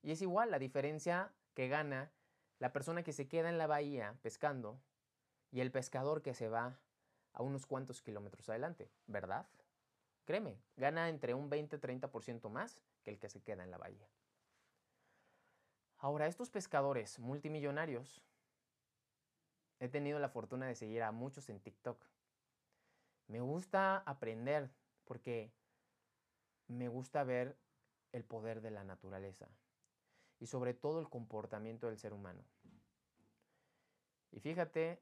Y 0.00 0.12
es 0.12 0.22
igual 0.22 0.50
la 0.50 0.58
diferencia 0.58 1.30
que 1.52 1.68
gana 1.68 2.10
la 2.58 2.72
persona 2.72 3.02
que 3.02 3.12
se 3.12 3.28
queda 3.28 3.50
en 3.50 3.58
la 3.58 3.66
bahía 3.66 4.18
pescando 4.22 4.80
y 5.50 5.60
el 5.60 5.70
pescador 5.70 6.22
que 6.22 6.34
se 6.34 6.48
va 6.48 6.78
a 7.32 7.42
unos 7.42 7.66
cuantos 7.66 8.02
kilómetros 8.02 8.48
adelante, 8.48 8.90
¿verdad? 9.06 9.46
Créeme, 10.24 10.58
gana 10.76 11.08
entre 11.08 11.34
un 11.34 11.50
20-30% 11.50 12.50
más 12.50 12.82
que 13.02 13.10
el 13.10 13.18
que 13.18 13.28
se 13.28 13.42
queda 13.42 13.64
en 13.64 13.70
la 13.70 13.78
bahía. 13.78 14.08
Ahora, 15.98 16.26
estos 16.26 16.50
pescadores 16.50 17.18
multimillonarios 17.18 18.22
He 19.80 19.88
tenido 19.88 20.18
la 20.18 20.28
fortuna 20.28 20.66
de 20.66 20.74
seguir 20.74 21.02
a 21.02 21.12
muchos 21.12 21.48
en 21.48 21.60
TikTok. 21.60 22.04
Me 23.28 23.40
gusta 23.40 23.98
aprender 23.98 24.70
porque 25.04 25.52
me 26.66 26.88
gusta 26.88 27.22
ver 27.22 27.56
el 28.12 28.24
poder 28.24 28.60
de 28.60 28.70
la 28.70 28.84
naturaleza 28.84 29.48
y 30.40 30.46
sobre 30.46 30.74
todo 30.74 30.98
el 31.00 31.08
comportamiento 31.08 31.86
del 31.86 31.98
ser 31.98 32.12
humano. 32.12 32.42
Y 34.32 34.40
fíjate 34.40 35.00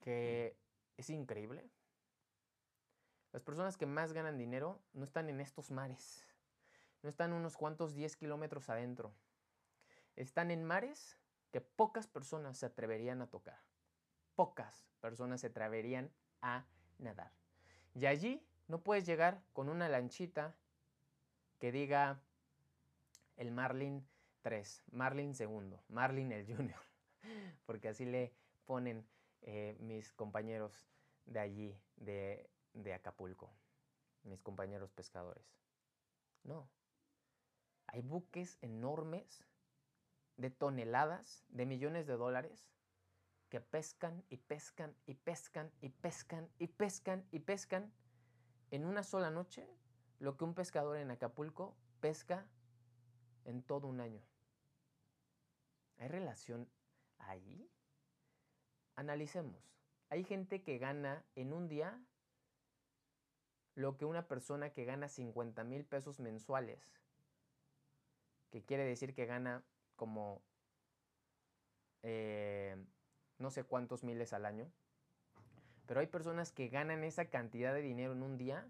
que 0.00 0.56
es 0.96 1.10
increíble. 1.10 1.68
Las 3.32 3.42
personas 3.42 3.76
que 3.76 3.86
más 3.86 4.12
ganan 4.12 4.38
dinero 4.38 4.80
no 4.92 5.04
están 5.04 5.28
en 5.28 5.40
estos 5.40 5.70
mares, 5.70 6.26
no 7.02 7.08
están 7.08 7.32
unos 7.32 7.56
cuantos 7.56 7.94
10 7.94 8.16
kilómetros 8.16 8.68
adentro. 8.68 9.14
Están 10.16 10.50
en 10.50 10.64
mares 10.64 11.16
que 11.52 11.60
pocas 11.60 12.06
personas 12.08 12.58
se 12.58 12.66
atreverían 12.66 13.22
a 13.22 13.28
tocar 13.28 13.58
pocas 14.40 14.88
personas 15.02 15.42
se 15.42 15.48
atreverían 15.48 16.10
a 16.40 16.64
nadar. 16.96 17.30
Y 17.94 18.06
allí 18.06 18.42
no 18.68 18.82
puedes 18.82 19.04
llegar 19.04 19.42
con 19.52 19.68
una 19.68 19.86
lanchita 19.86 20.56
que 21.58 21.70
diga 21.72 22.22
el 23.36 23.52
Marlin 23.52 24.08
3, 24.40 24.84
Marlin 24.92 25.34
segundo, 25.34 25.84
Marlin 25.88 26.32
el 26.32 26.46
junior, 26.46 26.80
porque 27.66 27.88
así 27.88 28.06
le 28.06 28.32
ponen 28.64 29.06
eh, 29.42 29.76
mis 29.80 30.12
compañeros 30.12 30.88
de 31.26 31.40
allí, 31.40 31.80
de, 31.96 32.50
de 32.72 32.94
Acapulco, 32.94 33.52
mis 34.22 34.40
compañeros 34.40 34.90
pescadores. 34.92 35.44
No, 36.42 36.70
hay 37.86 38.02
buques 38.02 38.58
enormes 38.62 39.44
de 40.36 40.50
toneladas, 40.50 41.44
de 41.48 41.66
millones 41.66 42.06
de 42.06 42.16
dólares, 42.16 42.70
que 43.48 43.60
pescan 43.60 44.24
y 44.30 44.36
pescan 44.36 44.96
y 45.06 45.14
pescan 45.14 45.72
y 45.80 45.88
pescan 45.88 46.48
y 46.58 46.68
pescan 46.68 47.26
y 47.32 47.40
pescan 47.40 47.92
en 48.70 48.86
una 48.86 49.02
sola 49.02 49.30
noche 49.30 49.68
lo 50.20 50.36
que 50.36 50.44
un 50.44 50.54
pescador 50.54 50.96
en 50.98 51.10
Acapulco 51.10 51.76
pesca 52.00 52.46
en 53.44 53.62
todo 53.62 53.88
un 53.88 54.00
año. 54.00 54.22
¿Hay 55.98 56.08
relación 56.08 56.70
ahí? 57.18 57.68
Analicemos. 59.00 59.72
Hay 60.10 60.24
gente 60.24 60.62
que 60.62 60.76
gana 60.76 61.24
en 61.34 61.54
un 61.54 61.68
día 61.68 61.98
lo 63.74 63.96
que 63.96 64.04
una 64.04 64.28
persona 64.28 64.74
que 64.74 64.84
gana 64.84 65.08
50 65.08 65.64
mil 65.64 65.86
pesos 65.86 66.20
mensuales, 66.20 66.92
que 68.50 68.62
quiere 68.62 68.84
decir 68.84 69.14
que 69.14 69.24
gana 69.24 69.64
como 69.96 70.42
eh, 72.02 72.76
no 73.38 73.50
sé 73.50 73.64
cuántos 73.64 74.04
miles 74.04 74.34
al 74.34 74.44
año, 74.44 74.70
pero 75.86 76.00
hay 76.00 76.06
personas 76.06 76.52
que 76.52 76.68
ganan 76.68 77.02
esa 77.02 77.30
cantidad 77.30 77.72
de 77.72 77.80
dinero 77.80 78.12
en 78.12 78.22
un 78.22 78.36
día 78.36 78.68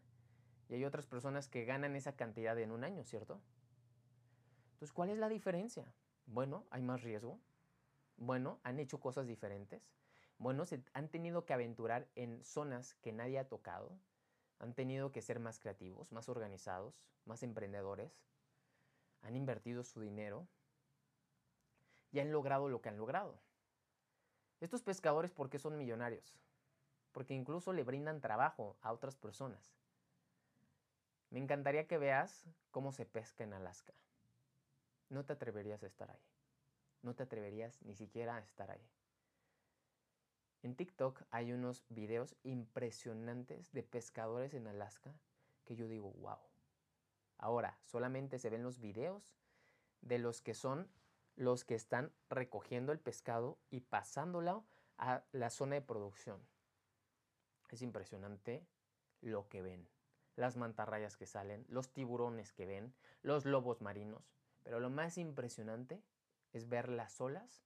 y 0.68 0.74
hay 0.74 0.84
otras 0.84 1.08
personas 1.08 1.48
que 1.48 1.64
ganan 1.64 1.96
esa 1.96 2.14
cantidad 2.14 2.56
en 2.56 2.70
un 2.70 2.84
año, 2.84 3.02
¿cierto? 3.02 3.40
Entonces, 4.74 4.92
¿cuál 4.92 5.10
es 5.10 5.18
la 5.18 5.28
diferencia? 5.28 5.92
Bueno, 6.26 6.68
hay 6.70 6.82
más 6.82 7.02
riesgo. 7.02 7.40
Bueno, 8.16 8.60
han 8.62 8.78
hecho 8.78 9.00
cosas 9.00 9.26
diferentes. 9.26 9.82
Bueno, 10.40 10.64
han 10.94 11.08
tenido 11.10 11.44
que 11.44 11.52
aventurar 11.52 12.08
en 12.14 12.42
zonas 12.42 12.94
que 13.02 13.12
nadie 13.12 13.38
ha 13.38 13.46
tocado. 13.46 13.92
Han 14.58 14.72
tenido 14.72 15.12
que 15.12 15.20
ser 15.20 15.38
más 15.38 15.58
creativos, 15.58 16.12
más 16.12 16.30
organizados, 16.30 17.04
más 17.26 17.42
emprendedores. 17.42 18.24
Han 19.20 19.36
invertido 19.36 19.84
su 19.84 20.00
dinero 20.00 20.48
y 22.10 22.20
han 22.20 22.32
logrado 22.32 22.70
lo 22.70 22.80
que 22.80 22.88
han 22.88 22.96
logrado. 22.96 23.38
Estos 24.60 24.82
pescadores, 24.82 25.30
¿por 25.30 25.50
qué 25.50 25.58
son 25.58 25.76
millonarios? 25.76 26.40
Porque 27.12 27.34
incluso 27.34 27.74
le 27.74 27.84
brindan 27.84 28.22
trabajo 28.22 28.78
a 28.80 28.94
otras 28.94 29.16
personas. 29.16 29.74
Me 31.28 31.38
encantaría 31.38 31.86
que 31.86 31.98
veas 31.98 32.48
cómo 32.70 32.92
se 32.92 33.04
pesca 33.04 33.44
en 33.44 33.52
Alaska. 33.52 33.92
No 35.10 35.22
te 35.22 35.34
atreverías 35.34 35.82
a 35.82 35.86
estar 35.86 36.10
ahí. 36.10 36.24
No 37.02 37.14
te 37.14 37.24
atreverías 37.24 37.82
ni 37.82 37.94
siquiera 37.94 38.36
a 38.36 38.40
estar 38.40 38.70
ahí. 38.70 38.88
En 40.62 40.76
TikTok 40.76 41.22
hay 41.30 41.52
unos 41.52 41.84
videos 41.88 42.36
impresionantes 42.42 43.72
de 43.72 43.82
pescadores 43.82 44.52
en 44.54 44.66
Alaska 44.66 45.14
que 45.64 45.74
yo 45.74 45.88
digo, 45.88 46.12
wow. 46.12 46.38
Ahora, 47.38 47.78
solamente 47.84 48.38
se 48.38 48.50
ven 48.50 48.62
los 48.62 48.80
videos 48.80 49.34
de 50.02 50.18
los 50.18 50.42
que 50.42 50.54
son 50.54 50.90
los 51.36 51.64
que 51.64 51.74
están 51.74 52.12
recogiendo 52.28 52.92
el 52.92 52.98
pescado 52.98 53.58
y 53.70 53.80
pasándolo 53.80 54.66
a 54.98 55.24
la 55.32 55.48
zona 55.48 55.76
de 55.76 55.82
producción. 55.82 56.38
Es 57.70 57.80
impresionante 57.80 58.66
lo 59.22 59.48
que 59.48 59.62
ven. 59.62 59.88
Las 60.36 60.56
mantarrayas 60.56 61.16
que 61.16 61.26
salen, 61.26 61.64
los 61.68 61.92
tiburones 61.92 62.52
que 62.52 62.66
ven, 62.66 62.94
los 63.22 63.46
lobos 63.46 63.80
marinos. 63.80 64.34
Pero 64.62 64.80
lo 64.80 64.90
más 64.90 65.16
impresionante 65.16 66.02
es 66.52 66.68
ver 66.68 66.90
las 66.90 67.20
olas 67.20 67.62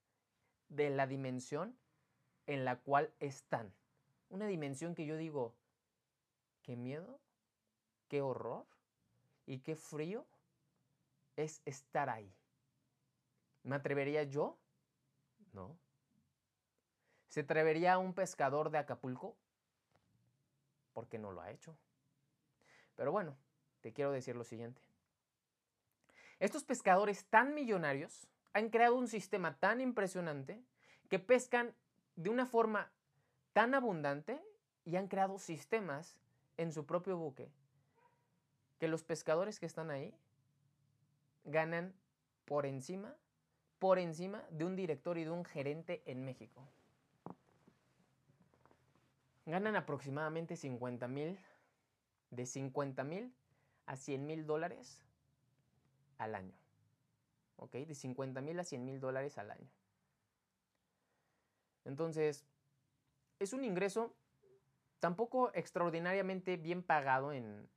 de 0.68 0.90
la 0.90 1.08
dimensión 1.08 1.76
en 2.46 2.64
la 2.64 2.76
cual 2.76 3.12
están. 3.20 3.72
Una 4.28 4.46
dimensión 4.46 4.94
que 4.94 5.06
yo 5.06 5.16
digo, 5.16 5.54
qué 6.62 6.76
miedo, 6.76 7.20
qué 8.08 8.20
horror 8.20 8.66
y 9.46 9.58
qué 9.60 9.76
frío 9.76 10.26
es 11.36 11.62
estar 11.64 12.08
ahí. 12.08 12.32
¿Me 13.62 13.76
atrevería 13.76 14.22
yo? 14.24 14.58
No. 15.52 15.76
¿Se 17.28 17.40
atrevería 17.40 17.98
un 17.98 18.14
pescador 18.14 18.70
de 18.70 18.78
Acapulco? 18.78 19.36
Porque 20.92 21.18
no 21.18 21.32
lo 21.32 21.40
ha 21.40 21.50
hecho. 21.50 21.76
Pero 22.94 23.10
bueno, 23.10 23.36
te 23.80 23.92
quiero 23.92 24.12
decir 24.12 24.36
lo 24.36 24.44
siguiente. 24.44 24.80
Estos 26.38 26.64
pescadores 26.64 27.24
tan 27.26 27.54
millonarios 27.54 28.28
han 28.52 28.68
creado 28.70 28.94
un 28.94 29.08
sistema 29.08 29.58
tan 29.58 29.80
impresionante 29.80 30.62
que 31.08 31.18
pescan 31.18 31.74
de 32.16 32.30
una 32.30 32.46
forma 32.46 32.90
tan 33.52 33.74
abundante 33.74 34.40
y 34.84 34.96
han 34.96 35.08
creado 35.08 35.38
sistemas 35.38 36.16
en 36.56 36.72
su 36.72 36.86
propio 36.86 37.16
buque 37.16 37.50
que 38.78 38.88
los 38.88 39.02
pescadores 39.02 39.58
que 39.58 39.66
están 39.66 39.90
ahí 39.90 40.14
ganan 41.44 41.94
por 42.44 42.66
encima 42.66 43.16
por 43.84 43.98
encima 43.98 44.42
de 44.48 44.64
un 44.64 44.76
director 44.76 45.18
y 45.18 45.24
de 45.24 45.30
un 45.30 45.44
gerente 45.44 46.02
en 46.06 46.24
México. 46.24 46.66
Ganan 49.44 49.76
aproximadamente 49.76 50.56
50 50.56 51.06
mil, 51.06 51.38
de 52.30 52.46
50 52.46 53.04
mil 53.04 53.34
a 53.84 53.96
100 53.96 54.26
mil 54.26 54.46
dólares 54.46 55.02
al 56.16 56.34
año. 56.34 56.54
¿Ok? 57.56 57.72
De 57.72 57.94
50 57.94 58.40
mil 58.40 58.58
a 58.58 58.64
100 58.64 58.84
mil 58.86 59.00
dólares 59.00 59.36
al 59.36 59.50
año. 59.50 59.68
Entonces, 61.84 62.44
es 63.38 63.52
un 63.52 63.64
ingreso 63.64 64.14
tampoco 65.00 65.52
extraordinariamente 65.54 66.56
bien 66.56 66.82
pagado 66.82 67.32
en, 67.32 67.68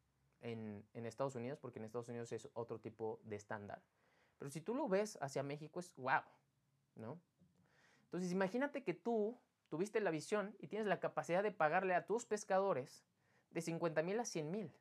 en, 0.41 1.05
Estados 1.05 1.35
Unidos, 1.35 1.59
porque 1.59 1.79
en 1.79 1.85
Estados 1.85 2.09
Unidos 2.09 2.31
es 2.31 2.49
otro 2.53 2.79
tipo 2.79 3.19
de 3.23 3.35
estándar. 3.35 3.81
Pero 4.37 4.51
si 4.51 4.61
tú 4.61 4.75
lo 4.75 4.87
ves 4.87 5.17
hacia 5.21 5.43
México 5.43 5.79
es 5.79 5.95
wow, 5.95 6.21
¿no? 6.95 7.19
Entonces 8.03 8.31
imagínate 8.31 8.83
que 8.83 8.93
tú 8.93 9.37
tuviste 9.69 9.99
la 9.99 10.11
visión 10.11 10.55
y 10.59 10.67
tienes 10.67 10.87
la 10.87 10.99
capacidad 10.99 11.43
de 11.43 11.51
pagarle 11.51 11.95
a 11.95 12.05
tus 12.05 12.25
pescadores 12.25 13.05
de 13.49 13.61
50 13.61 14.03
mil 14.03 14.19
a 14.19 14.25
100 14.25 14.51
mil. 14.51 14.73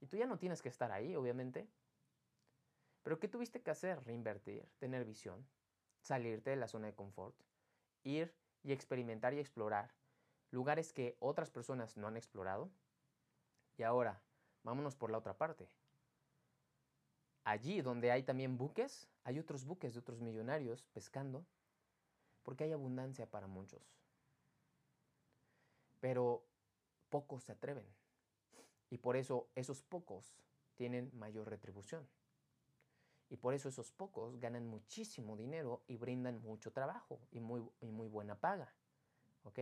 Y 0.00 0.06
tú 0.06 0.16
ya 0.16 0.26
no 0.26 0.38
tienes 0.38 0.60
que 0.60 0.68
estar 0.68 0.92
ahí, 0.92 1.16
obviamente. 1.16 1.68
Pero 3.02 3.18
¿qué 3.18 3.28
tuviste 3.28 3.62
que 3.62 3.70
hacer? 3.70 4.04
Reinvertir, 4.04 4.68
tener 4.78 5.04
visión, 5.04 5.46
salirte 6.00 6.50
de 6.50 6.56
la 6.56 6.68
zona 6.68 6.88
de 6.88 6.94
confort, 6.94 7.36
ir 8.02 8.34
y 8.66 8.72
experimentar 8.72 9.32
y 9.32 9.38
explorar 9.38 9.94
lugares 10.50 10.92
que 10.92 11.16
otras 11.20 11.50
personas 11.50 11.96
no 11.96 12.06
han 12.06 12.16
explorado. 12.16 12.70
Y 13.78 13.82
ahora, 13.82 14.20
vámonos 14.62 14.96
por 14.96 15.10
la 15.10 15.18
otra 15.18 15.38
parte 15.38 15.68
allí 17.46 17.80
donde 17.80 18.10
hay 18.10 18.24
también 18.24 18.58
buques, 18.58 19.08
hay 19.22 19.38
otros 19.38 19.64
buques 19.64 19.94
de 19.94 20.00
otros 20.00 20.20
millonarios 20.20 20.84
pescando, 20.92 21.46
porque 22.42 22.64
hay 22.64 22.72
abundancia 22.72 23.30
para 23.30 23.46
muchos. 23.46 23.94
Pero 26.00 26.44
pocos 27.08 27.44
se 27.44 27.52
atreven. 27.52 27.86
Y 28.90 28.98
por 28.98 29.16
eso 29.16 29.48
esos 29.54 29.80
pocos 29.80 30.36
tienen 30.74 31.10
mayor 31.16 31.48
retribución. 31.48 32.06
Y 33.28 33.36
por 33.36 33.54
eso 33.54 33.68
esos 33.68 33.90
pocos 33.92 34.38
ganan 34.38 34.66
muchísimo 34.66 35.36
dinero 35.36 35.82
y 35.88 35.96
brindan 35.96 36.40
mucho 36.42 36.72
trabajo 36.72 37.20
y 37.30 37.40
muy, 37.40 37.68
y 37.80 37.90
muy 37.90 38.08
buena 38.08 38.38
paga. 38.38 38.72
¿Ok? 39.42 39.60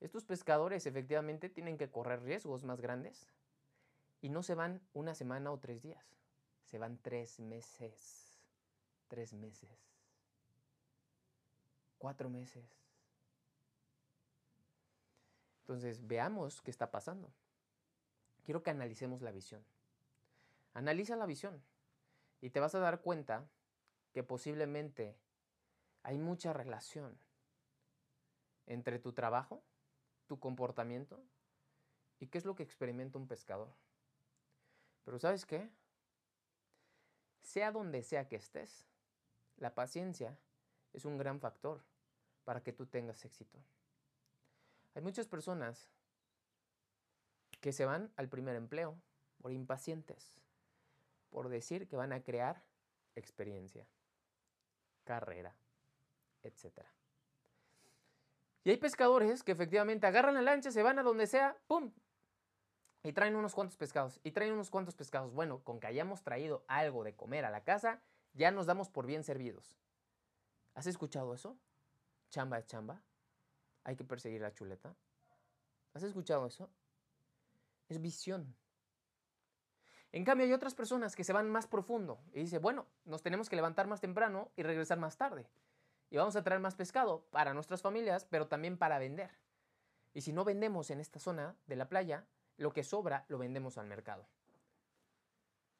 Estos 0.00 0.24
pescadores 0.24 0.86
efectivamente 0.86 1.48
tienen 1.48 1.78
que 1.78 1.90
correr 1.90 2.22
riesgos 2.22 2.64
más 2.64 2.80
grandes 2.80 3.28
y 4.20 4.28
no 4.28 4.42
se 4.42 4.54
van 4.54 4.82
una 4.92 5.14
semana 5.14 5.52
o 5.52 5.58
tres 5.58 5.82
días 5.82 6.16
se 6.66 6.78
van 6.78 6.98
tres 6.98 7.38
meses, 7.38 8.38
tres 9.08 9.32
meses, 9.32 9.70
cuatro 11.96 12.28
meses. 12.28 12.64
Entonces, 15.60 16.06
veamos 16.06 16.60
qué 16.60 16.70
está 16.70 16.90
pasando. 16.90 17.32
Quiero 18.44 18.62
que 18.62 18.70
analicemos 18.70 19.22
la 19.22 19.32
visión. 19.32 19.64
Analiza 20.74 21.16
la 21.16 21.26
visión 21.26 21.62
y 22.40 22.50
te 22.50 22.60
vas 22.60 22.74
a 22.74 22.80
dar 22.80 23.00
cuenta 23.00 23.48
que 24.12 24.22
posiblemente 24.22 25.16
hay 26.02 26.18
mucha 26.18 26.52
relación 26.52 27.18
entre 28.66 28.98
tu 28.98 29.12
trabajo, 29.12 29.62
tu 30.26 30.38
comportamiento 30.38 31.22
y 32.18 32.28
qué 32.28 32.38
es 32.38 32.44
lo 32.44 32.54
que 32.54 32.62
experimenta 32.62 33.18
un 33.18 33.28
pescador. 33.28 33.74
Pero 35.04 35.18
¿sabes 35.18 35.46
qué? 35.46 35.70
sea 37.46 37.70
donde 37.70 38.02
sea 38.02 38.28
que 38.28 38.36
estés, 38.36 38.86
la 39.56 39.74
paciencia 39.74 40.36
es 40.92 41.04
un 41.04 41.16
gran 41.16 41.40
factor 41.40 41.84
para 42.44 42.62
que 42.62 42.72
tú 42.72 42.86
tengas 42.86 43.24
éxito. 43.24 43.58
Hay 44.94 45.02
muchas 45.02 45.28
personas 45.28 45.88
que 47.60 47.72
se 47.72 47.84
van 47.84 48.12
al 48.16 48.28
primer 48.28 48.56
empleo 48.56 49.00
por 49.40 49.52
impacientes, 49.52 50.36
por 51.30 51.48
decir 51.48 51.88
que 51.88 51.96
van 51.96 52.12
a 52.12 52.22
crear 52.22 52.62
experiencia, 53.14 53.86
carrera, 55.04 55.54
etc. 56.42 56.84
Y 58.64 58.70
hay 58.70 58.76
pescadores 58.76 59.42
que 59.42 59.52
efectivamente 59.52 60.06
agarran 60.06 60.34
la 60.34 60.42
lancha, 60.42 60.70
se 60.70 60.82
van 60.82 60.98
a 60.98 61.02
donde 61.02 61.26
sea, 61.26 61.56
¡pum! 61.66 61.92
Y 63.02 63.12
traen 63.12 63.36
unos 63.36 63.54
cuantos 63.54 63.76
pescados, 63.76 64.20
y 64.24 64.32
traen 64.32 64.52
unos 64.52 64.70
cuantos 64.70 64.94
pescados. 64.94 65.32
Bueno, 65.32 65.62
con 65.62 65.78
que 65.78 65.86
hayamos 65.86 66.22
traído 66.22 66.64
algo 66.66 67.04
de 67.04 67.14
comer 67.14 67.44
a 67.44 67.50
la 67.50 67.62
casa, 67.62 68.02
ya 68.34 68.50
nos 68.50 68.66
damos 68.66 68.90
por 68.90 69.06
bien 69.06 69.22
servidos. 69.22 69.78
¿Has 70.74 70.86
escuchado 70.86 71.32
eso? 71.32 71.56
Chamba 72.30 72.58
es 72.58 72.66
chamba. 72.66 73.02
Hay 73.84 73.96
que 73.96 74.04
perseguir 74.04 74.40
la 74.40 74.52
chuleta. 74.52 74.96
¿Has 75.94 76.02
escuchado 76.02 76.46
eso? 76.46 76.68
Es 77.88 78.00
visión. 78.00 78.54
En 80.12 80.24
cambio, 80.24 80.46
hay 80.46 80.52
otras 80.52 80.74
personas 80.74 81.14
que 81.14 81.24
se 81.24 81.32
van 81.32 81.50
más 81.50 81.66
profundo 81.66 82.18
y 82.32 82.40
dicen, 82.40 82.62
bueno, 82.62 82.86
nos 83.04 83.22
tenemos 83.22 83.48
que 83.48 83.56
levantar 83.56 83.86
más 83.86 84.00
temprano 84.00 84.50
y 84.56 84.62
regresar 84.62 84.98
más 84.98 85.16
tarde. 85.16 85.46
Y 86.10 86.16
vamos 86.16 86.36
a 86.36 86.42
traer 86.42 86.60
más 86.60 86.74
pescado 86.74 87.24
para 87.30 87.52
nuestras 87.52 87.82
familias, 87.82 88.24
pero 88.24 88.46
también 88.46 88.78
para 88.78 88.98
vender. 88.98 89.30
Y 90.14 90.22
si 90.22 90.32
no 90.32 90.44
vendemos 90.44 90.90
en 90.90 91.00
esta 91.00 91.18
zona 91.18 91.56
de 91.66 91.76
la 91.76 91.88
playa, 91.88 92.24
lo 92.56 92.72
que 92.72 92.84
sobra 92.84 93.24
lo 93.28 93.38
vendemos 93.38 93.76
al 93.76 93.86
mercado. 93.86 94.26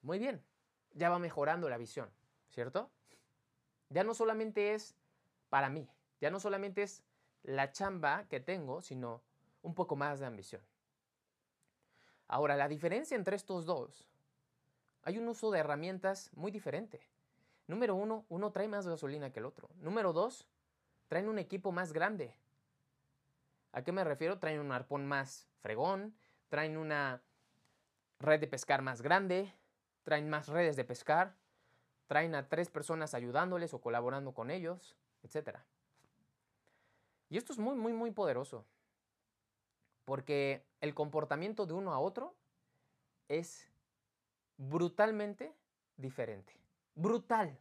Muy 0.03 0.19
bien, 0.19 0.43
ya 0.93 1.09
va 1.09 1.19
mejorando 1.19 1.69
la 1.69 1.79
visión, 1.79 2.11
¿cierto? 2.51 2.91
Ya 3.89 4.05
no 4.05 4.15
solamente 4.15 4.75
es 4.75 4.95
para 5.49 5.71
mí, 5.71 5.89
ya 6.21 6.31
no 6.31 6.41
solamente 6.41 6.83
es 6.83 7.03
la 7.43 7.71
chamba 7.71 8.25
que 8.29 8.41
tengo, 8.41 8.83
sino 8.83 9.23
un 9.63 9.75
poco 9.75 9.97
más 9.97 10.21
de 10.21 10.27
ambición. 10.27 10.63
Ahora, 12.29 12.57
la 12.57 12.69
diferencia 12.69 13.15
entre 13.15 13.37
estos 13.37 13.65
dos 13.65 14.09
hay 15.07 15.19
un 15.19 15.29
uso 15.29 15.53
de 15.53 15.61
herramientas 15.61 16.33
muy 16.35 16.51
diferente. 16.51 17.01
Número 17.69 17.95
uno, 17.95 18.27
uno 18.29 18.51
trae 18.51 18.67
más 18.67 18.89
gasolina 18.89 19.33
que 19.33 19.39
el 19.39 19.47
otro. 19.47 19.71
Número 19.77 20.13
dos, 20.13 20.49
traen 21.07 21.29
un 21.29 21.39
equipo 21.39 21.71
más 21.71 21.93
grande. 21.93 22.35
¿A 23.71 23.85
qué 23.85 23.93
me 23.93 24.03
refiero? 24.03 24.41
Traen 24.41 24.59
un 24.59 24.73
arpón 24.73 25.07
más 25.07 25.47
fregón, 25.61 26.17
traen 26.49 26.77
una 26.77 27.23
red 28.19 28.41
de 28.41 28.49
pescar 28.49 28.83
más 28.83 29.01
grande, 29.01 29.55
traen 30.03 30.29
más 30.29 30.49
redes 30.49 30.75
de 30.75 30.85
pescar, 30.85 31.37
traen 32.09 32.35
a 32.35 32.49
tres 32.49 32.69
personas 32.69 33.15
ayudándoles 33.15 33.75
o 33.75 33.81
colaborando 33.81 34.35
con 34.35 34.51
ellos, 34.51 34.97
etc. 35.23 35.61
Y 37.29 37.37
esto 37.37 37.53
es 37.53 37.61
muy, 37.61 37.77
muy, 37.77 37.93
muy 37.93 38.11
poderoso. 38.11 38.65
Porque 40.05 40.65
el 40.81 40.95
comportamiento 40.95 41.65
de 41.65 41.75
uno 41.75 41.93
a 41.93 42.01
otro 42.01 42.35
es 43.29 43.71
brutalmente 44.57 45.55
diferente. 45.97 46.53
Brutal. 46.95 47.59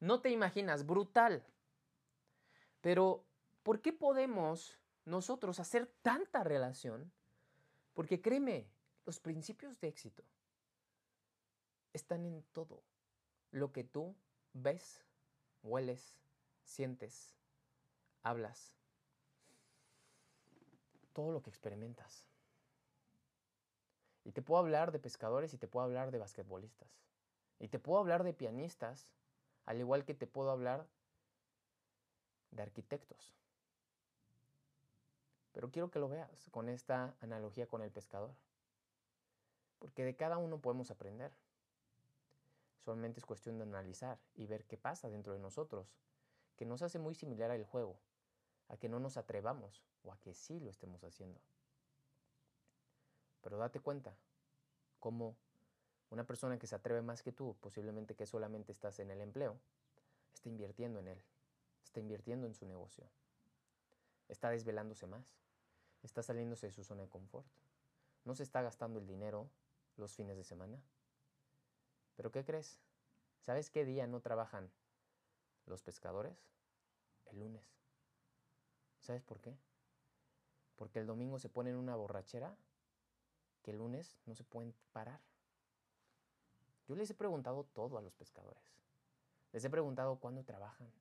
No 0.00 0.20
te 0.20 0.30
imaginas, 0.30 0.86
brutal. 0.86 1.44
Pero, 2.80 3.24
¿por 3.62 3.80
qué 3.80 3.92
podemos 3.92 4.78
nosotros 5.04 5.60
hacer 5.60 5.86
tanta 6.02 6.44
relación? 6.44 7.10
Porque 7.94 8.20
créeme, 8.20 8.66
los 9.06 9.20
principios 9.20 9.80
de 9.80 9.88
éxito 9.88 10.24
están 11.92 12.24
en 12.24 12.42
todo 12.52 12.82
lo 13.50 13.72
que 13.72 13.84
tú 13.84 14.14
ves, 14.52 15.04
hueles, 15.62 16.18
sientes, 16.64 17.34
hablas, 18.22 18.76
todo 21.12 21.32
lo 21.32 21.42
que 21.42 21.50
experimentas. 21.50 22.26
Y 24.24 24.32
te 24.32 24.42
puedo 24.42 24.60
hablar 24.60 24.90
de 24.90 24.98
pescadores 24.98 25.52
y 25.52 25.58
te 25.58 25.68
puedo 25.68 25.84
hablar 25.84 26.10
de 26.10 26.18
basquetbolistas. 26.18 26.88
Y 27.58 27.68
te 27.68 27.78
puedo 27.78 28.00
hablar 28.00 28.24
de 28.24 28.32
pianistas, 28.32 29.12
al 29.66 29.78
igual 29.78 30.04
que 30.04 30.14
te 30.14 30.26
puedo 30.26 30.50
hablar 30.50 30.86
de 32.50 32.62
arquitectos. 32.62 33.34
Pero 35.52 35.70
quiero 35.70 35.90
que 35.90 35.98
lo 35.98 36.08
veas 36.08 36.48
con 36.50 36.68
esta 36.68 37.14
analogía 37.20 37.66
con 37.66 37.82
el 37.82 37.90
pescador. 37.90 38.34
Porque 39.78 40.04
de 40.04 40.16
cada 40.16 40.38
uno 40.38 40.60
podemos 40.60 40.90
aprender. 40.90 41.32
Solamente 42.78 43.20
es 43.20 43.26
cuestión 43.26 43.58
de 43.58 43.64
analizar 43.64 44.18
y 44.34 44.46
ver 44.46 44.64
qué 44.64 44.76
pasa 44.76 45.08
dentro 45.08 45.32
de 45.32 45.38
nosotros, 45.38 45.94
que 46.56 46.66
nos 46.66 46.82
hace 46.82 46.98
muy 46.98 47.14
similar 47.14 47.50
al 47.50 47.64
juego, 47.64 47.98
a 48.68 48.76
que 48.76 48.88
no 48.88 48.98
nos 49.00 49.16
atrevamos 49.16 49.82
o 50.02 50.12
a 50.12 50.18
que 50.18 50.34
sí 50.34 50.60
lo 50.60 50.70
estemos 50.70 51.02
haciendo. 51.02 51.40
Pero 53.44 53.58
date 53.58 53.78
cuenta 53.78 54.16
cómo 54.98 55.36
una 56.08 56.26
persona 56.26 56.58
que 56.58 56.66
se 56.66 56.74
atreve 56.74 57.02
más 57.02 57.22
que 57.22 57.30
tú, 57.30 57.54
posiblemente 57.60 58.14
que 58.14 58.24
solamente 58.24 58.72
estás 58.72 58.98
en 59.00 59.10
el 59.10 59.20
empleo, 59.20 59.58
está 60.32 60.48
invirtiendo 60.48 60.98
en 60.98 61.08
él, 61.08 61.22
está 61.84 62.00
invirtiendo 62.00 62.46
en 62.46 62.54
su 62.54 62.64
negocio, 62.64 63.06
está 64.28 64.48
desvelándose 64.48 65.06
más, 65.06 65.36
está 66.02 66.22
saliéndose 66.22 66.68
de 66.68 66.72
su 66.72 66.84
zona 66.84 67.02
de 67.02 67.10
confort, 67.10 67.46
no 68.24 68.34
se 68.34 68.44
está 68.44 68.62
gastando 68.62 68.98
el 68.98 69.06
dinero 69.06 69.50
los 69.98 70.14
fines 70.14 70.38
de 70.38 70.44
semana. 70.44 70.80
¿Pero 72.16 72.32
qué 72.32 72.46
crees? 72.46 72.80
¿Sabes 73.40 73.68
qué 73.68 73.84
día 73.84 74.06
no 74.06 74.20
trabajan 74.20 74.70
los 75.66 75.82
pescadores? 75.82 76.48
El 77.26 77.40
lunes. 77.40 77.76
¿Sabes 79.00 79.22
por 79.22 79.42
qué? 79.42 79.54
Porque 80.76 80.98
el 80.98 81.06
domingo 81.06 81.38
se 81.38 81.50
ponen 81.50 81.76
una 81.76 81.94
borrachera 81.94 82.56
que 83.64 83.70
el 83.70 83.78
lunes 83.78 84.16
no 84.26 84.34
se 84.34 84.44
pueden 84.44 84.74
parar. 84.92 85.20
Yo 86.86 86.94
les 86.94 87.10
he 87.10 87.14
preguntado 87.14 87.64
todo 87.64 87.96
a 87.96 88.02
los 88.02 88.14
pescadores. 88.14 88.62
Les 89.52 89.64
he 89.64 89.70
preguntado 89.70 90.20
cuándo 90.20 90.44
trabajan, 90.44 90.92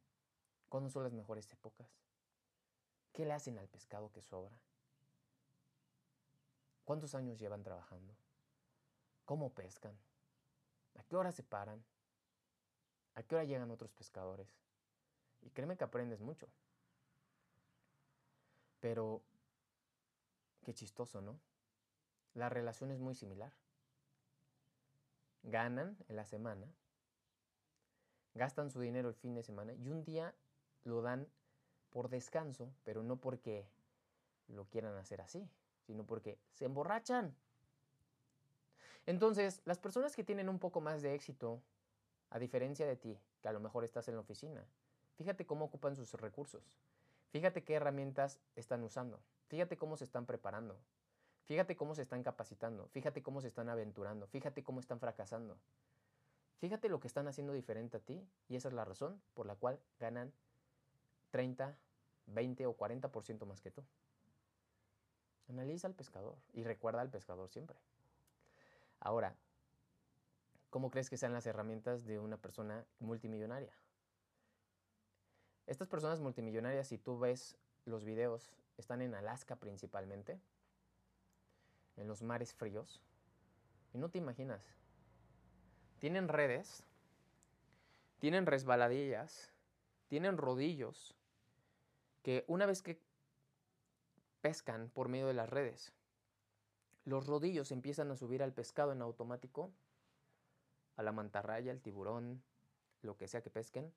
cuándo 0.69 0.89
son 0.89 1.03
las 1.03 1.11
mejores 1.11 1.51
épocas, 1.51 1.87
qué 3.11 3.25
le 3.25 3.33
hacen 3.33 3.59
al 3.59 3.67
pescado 3.67 4.11
que 4.11 4.21
sobra, 4.21 4.57
cuántos 6.85 7.15
años 7.15 7.37
llevan 7.37 7.63
trabajando, 7.63 8.15
cómo 9.25 9.53
pescan, 9.53 9.97
a 10.95 11.03
qué 11.03 11.17
hora 11.17 11.31
se 11.33 11.43
paran, 11.43 11.83
a 13.15 13.23
qué 13.23 13.35
hora 13.35 13.43
llegan 13.43 13.71
otros 13.71 13.91
pescadores. 13.91 14.47
Y 15.41 15.49
créeme 15.49 15.75
que 15.75 15.83
aprendes 15.83 16.21
mucho. 16.21 16.47
Pero, 18.79 19.21
qué 20.63 20.73
chistoso, 20.73 21.21
¿no? 21.21 21.37
La 22.33 22.49
relación 22.49 22.91
es 22.91 22.99
muy 22.99 23.15
similar. 23.15 23.51
Ganan 25.43 25.97
en 26.07 26.15
la 26.15 26.25
semana, 26.25 26.67
gastan 28.33 28.71
su 28.71 28.79
dinero 28.79 29.09
el 29.09 29.15
fin 29.15 29.35
de 29.35 29.43
semana 29.43 29.73
y 29.73 29.89
un 29.89 30.03
día 30.03 30.33
lo 30.83 31.01
dan 31.01 31.27
por 31.89 32.09
descanso, 32.09 32.73
pero 32.83 33.03
no 33.03 33.17
porque 33.17 33.67
lo 34.47 34.65
quieran 34.65 34.95
hacer 34.95 35.21
así, 35.21 35.47
sino 35.85 36.05
porque 36.05 36.39
se 36.51 36.65
emborrachan. 36.65 37.35
Entonces, 39.05 39.61
las 39.65 39.79
personas 39.79 40.15
que 40.15 40.23
tienen 40.23 40.49
un 40.49 40.59
poco 40.59 40.81
más 40.81 41.01
de 41.01 41.13
éxito, 41.13 41.61
a 42.29 42.39
diferencia 42.39 42.87
de 42.87 42.95
ti, 42.95 43.19
que 43.41 43.49
a 43.49 43.53
lo 43.53 43.59
mejor 43.59 43.83
estás 43.83 44.07
en 44.07 44.15
la 44.15 44.21
oficina, 44.21 44.65
fíjate 45.17 45.45
cómo 45.45 45.65
ocupan 45.65 45.95
sus 45.95 46.13
recursos, 46.13 46.79
fíjate 47.31 47.63
qué 47.63 47.73
herramientas 47.73 48.39
están 48.55 48.81
usando, 48.83 49.19
fíjate 49.49 49.77
cómo 49.77 49.97
se 49.97 50.05
están 50.05 50.25
preparando, 50.25 50.79
Fíjate 51.45 51.75
cómo 51.75 51.93
se 51.93 52.01
están 52.01 52.23
capacitando, 52.23 52.87
fíjate 52.87 53.21
cómo 53.21 53.41
se 53.41 53.47
están 53.47 53.69
aventurando, 53.69 54.27
fíjate 54.27 54.63
cómo 54.63 54.79
están 54.79 54.99
fracasando. 54.99 55.57
Fíjate 56.59 56.87
lo 56.87 57.01
que 57.01 57.07
están 57.07 57.27
haciendo 57.27 57.51
diferente 57.51 57.97
a 57.97 57.99
ti 57.99 58.25
y 58.47 58.55
esa 58.55 58.69
es 58.69 58.73
la 58.73 58.85
razón 58.85 59.21
por 59.33 59.45
la 59.45 59.55
cual 59.55 59.81
ganan 59.99 60.31
30, 61.31 61.77
20 62.27 62.65
o 62.67 62.77
40% 62.77 63.45
más 63.45 63.59
que 63.59 63.71
tú. 63.71 63.83
Analiza 65.49 65.87
al 65.87 65.93
pescador 65.93 66.37
y 66.53 66.63
recuerda 66.63 67.01
al 67.01 67.09
pescador 67.09 67.49
siempre. 67.49 67.77
Ahora, 69.01 69.35
¿cómo 70.69 70.89
crees 70.89 71.09
que 71.09 71.17
sean 71.17 71.33
las 71.33 71.45
herramientas 71.45 72.05
de 72.05 72.19
una 72.19 72.37
persona 72.37 72.85
multimillonaria? 72.99 73.73
Estas 75.67 75.89
personas 75.89 76.21
multimillonarias, 76.21 76.87
si 76.87 76.97
tú 76.97 77.19
ves 77.19 77.57
los 77.83 78.05
videos, 78.05 78.53
están 78.77 79.01
en 79.01 79.15
Alaska 79.15 79.57
principalmente 79.57 80.39
en 81.97 82.07
los 82.07 82.21
mares 82.21 82.53
fríos. 82.53 83.01
Y 83.93 83.97
no 83.97 84.09
te 84.09 84.17
imaginas. 84.17 84.73
Tienen 85.99 86.27
redes, 86.27 86.83
tienen 88.19 88.45
resbaladillas, 88.45 89.51
tienen 90.07 90.37
rodillos, 90.37 91.15
que 92.23 92.45
una 92.47 92.65
vez 92.65 92.81
que 92.81 93.01
pescan 94.41 94.89
por 94.89 95.09
medio 95.09 95.27
de 95.27 95.33
las 95.33 95.49
redes, 95.49 95.93
los 97.05 97.27
rodillos 97.27 97.71
empiezan 97.71 98.11
a 98.11 98.15
subir 98.15 98.43
al 98.43 98.53
pescado 98.53 98.91
en 98.91 99.01
automático, 99.01 99.71
a 100.95 101.03
la 101.03 101.11
mantarraya, 101.11 101.71
al 101.71 101.81
tiburón, 101.81 102.41
lo 103.01 103.17
que 103.17 103.27
sea 103.27 103.41
que 103.41 103.49
pesquen, 103.49 103.93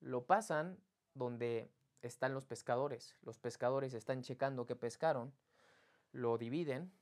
lo 0.00 0.24
pasan 0.24 0.78
donde 1.14 1.70
están 2.02 2.34
los 2.34 2.46
pescadores. 2.46 3.16
Los 3.22 3.38
pescadores 3.38 3.94
están 3.94 4.22
checando 4.22 4.66
que 4.66 4.76
pescaron 4.76 5.32
lo 6.12 6.38
dividen. 6.38 6.92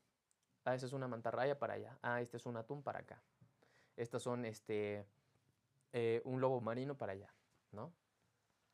Ah, 0.64 0.74
esa 0.74 0.86
es 0.86 0.92
una 0.92 1.08
mantarraya 1.08 1.58
para 1.58 1.74
allá. 1.74 1.98
Ah, 2.02 2.20
este 2.20 2.36
es 2.36 2.46
un 2.46 2.56
atún 2.56 2.82
para 2.82 3.00
acá. 3.00 3.22
Estas 3.96 4.22
son 4.22 4.44
este, 4.44 5.06
eh, 5.92 6.22
un 6.24 6.40
lobo 6.40 6.60
marino 6.60 6.96
para 6.96 7.12
allá, 7.12 7.32
¿no? 7.72 7.92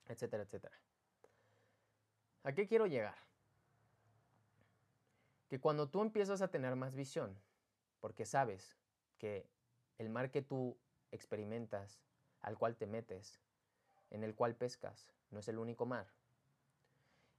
Etcétera, 0.06 0.44
etcétera. 0.44 0.76
¿A 2.44 2.52
qué 2.52 2.66
quiero 2.66 2.86
llegar? 2.86 3.16
Que 5.48 5.58
cuando 5.60 5.88
tú 5.88 6.02
empiezas 6.02 6.42
a 6.42 6.48
tener 6.48 6.76
más 6.76 6.94
visión, 6.94 7.36
porque 8.00 8.24
sabes 8.24 8.76
que 9.18 9.48
el 9.98 10.10
mar 10.10 10.30
que 10.30 10.42
tú 10.42 10.78
experimentas, 11.10 12.00
al 12.40 12.58
cual 12.58 12.76
te 12.76 12.86
metes, 12.86 13.40
en 14.10 14.22
el 14.22 14.34
cual 14.34 14.54
pescas, 14.54 15.12
no 15.30 15.40
es 15.40 15.48
el 15.48 15.58
único 15.58 15.86
mar, 15.86 16.06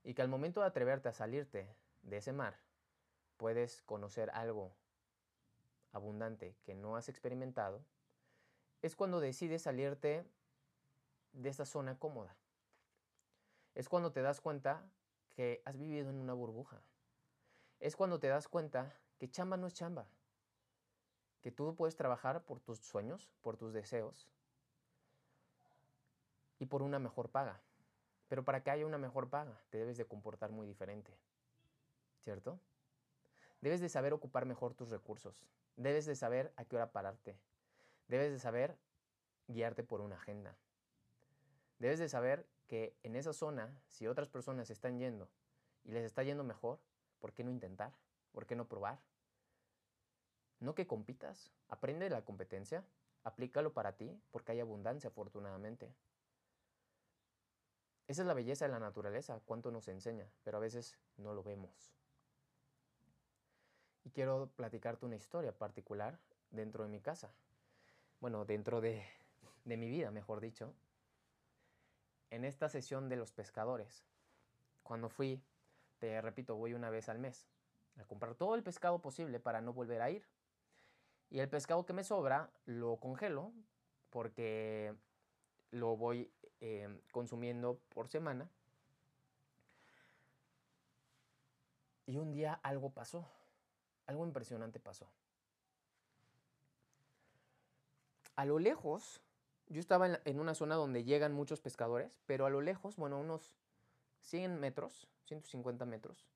y 0.04 0.14
que 0.14 0.22
al 0.22 0.28
momento 0.28 0.60
de 0.60 0.66
atreverte 0.66 1.08
a 1.08 1.12
salirte 1.12 1.74
de 2.02 2.16
ese 2.18 2.32
mar, 2.32 2.58
puedes 3.38 3.80
conocer 3.82 4.30
algo 4.34 4.74
abundante 5.92 6.54
que 6.64 6.74
no 6.74 6.96
has 6.96 7.08
experimentado, 7.08 7.82
es 8.82 8.94
cuando 8.94 9.20
decides 9.20 9.62
salirte 9.62 10.24
de 11.32 11.48
esa 11.48 11.64
zona 11.64 11.98
cómoda. 11.98 12.36
Es 13.74 13.88
cuando 13.88 14.12
te 14.12 14.22
das 14.22 14.40
cuenta 14.40 14.82
que 15.30 15.62
has 15.64 15.78
vivido 15.78 16.10
en 16.10 16.16
una 16.16 16.34
burbuja. 16.34 16.82
Es 17.80 17.96
cuando 17.96 18.18
te 18.18 18.28
das 18.28 18.48
cuenta 18.48 18.92
que 19.18 19.30
chamba 19.30 19.56
no 19.56 19.66
es 19.66 19.74
chamba. 19.74 20.06
Que 21.40 21.52
tú 21.52 21.74
puedes 21.76 21.96
trabajar 21.96 22.44
por 22.44 22.60
tus 22.60 22.80
sueños, 22.80 23.30
por 23.40 23.56
tus 23.56 23.72
deseos 23.72 24.28
y 26.58 26.66
por 26.66 26.82
una 26.82 26.98
mejor 26.98 27.30
paga. 27.30 27.60
Pero 28.28 28.44
para 28.44 28.62
que 28.62 28.70
haya 28.70 28.84
una 28.84 28.98
mejor 28.98 29.30
paga, 29.30 29.60
te 29.70 29.78
debes 29.78 29.96
de 29.96 30.04
comportar 30.04 30.50
muy 30.50 30.66
diferente. 30.66 31.16
¿Cierto? 32.18 32.60
Debes 33.60 33.80
de 33.80 33.88
saber 33.88 34.12
ocupar 34.12 34.46
mejor 34.46 34.74
tus 34.74 34.90
recursos. 34.90 35.44
Debes 35.76 36.06
de 36.06 36.14
saber 36.14 36.52
a 36.56 36.64
qué 36.64 36.76
hora 36.76 36.92
pararte. 36.92 37.36
Debes 38.06 38.32
de 38.32 38.38
saber 38.38 38.76
guiarte 39.48 39.82
por 39.82 40.00
una 40.00 40.16
agenda. 40.16 40.56
Debes 41.78 41.98
de 41.98 42.08
saber 42.08 42.46
que 42.66 42.96
en 43.02 43.16
esa 43.16 43.32
zona, 43.32 43.80
si 43.86 44.06
otras 44.06 44.28
personas 44.28 44.70
están 44.70 44.98
yendo 44.98 45.28
y 45.84 45.92
les 45.92 46.04
está 46.04 46.22
yendo 46.22 46.44
mejor, 46.44 46.78
¿por 47.18 47.32
qué 47.32 47.44
no 47.44 47.50
intentar? 47.50 47.92
¿Por 48.32 48.46
qué 48.46 48.54
no 48.54 48.68
probar? 48.68 49.00
No 50.60 50.74
que 50.74 50.86
compitas, 50.86 51.52
aprende 51.68 52.10
la 52.10 52.24
competencia, 52.24 52.84
aplícalo 53.24 53.72
para 53.72 53.96
ti, 53.96 54.20
porque 54.30 54.52
hay 54.52 54.60
abundancia 54.60 55.08
afortunadamente. 55.08 55.92
Esa 58.08 58.22
es 58.22 58.26
la 58.26 58.34
belleza 58.34 58.64
de 58.64 58.72
la 58.72 58.80
naturaleza, 58.80 59.40
cuánto 59.44 59.70
nos 59.70 59.86
enseña, 59.88 60.26
pero 60.42 60.56
a 60.56 60.60
veces 60.60 60.98
no 61.16 61.34
lo 61.34 61.42
vemos. 61.42 61.92
Y 64.08 64.10
quiero 64.10 64.48
platicarte 64.56 65.04
una 65.04 65.16
historia 65.16 65.52
particular 65.52 66.18
dentro 66.50 66.82
de 66.82 66.88
mi 66.88 66.98
casa. 66.98 67.30
Bueno, 68.20 68.46
dentro 68.46 68.80
de, 68.80 69.04
de 69.66 69.76
mi 69.76 69.90
vida, 69.90 70.10
mejor 70.10 70.40
dicho, 70.40 70.72
en 72.30 72.46
esta 72.46 72.70
sesión 72.70 73.10
de 73.10 73.16
los 73.16 73.32
pescadores. 73.32 74.06
Cuando 74.82 75.10
fui, 75.10 75.42
te 75.98 76.22
repito, 76.22 76.56
voy 76.56 76.72
una 76.72 76.88
vez 76.88 77.10
al 77.10 77.18
mes 77.18 77.46
a 77.98 78.04
comprar 78.06 78.34
todo 78.34 78.54
el 78.54 78.62
pescado 78.62 78.98
posible 78.98 79.40
para 79.40 79.60
no 79.60 79.74
volver 79.74 80.00
a 80.00 80.08
ir. 80.08 80.26
Y 81.28 81.40
el 81.40 81.50
pescado 81.50 81.84
que 81.84 81.92
me 81.92 82.02
sobra 82.02 82.48
lo 82.64 82.96
congelo 82.96 83.52
porque 84.08 84.94
lo 85.70 85.98
voy 85.98 86.32
eh, 86.62 86.88
consumiendo 87.12 87.78
por 87.90 88.08
semana. 88.08 88.48
Y 92.06 92.16
un 92.16 92.32
día 92.32 92.58
algo 92.62 92.88
pasó, 92.88 93.28
algo 94.08 94.26
impresionante 94.26 94.80
pasó. 94.80 95.06
A 98.34 98.44
lo 98.44 98.58
lejos 98.58 99.20
yo 99.68 99.80
estaba 99.80 100.18
en, 100.24 100.40
una 100.40 100.54
zona 100.54 100.74
donde 100.74 101.04
llegan 101.04 101.34
muchos 101.34 101.60
pescadores, 101.60 102.18
pero 102.26 102.46
a 102.46 102.50
lo 102.50 102.62
lejos, 102.62 102.96
bueno, 102.96 103.20
unos 103.20 103.54
100 104.22 104.58
metros, 104.58 105.08
150 105.26 105.84
metros, 105.84 106.26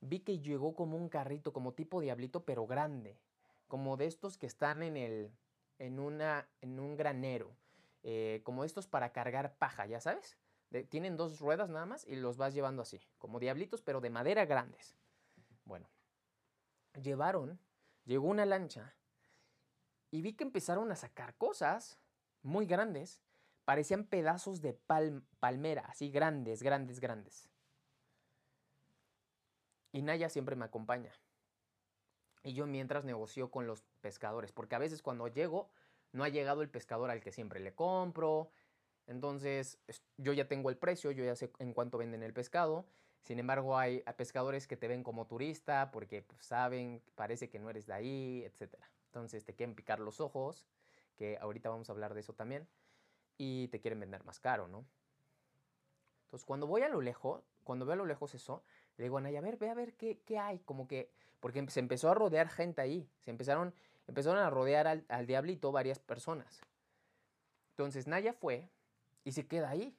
vi 0.00 0.20
que 0.20 0.40
llegó 0.40 0.74
como 0.74 0.96
un 0.96 1.08
carrito, 1.08 1.52
como 1.52 1.72
tipo 1.72 2.00
diablito, 2.00 2.44
pero 2.44 2.66
grande, 2.66 3.16
como 3.68 3.96
de 3.96 4.06
estos 4.06 4.36
que 4.36 4.46
están 4.46 4.82
en, 4.82 4.96
el, 4.96 5.30
en, 5.78 6.00
una, 6.00 6.48
en 6.62 6.80
un 6.80 6.96
granero, 6.96 7.52
eh, 8.02 8.40
como 8.42 8.64
estos 8.64 8.88
para 8.88 9.12
cargar 9.12 9.54
paja, 9.56 9.86
ya 9.86 10.00
sabes. 10.00 10.36
tienen 10.88 11.16
dos 11.16 11.38
ruedas 11.38 11.70
nada 11.70 11.86
más 11.86 12.04
y 12.08 12.16
los 12.16 12.36
vas 12.36 12.54
llevando 12.54 12.82
así, 12.82 13.00
como 13.18 13.38
diablitos, 13.38 13.82
pero 13.82 14.00
de 14.00 14.10
madera 14.10 14.46
grandes. 14.46 14.96
Bueno, 15.64 15.86
llevaron, 17.02 17.58
llegó 18.04 18.28
una 18.28 18.46
lancha 18.46 18.94
y 20.10 20.22
vi 20.22 20.34
que 20.34 20.44
empezaron 20.44 20.90
a 20.92 20.96
sacar 20.96 21.36
cosas 21.36 21.98
muy 22.42 22.66
grandes, 22.66 23.20
parecían 23.64 24.04
pedazos 24.04 24.60
de 24.60 24.74
palmera, 25.40 25.82
así 25.88 26.10
grandes, 26.10 26.62
grandes, 26.62 27.00
grandes. 27.00 27.48
Y 29.92 30.02
Naya 30.02 30.28
siempre 30.28 30.56
me 30.56 30.64
acompaña. 30.64 31.12
Y 32.42 32.52
yo 32.52 32.66
mientras 32.66 33.04
negocio 33.04 33.50
con 33.50 33.66
los 33.66 33.82
pescadores, 34.00 34.52
porque 34.52 34.74
a 34.74 34.78
veces 34.78 35.02
cuando 35.02 35.28
llego, 35.28 35.70
no 36.12 36.24
ha 36.24 36.28
llegado 36.28 36.62
el 36.62 36.68
pescador 36.68 37.10
al 37.10 37.20
que 37.20 37.32
siempre 37.32 37.60
le 37.60 37.74
compro. 37.74 38.50
Entonces, 39.06 39.78
yo 40.16 40.32
ya 40.32 40.46
tengo 40.46 40.70
el 40.70 40.76
precio, 40.76 41.10
yo 41.10 41.24
ya 41.24 41.34
sé 41.36 41.52
en 41.58 41.72
cuánto 41.72 41.98
venden 41.98 42.22
el 42.22 42.32
pescado. 42.32 42.86
Sin 43.24 43.38
embargo, 43.38 43.76
hay 43.76 44.02
pescadores 44.16 44.66
que 44.66 44.76
te 44.76 44.86
ven 44.86 45.02
como 45.02 45.26
turista 45.26 45.90
porque 45.90 46.22
pues, 46.22 46.44
saben, 46.44 47.02
parece 47.14 47.48
que 47.48 47.58
no 47.58 47.70
eres 47.70 47.86
de 47.86 47.94
ahí, 47.94 48.44
etc. 48.44 48.76
Entonces, 49.06 49.44
te 49.44 49.54
quieren 49.54 49.74
picar 49.74 49.98
los 49.98 50.20
ojos 50.20 50.66
que 51.16 51.38
ahorita 51.40 51.70
vamos 51.70 51.88
a 51.88 51.92
hablar 51.92 52.14
de 52.14 52.20
eso 52.20 52.34
también, 52.34 52.68
y 53.38 53.68
te 53.68 53.80
quieren 53.80 54.00
vender 54.00 54.24
más 54.24 54.40
caro, 54.40 54.68
¿no? 54.68 54.84
Entonces, 56.24 56.44
cuando 56.44 56.66
voy 56.66 56.82
a 56.82 56.88
lo 56.88 57.00
lejos, 57.00 57.42
cuando 57.62 57.86
veo 57.86 57.94
a 57.94 57.96
lo 57.96 58.06
lejos 58.06 58.34
eso, 58.34 58.62
le 58.96 59.04
digo 59.04 59.18
a 59.18 59.20
Naya, 59.20 59.38
a 59.38 59.42
ver, 59.42 59.56
ve 59.56 59.70
a 59.70 59.74
ver 59.74 59.94
qué, 59.94 60.20
qué 60.24 60.38
hay, 60.38 60.58
como 60.60 60.86
que, 60.88 61.10
porque 61.40 61.64
se 61.68 61.80
empezó 61.80 62.10
a 62.10 62.14
rodear 62.14 62.48
gente 62.48 62.80
ahí, 62.80 63.08
se 63.20 63.30
empezaron, 63.30 63.74
empezaron 64.06 64.38
a 64.38 64.50
rodear 64.50 64.86
al, 64.86 65.04
al 65.08 65.26
diablito 65.26 65.72
varias 65.72 65.98
personas. 65.98 66.60
Entonces, 67.70 68.06
Naya 68.06 68.32
fue 68.32 68.68
y 69.24 69.32
se 69.32 69.46
queda 69.46 69.70
ahí. 69.70 69.96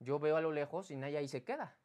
Yo 0.00 0.18
veo 0.18 0.36
a 0.36 0.40
lo 0.40 0.52
lejos 0.52 0.90
y 0.90 0.96
Naya 0.96 1.20
ahí 1.20 1.28
se 1.28 1.44
queda. 1.44 1.76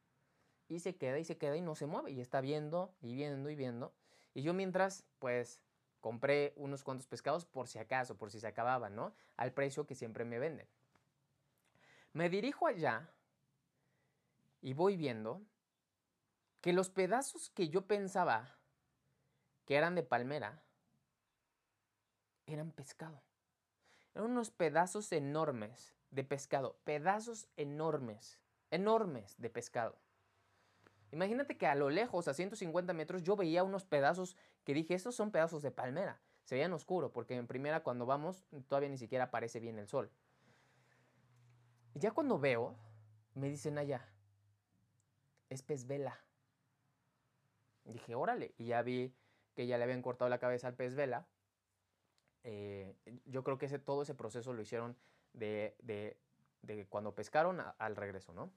Y 0.68 0.80
se 0.80 0.96
queda 0.96 1.18
y 1.18 1.24
se 1.24 1.38
queda 1.38 1.56
y 1.56 1.62
no 1.62 1.74
se 1.74 1.86
mueve. 1.86 2.12
Y 2.12 2.20
está 2.20 2.40
viendo 2.40 2.94
y 3.00 3.14
viendo 3.14 3.50
y 3.50 3.56
viendo. 3.56 3.92
Y 4.34 4.42
yo 4.42 4.52
mientras, 4.54 5.04
pues, 5.18 5.60
compré 6.00 6.52
unos 6.56 6.84
cuantos 6.84 7.06
pescados 7.06 7.44
por 7.44 7.68
si 7.68 7.78
acaso, 7.78 8.16
por 8.16 8.30
si 8.30 8.40
se 8.40 8.46
acababan, 8.46 8.94
¿no? 8.94 9.14
Al 9.36 9.52
precio 9.52 9.86
que 9.86 9.94
siempre 9.94 10.24
me 10.24 10.38
venden. 10.38 10.68
Me 12.12 12.28
dirijo 12.30 12.66
allá 12.66 13.10
y 14.60 14.74
voy 14.74 14.96
viendo 14.96 15.42
que 16.60 16.72
los 16.72 16.90
pedazos 16.90 17.50
que 17.50 17.68
yo 17.68 17.86
pensaba 17.86 18.56
que 19.64 19.76
eran 19.76 19.94
de 19.94 20.02
palmera 20.02 20.62
eran 22.46 22.72
pescado. 22.72 23.22
Eran 24.14 24.30
unos 24.30 24.50
pedazos 24.50 25.12
enormes 25.12 25.94
de 26.10 26.24
pescado, 26.24 26.78
pedazos 26.84 27.48
enormes, 27.56 28.40
enormes 28.70 29.34
de 29.38 29.50
pescado. 29.50 29.96
Imagínate 31.10 31.56
que 31.56 31.66
a 31.66 31.74
lo 31.74 31.90
lejos, 31.90 32.28
a 32.28 32.34
150 32.34 32.92
metros, 32.92 33.22
yo 33.22 33.36
veía 33.36 33.64
unos 33.64 33.84
pedazos 33.84 34.36
que 34.64 34.74
dije, 34.74 34.94
estos 34.94 35.14
son 35.14 35.30
pedazos 35.30 35.62
de 35.62 35.70
palmera. 35.70 36.20
Se 36.44 36.54
veían 36.54 36.72
oscuro, 36.72 37.12
porque 37.12 37.34
en 37.34 37.46
primera 37.46 37.82
cuando 37.82 38.06
vamos 38.06 38.44
todavía 38.68 38.88
ni 38.88 38.98
siquiera 38.98 39.24
aparece 39.24 39.60
bien 39.60 39.78
el 39.78 39.88
sol. 39.88 40.10
Y 41.94 42.00
ya 42.00 42.10
cuando 42.12 42.38
veo, 42.38 42.76
me 43.34 43.48
dicen 43.48 43.78
allá, 43.78 44.06
es 45.48 45.62
pez 45.62 45.86
vela. 45.86 46.18
Dije, 47.84 48.14
órale. 48.14 48.54
Y 48.58 48.66
ya 48.66 48.82
vi 48.82 49.14
que 49.54 49.66
ya 49.66 49.78
le 49.78 49.84
habían 49.84 50.02
cortado 50.02 50.28
la 50.28 50.38
cabeza 50.38 50.68
al 50.68 50.74
pez 50.74 50.94
vela. 50.94 51.26
Eh, 52.44 52.94
yo 53.26 53.42
creo 53.42 53.58
que 53.58 53.66
ese, 53.66 53.78
todo 53.78 54.02
ese 54.02 54.14
proceso 54.14 54.52
lo 54.52 54.62
hicieron 54.62 54.96
de, 55.32 55.76
de, 55.82 56.86
cuando 56.88 57.14
pescaron 57.14 57.60
al 57.78 57.96
regreso, 57.96 58.32
¿no? 58.32 58.50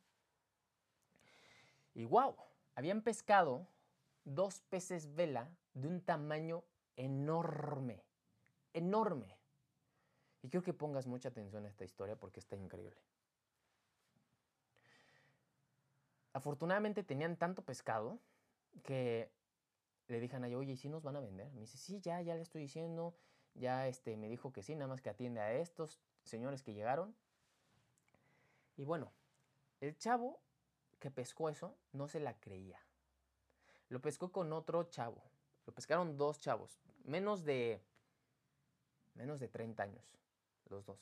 Y 1.93 2.05
wow, 2.05 2.35
habían 2.75 3.01
pescado 3.01 3.67
dos 4.23 4.61
peces 4.61 5.13
vela 5.15 5.49
de 5.73 5.87
un 5.87 6.01
tamaño 6.01 6.63
enorme, 6.95 8.03
enorme. 8.73 9.37
Y 10.41 10.49
quiero 10.49 10.63
que 10.63 10.73
pongas 10.73 11.07
mucha 11.07 11.29
atención 11.29 11.65
a 11.65 11.69
esta 11.69 11.83
historia 11.83 12.15
porque 12.15 12.39
está 12.39 12.55
increíble. 12.55 13.01
Afortunadamente 16.33 17.03
tenían 17.03 17.35
tanto 17.37 17.61
pescado 17.63 18.19
que 18.83 19.29
le 20.07 20.19
dije 20.19 20.35
a 20.35 20.39
Naya, 20.39 20.57
oye, 20.57 20.73
¿y 20.73 20.77
si 20.77 20.89
nos 20.89 21.03
van 21.03 21.15
a 21.15 21.19
vender? 21.19 21.51
Me 21.51 21.61
dice, 21.61 21.77
sí, 21.77 21.99
ya, 21.99 22.21
ya 22.21 22.35
le 22.35 22.41
estoy 22.41 22.61
diciendo, 22.61 23.15
ya 23.53 23.87
este, 23.87 24.15
me 24.17 24.29
dijo 24.29 24.51
que 24.51 24.63
sí, 24.63 24.75
nada 24.75 24.87
más 24.87 25.01
que 25.01 25.09
atiende 25.09 25.41
a 25.41 25.53
estos 25.53 25.99
señores 26.23 26.63
que 26.63 26.73
llegaron. 26.73 27.15
Y 28.77 28.85
bueno, 28.85 29.11
el 29.81 29.97
chavo 29.97 30.41
que 31.01 31.11
pescó 31.11 31.49
eso 31.49 31.75
no 31.91 32.07
se 32.07 32.21
la 32.21 32.39
creía. 32.39 32.79
Lo 33.89 33.99
pescó 33.99 34.31
con 34.31 34.53
otro 34.53 34.83
chavo. 34.83 35.21
Lo 35.65 35.73
pescaron 35.73 36.15
dos 36.15 36.39
chavos, 36.39 36.79
menos 37.03 37.43
de 37.43 37.81
menos 39.15 39.39
de 39.39 39.47
30 39.49 39.83
años, 39.83 40.05
los 40.69 40.85
dos. 40.85 40.99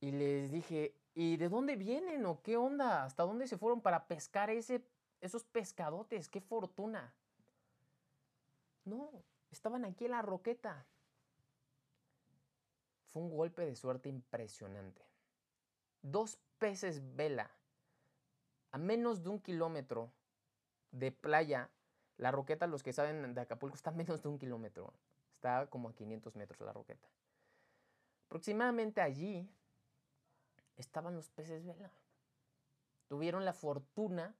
Y 0.00 0.10
les 0.12 0.50
dije, 0.50 0.94
¿y 1.14 1.36
de 1.38 1.48
dónde 1.48 1.76
vienen 1.76 2.26
o 2.26 2.42
qué 2.42 2.56
onda? 2.56 3.04
¿Hasta 3.04 3.22
dónde 3.22 3.48
se 3.48 3.56
fueron 3.56 3.80
para 3.80 4.06
pescar 4.06 4.50
ese, 4.50 4.84
esos 5.20 5.44
pescadotes? 5.44 6.28
¡Qué 6.28 6.40
fortuna! 6.40 7.14
No, 8.84 9.10
estaban 9.50 9.84
aquí 9.84 10.04
en 10.04 10.10
la 10.12 10.22
roqueta. 10.22 10.86
Fue 13.06 13.22
un 13.22 13.34
golpe 13.34 13.64
de 13.64 13.74
suerte 13.74 14.08
impresionante. 14.08 15.02
Dos 16.02 16.38
peces 16.58 17.16
vela 17.16 17.55
a 18.76 18.78
menos 18.78 19.22
de 19.22 19.30
un 19.30 19.40
kilómetro 19.40 20.12
de 20.90 21.10
playa. 21.10 21.70
La 22.18 22.30
roqueta, 22.30 22.66
los 22.66 22.82
que 22.82 22.92
saben 22.92 23.32
de 23.32 23.40
Acapulco, 23.40 23.74
está 23.74 23.88
a 23.88 23.94
menos 23.94 24.22
de 24.22 24.28
un 24.28 24.38
kilómetro. 24.38 24.92
Está 25.32 25.66
como 25.68 25.88
a 25.88 25.94
500 25.94 26.36
metros 26.36 26.60
la 26.60 26.74
roqueta. 26.74 27.08
Aproximadamente 28.26 29.00
allí 29.00 29.48
estaban 30.76 31.14
los 31.14 31.30
peces 31.30 31.64
vela. 31.64 31.90
Tuvieron 33.08 33.46
la 33.46 33.54
fortuna 33.54 34.34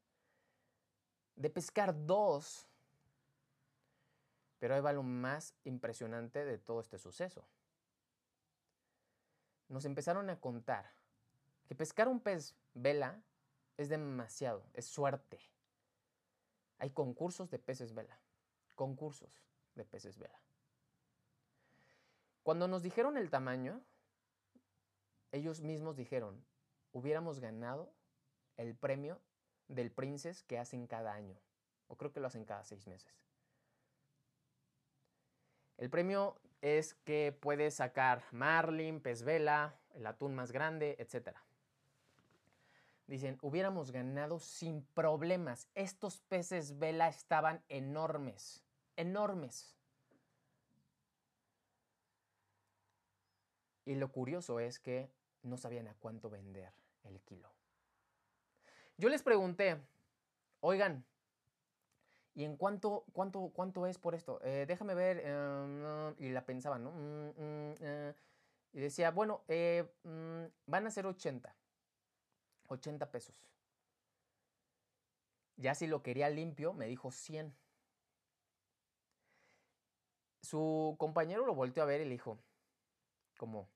de 1.36 1.48
pescar 1.48 1.94
dos. 2.04 2.68
Pero 4.58 4.74
ahí 4.74 4.82
va 4.82 4.92
lo 4.92 5.02
más 5.02 5.54
impresionante 5.64 6.44
de 6.44 6.58
todo 6.58 6.80
este 6.80 6.98
suceso. 6.98 7.42
Nos 9.70 9.86
empezaron 9.86 10.28
a 10.28 10.38
contar 10.38 10.92
que 11.66 11.74
pescar 11.74 12.06
un 12.06 12.20
pez 12.20 12.54
vela 12.74 13.22
es 13.76 13.88
demasiado, 13.88 14.64
es 14.74 14.86
suerte. 14.86 15.40
Hay 16.78 16.90
concursos 16.90 17.50
de 17.50 17.58
peces 17.58 17.94
vela, 17.94 18.18
concursos 18.74 19.42
de 19.74 19.84
peces 19.84 20.18
vela. 20.18 20.40
Cuando 22.42 22.68
nos 22.68 22.82
dijeron 22.82 23.16
el 23.16 23.30
tamaño, 23.30 23.82
ellos 25.32 25.60
mismos 25.60 25.96
dijeron, 25.96 26.44
hubiéramos 26.92 27.40
ganado 27.40 27.92
el 28.56 28.74
premio 28.74 29.20
del 29.68 29.90
Princess 29.90 30.42
que 30.42 30.58
hacen 30.58 30.86
cada 30.86 31.12
año, 31.12 31.36
o 31.88 31.96
creo 31.96 32.12
que 32.12 32.20
lo 32.20 32.28
hacen 32.28 32.44
cada 32.44 32.64
seis 32.64 32.86
meses. 32.86 33.12
El 35.76 35.90
premio 35.90 36.40
es 36.62 36.94
que 36.94 37.36
puedes 37.38 37.74
sacar 37.74 38.24
marlin, 38.32 39.00
pez 39.00 39.22
vela, 39.22 39.78
el 39.94 40.06
atún 40.06 40.34
más 40.34 40.52
grande, 40.52 40.96
etc. 40.98 41.36
Dicen, 43.06 43.38
hubiéramos 43.40 43.92
ganado 43.92 44.40
sin 44.40 44.84
problemas. 44.94 45.68
Estos 45.74 46.20
peces 46.20 46.78
vela 46.78 47.08
estaban 47.08 47.62
enormes, 47.68 48.64
enormes. 48.96 49.76
Y 53.84 53.94
lo 53.94 54.10
curioso 54.10 54.58
es 54.58 54.80
que 54.80 55.08
no 55.42 55.56
sabían 55.56 55.86
a 55.86 55.94
cuánto 55.94 56.28
vender 56.28 56.72
el 57.04 57.20
kilo. 57.20 57.48
Yo 58.98 59.08
les 59.08 59.22
pregunté, 59.22 59.80
oigan, 60.60 61.04
¿y 62.34 62.44
en 62.44 62.56
cuánto, 62.56 63.04
cuánto, 63.12 63.50
cuánto 63.54 63.86
es 63.86 63.98
por 63.98 64.16
esto? 64.16 64.40
Eh, 64.42 64.64
déjame 64.66 64.94
ver, 64.94 65.20
em, 65.24 66.14
y 66.18 66.30
la 66.30 66.44
pensaba, 66.44 66.78
¿no? 66.78 66.90
Mm, 66.90 67.28
mm, 67.28 67.74
eh, 67.80 68.14
y 68.72 68.80
decía, 68.80 69.12
bueno, 69.12 69.44
eh, 69.46 69.84
mm, 70.02 70.44
van 70.66 70.86
a 70.86 70.90
ser 70.90 71.06
80, 71.06 71.54
80 72.74 73.10
pesos. 73.10 73.34
Ya 75.56 75.74
si 75.74 75.86
lo 75.86 76.02
quería 76.02 76.28
limpio, 76.28 76.72
me 76.72 76.86
dijo 76.86 77.10
100. 77.10 77.56
Su 80.42 80.96
compañero 80.98 81.46
lo 81.46 81.54
volteó 81.54 81.82
a 81.82 81.86
ver 81.86 82.02
y 82.02 82.04
le 82.04 82.10
dijo, 82.10 82.38
como, 83.36 83.68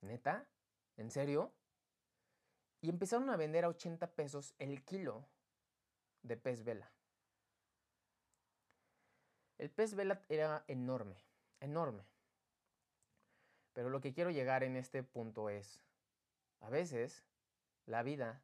¿neta? 0.00 0.46
¿En 0.96 1.10
serio? 1.10 1.52
Y 2.80 2.88
empezaron 2.88 3.30
a 3.30 3.36
vender 3.36 3.64
a 3.64 3.68
80 3.68 4.14
pesos 4.14 4.54
el 4.58 4.84
kilo 4.84 5.28
de 6.22 6.36
pez 6.36 6.64
vela. 6.64 6.90
El 9.58 9.70
pez 9.70 9.94
vela 9.94 10.24
era 10.28 10.64
enorme, 10.66 11.22
enorme. 11.60 12.06
Pero 13.74 13.90
lo 13.90 14.00
que 14.00 14.12
quiero 14.12 14.30
llegar 14.30 14.64
en 14.64 14.76
este 14.76 15.02
punto 15.02 15.50
es, 15.50 15.80
a 16.60 16.70
veces 16.70 17.24
la 17.90 18.02
vida 18.02 18.40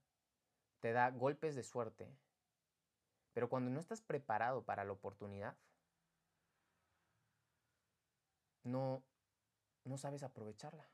te 0.81 0.93
da 0.93 1.11
golpes 1.11 1.55
de 1.55 1.63
suerte, 1.63 2.13
pero 3.33 3.49
cuando 3.49 3.71
no 3.71 3.81
estás 3.81 4.03
preparado 4.03 4.65
para 4.65 4.85
la 4.85 4.93
oportunidad, 4.93 5.57
no, 8.65 9.03
no 9.85 9.97
sabes 9.97 10.23
aprovecharla. 10.23 10.89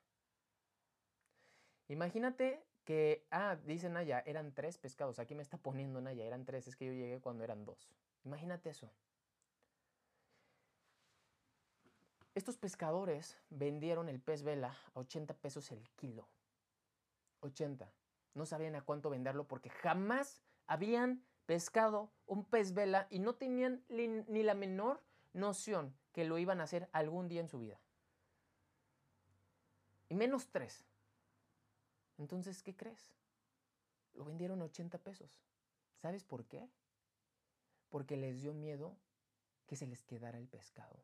Imagínate 1.88 2.62
que, 2.84 3.26
ah, 3.30 3.56
dice 3.64 3.88
Naya, 3.88 4.22
eran 4.26 4.52
tres 4.52 4.78
pescados. 4.78 5.18
Aquí 5.18 5.34
me 5.34 5.42
está 5.42 5.56
poniendo 5.56 6.00
Naya, 6.00 6.24
eran 6.24 6.44
tres. 6.44 6.66
Es 6.68 6.76
que 6.76 6.86
yo 6.86 6.92
llegué 6.92 7.20
cuando 7.20 7.44
eran 7.44 7.64
dos. 7.64 7.90
Imagínate 8.24 8.70
eso. 8.70 8.90
Estos 12.34 12.56
pescadores 12.56 13.38
vendieron 13.50 14.08
el 14.08 14.20
pez 14.20 14.42
vela 14.42 14.76
a 14.94 15.00
80 15.00 15.34
pesos 15.34 15.70
el 15.70 15.88
kilo. 15.90 16.28
80. 17.40 17.92
No 18.34 18.46
sabían 18.46 18.74
a 18.74 18.82
cuánto 18.82 19.10
venderlo 19.10 19.46
porque 19.46 19.70
jamás 19.70 20.42
habían 20.66 21.24
pescado 21.46 22.10
un 22.26 22.44
pez 22.44 22.72
vela 22.72 23.06
y 23.10 23.18
no 23.18 23.34
tenían 23.34 23.84
ni 23.88 24.42
la 24.42 24.54
menor 24.54 25.02
noción 25.32 25.94
que 26.12 26.24
lo 26.24 26.38
iban 26.38 26.60
a 26.60 26.64
hacer 26.64 26.88
algún 26.92 27.28
día 27.28 27.40
en 27.40 27.48
su 27.48 27.58
vida. 27.58 27.80
Y 30.08 30.14
menos 30.14 30.48
tres. 30.50 30.84
Entonces, 32.18 32.62
¿qué 32.62 32.76
crees? 32.76 33.14
Lo 34.14 34.24
vendieron 34.24 34.60
a 34.60 34.66
80 34.66 34.98
pesos. 34.98 35.40
¿Sabes 35.96 36.24
por 36.24 36.44
qué? 36.44 36.68
Porque 37.88 38.16
les 38.16 38.42
dio 38.42 38.52
miedo 38.52 38.96
que 39.66 39.76
se 39.76 39.86
les 39.86 40.02
quedara 40.02 40.38
el 40.38 40.48
pescado. 40.48 41.02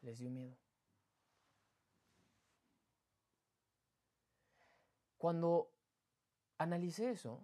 Les 0.00 0.18
dio 0.18 0.30
miedo. 0.30 0.56
Cuando 5.24 5.72
analicé 6.58 7.08
eso, 7.08 7.40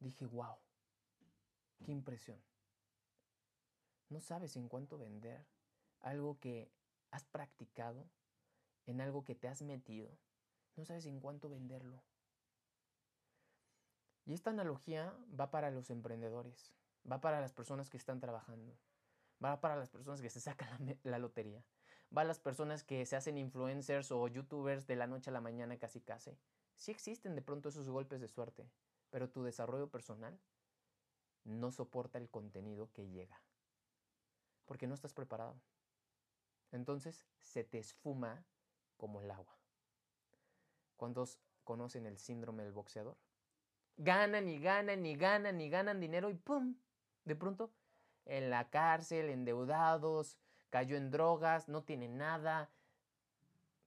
dije, 0.00 0.26
wow, 0.26 0.56
qué 1.84 1.92
impresión. 1.92 2.42
No 4.08 4.20
sabes 4.20 4.56
en 4.56 4.68
cuánto 4.68 4.98
vender 4.98 5.46
algo 6.00 6.40
que 6.40 6.72
has 7.12 7.22
practicado, 7.26 8.10
en 8.86 9.00
algo 9.00 9.22
que 9.22 9.36
te 9.36 9.46
has 9.46 9.62
metido, 9.62 10.18
no 10.74 10.84
sabes 10.84 11.06
en 11.06 11.20
cuánto 11.20 11.48
venderlo. 11.48 12.02
Y 14.24 14.34
esta 14.34 14.50
analogía 14.50 15.16
va 15.38 15.52
para 15.52 15.70
los 15.70 15.90
emprendedores, 15.90 16.74
va 17.08 17.20
para 17.20 17.40
las 17.40 17.52
personas 17.52 17.88
que 17.88 17.98
están 17.98 18.18
trabajando, 18.18 18.76
va 19.40 19.60
para 19.60 19.76
las 19.76 19.90
personas 19.90 20.20
que 20.20 20.28
se 20.28 20.40
sacan 20.40 20.98
la, 21.04 21.20
lotería, 21.20 21.64
va 22.10 22.22
a 22.22 22.24
las 22.24 22.40
personas 22.40 22.82
que 22.82 23.06
se 23.06 23.14
hacen 23.14 23.38
influencers 23.38 24.10
o 24.10 24.26
youtubers 24.26 24.88
de 24.88 24.96
la 24.96 25.06
noche 25.06 25.30
a 25.30 25.32
la 25.32 25.40
mañana 25.40 25.78
casi 25.78 26.00
casi. 26.00 26.36
Sí 26.76 26.90
existen 26.90 27.34
de 27.34 27.42
pronto 27.42 27.68
esos 27.68 27.88
golpes 27.88 28.20
de 28.20 28.28
suerte, 28.28 28.68
pero 29.10 29.30
tu 29.30 29.42
desarrollo 29.42 29.88
personal 29.88 30.38
no 31.44 31.70
soporta 31.70 32.18
el 32.18 32.28
contenido 32.28 32.90
que 32.92 33.08
llega, 33.08 33.40
porque 34.64 34.86
no 34.86 34.94
estás 34.94 35.12
preparado. 35.12 35.60
Entonces 36.72 37.24
se 37.40 37.64
te 37.64 37.78
esfuma 37.78 38.44
como 38.96 39.20
el 39.20 39.30
agua. 39.30 39.56
¿Cuántos 40.96 41.38
conocen 41.64 42.06
el 42.06 42.18
síndrome 42.18 42.64
del 42.64 42.72
boxeador? 42.72 43.16
Ganan 43.96 44.48
y 44.48 44.58
ganan 44.58 45.06
y 45.06 45.16
ganan 45.16 45.60
y 45.60 45.68
ganan 45.68 46.00
dinero 46.00 46.30
y 46.30 46.34
¡pum! 46.34 46.76
De 47.24 47.36
pronto, 47.36 47.70
en 48.24 48.50
la 48.50 48.68
cárcel, 48.70 49.30
endeudados, 49.30 50.38
cayó 50.70 50.96
en 50.96 51.10
drogas, 51.10 51.68
no 51.68 51.84
tiene 51.84 52.08
nada. 52.08 52.70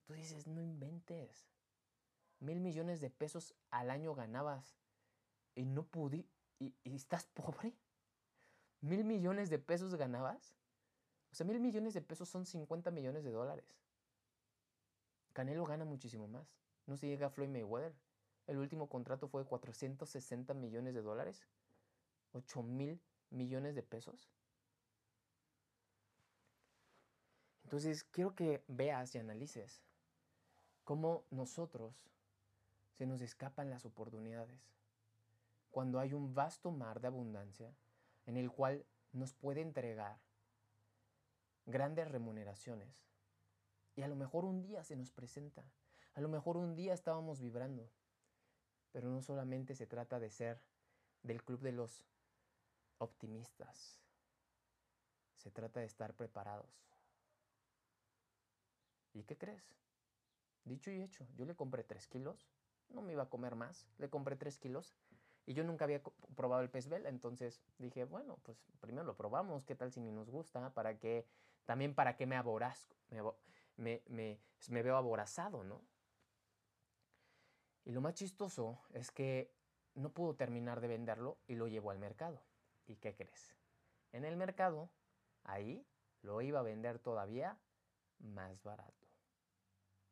Tú 0.06 0.14
dices, 0.14 0.46
no 0.46 0.62
inventes. 0.62 1.46
Mil 2.40 2.60
millones 2.60 3.00
de 3.00 3.10
pesos 3.10 3.54
al 3.70 3.90
año 3.90 4.14
ganabas 4.14 4.76
y 5.54 5.64
no 5.64 5.84
pude. 5.84 6.26
Y, 6.58 6.74
y 6.84 6.96
estás 6.96 7.26
pobre. 7.34 7.74
Mil 8.80 9.04
millones 9.04 9.50
de 9.50 9.58
pesos 9.58 9.94
ganabas. 9.94 10.54
O 11.32 11.34
sea, 11.34 11.46
mil 11.46 11.60
millones 11.60 11.94
de 11.94 12.00
pesos 12.00 12.28
son 12.28 12.46
50 12.46 12.90
millones 12.90 13.24
de 13.24 13.30
dólares. 13.30 13.76
Canelo 15.32 15.64
gana 15.64 15.84
muchísimo 15.84 16.26
más. 16.26 16.56
No 16.86 16.96
se 16.96 17.06
llega 17.06 17.26
a 17.26 17.30
Floyd 17.30 17.48
Mayweather. 17.48 17.94
El 18.46 18.58
último 18.58 18.88
contrato 18.88 19.28
fue 19.28 19.42
de 19.42 19.48
460 19.48 20.54
millones 20.54 20.94
de 20.94 21.02
dólares. 21.02 21.46
8 22.32 22.62
mil 22.62 23.00
millones 23.30 23.74
de 23.74 23.82
pesos. 23.82 24.30
Entonces, 27.64 28.04
quiero 28.04 28.34
que 28.34 28.64
veas 28.66 29.14
y 29.14 29.18
analices 29.18 29.82
cómo 30.84 31.24
nosotros 31.30 32.08
se 32.98 33.06
nos 33.06 33.20
escapan 33.20 33.70
las 33.70 33.84
oportunidades. 33.84 34.60
Cuando 35.70 36.00
hay 36.00 36.14
un 36.14 36.34
vasto 36.34 36.72
mar 36.72 37.00
de 37.00 37.06
abundancia 37.06 37.72
en 38.26 38.36
el 38.36 38.50
cual 38.50 38.84
nos 39.12 39.34
puede 39.34 39.60
entregar 39.60 40.18
grandes 41.64 42.08
remuneraciones. 42.10 43.06
Y 43.94 44.02
a 44.02 44.08
lo 44.08 44.16
mejor 44.16 44.44
un 44.44 44.62
día 44.62 44.82
se 44.82 44.96
nos 44.96 45.12
presenta. 45.12 45.64
A 46.14 46.20
lo 46.20 46.28
mejor 46.28 46.56
un 46.56 46.74
día 46.74 46.92
estábamos 46.92 47.40
vibrando, 47.40 47.88
pero 48.90 49.08
no 49.08 49.22
solamente 49.22 49.76
se 49.76 49.86
trata 49.86 50.18
de 50.18 50.30
ser 50.30 50.60
del 51.22 51.44
club 51.44 51.60
de 51.60 51.70
los 51.70 52.04
optimistas, 52.98 54.00
se 55.36 55.52
trata 55.52 55.78
de 55.78 55.86
estar 55.86 56.14
preparados. 56.14 56.88
¿Y 59.14 59.22
qué 59.22 59.36
crees? 59.36 59.76
Dicho 60.64 60.90
y 60.90 61.00
hecho, 61.00 61.24
yo 61.36 61.44
le 61.44 61.54
compré 61.54 61.84
3 61.84 62.08
kilos, 62.08 62.48
no 62.90 63.02
me 63.02 63.12
iba 63.12 63.24
a 63.24 63.28
comer 63.28 63.54
más, 63.54 63.86
le 63.98 64.08
compré 64.08 64.36
3 64.36 64.58
kilos 64.58 64.94
y 65.46 65.54
yo 65.54 65.64
nunca 65.64 65.84
había 65.84 66.02
probado 66.36 66.62
el 66.62 66.70
pez 66.70 66.88
vela, 66.88 67.08
entonces 67.08 67.62
dije, 67.78 68.04
bueno, 68.04 68.38
pues 68.42 68.58
primero 68.80 69.06
lo 69.06 69.16
probamos, 69.16 69.64
qué 69.64 69.74
tal 69.74 69.90
si 69.92 70.00
ni 70.00 70.10
nos 70.10 70.28
gusta, 70.28 70.74
para 70.74 70.98
que, 70.98 71.26
también 71.64 71.94
para 71.94 72.16
que 72.16 72.26
me 72.26 72.36
aborazco, 72.36 72.96
me, 73.76 74.02
me, 74.06 74.40
me 74.68 74.82
veo 74.82 74.96
aborazado, 74.96 75.64
¿no? 75.64 75.82
Y 77.84 77.92
lo 77.92 78.02
más 78.02 78.12
chistoso 78.12 78.78
es 78.92 79.10
que 79.10 79.50
no 79.94 80.12
pudo 80.12 80.36
terminar 80.36 80.82
de 80.82 80.88
venderlo 80.88 81.38
y 81.46 81.54
lo 81.54 81.66
llevó 81.66 81.90
al 81.90 81.98
mercado. 81.98 82.42
¿Y 82.86 82.96
qué 82.96 83.14
crees? 83.14 83.56
En 84.12 84.24
el 84.24 84.36
mercado, 84.36 84.90
ahí 85.44 85.86
lo 86.22 86.42
iba 86.42 86.60
a 86.60 86.62
vender 86.62 86.98
todavía 86.98 87.58
más 88.18 88.62
barato. 88.62 88.97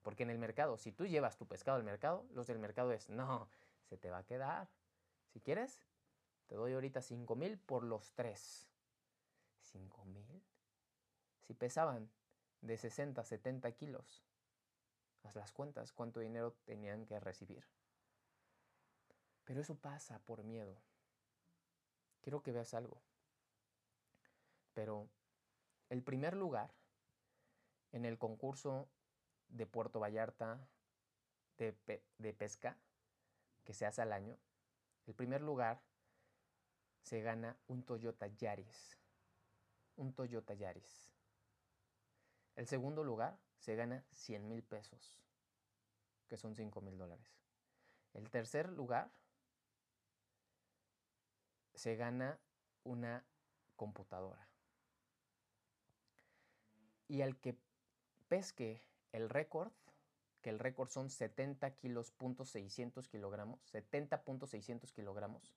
Porque 0.07 0.23
en 0.23 0.31
el 0.31 0.39
mercado, 0.39 0.79
si 0.79 0.93
tú 0.93 1.05
llevas 1.05 1.37
tu 1.37 1.49
pescado 1.49 1.79
al 1.79 1.83
mercado, 1.83 2.29
los 2.31 2.47
del 2.47 2.61
mercado 2.61 2.93
es, 2.93 3.11
no, 3.11 3.49
se 3.89 3.97
te 3.97 4.09
va 4.09 4.19
a 4.19 4.23
quedar. 4.25 4.71
Si 5.33 5.41
quieres, 5.41 5.83
te 6.47 6.55
doy 6.55 6.75
ahorita 6.75 7.03
5 7.03 7.35
mil 7.35 7.59
por 7.59 7.83
los 7.83 8.13
tres. 8.13 8.69
¿5 9.75 10.05
mil? 10.05 10.45
Si 11.43 11.55
pesaban 11.55 12.09
de 12.61 12.79
60 12.79 13.21
a 13.21 13.25
70 13.25 13.73
kilos, 13.73 14.23
haz 15.25 15.35
las 15.35 15.51
cuentas 15.51 15.93
cuánto 15.93 16.21
dinero 16.21 16.53
tenían 16.65 17.05
que 17.05 17.19
recibir. 17.19 17.67
Pero 19.43 19.61
eso 19.61 19.75
pasa 19.75 20.21
por 20.21 20.45
miedo. 20.45 20.81
Quiero 22.21 22.45
que 22.45 22.53
veas 22.53 22.75
algo. 22.75 23.03
Pero 24.73 25.09
el 25.89 26.05
primer 26.05 26.37
lugar 26.37 26.73
en 27.91 28.05
el 28.05 28.19
concurso 28.19 28.89
de 29.49 29.67
Puerto 29.67 30.01
Vallarta 30.01 30.59
de, 31.59 31.75
de 32.19 32.33
pesca 32.35 32.77
que 33.65 33.75
se 33.75 33.87
hace 33.87 34.03
al 34.03 34.13
año, 34.13 34.39
el 35.07 35.15
primer 35.15 35.41
lugar 35.41 35.83
se 37.03 37.21
gana 37.21 37.57
un 37.69 37.85
Toyota 37.85 38.27
Yaris. 38.27 38.99
Un 39.97 40.13
Toyota 40.13 40.55
Yaris. 40.55 41.13
El 42.57 42.67
segundo 42.67 43.05
lugar 43.05 43.39
se 43.59 43.77
gana 43.77 44.05
100 44.13 44.49
mil 44.49 44.63
pesos, 44.63 45.19
que 46.29 46.37
son 46.37 46.55
5 46.55 46.81
mil 46.81 46.99
dólares. 46.99 47.39
El 48.13 48.31
tercer 48.31 48.71
lugar 48.71 49.11
se 51.75 51.97
gana 51.97 52.39
una 52.83 53.25
computadora. 53.77 54.49
Y 57.09 57.23
al 57.23 57.39
que 57.39 57.57
pesque 58.29 58.83
el 59.17 59.31
récord, 59.31 59.73
que 60.43 60.51
el 60.51 60.59
récord 60.59 60.91
son 60.91 61.09
70 61.09 61.71
kilos, 61.77 62.11
punto 62.11 62.45
600 62.45 63.09
kilogramos, 63.09 63.59
70.600 63.73 64.93
kilogramos, 64.93 65.55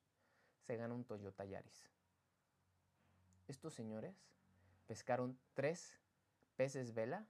se 0.61 0.77
gana 0.77 0.93
un 0.93 1.03
Toyota 1.03 1.43
Yaris. 1.43 1.89
Estos 3.49 3.73
señores 3.73 4.15
pescaron 4.87 5.37
tres 5.55 5.99
peces 6.55 6.93
vela, 6.93 7.27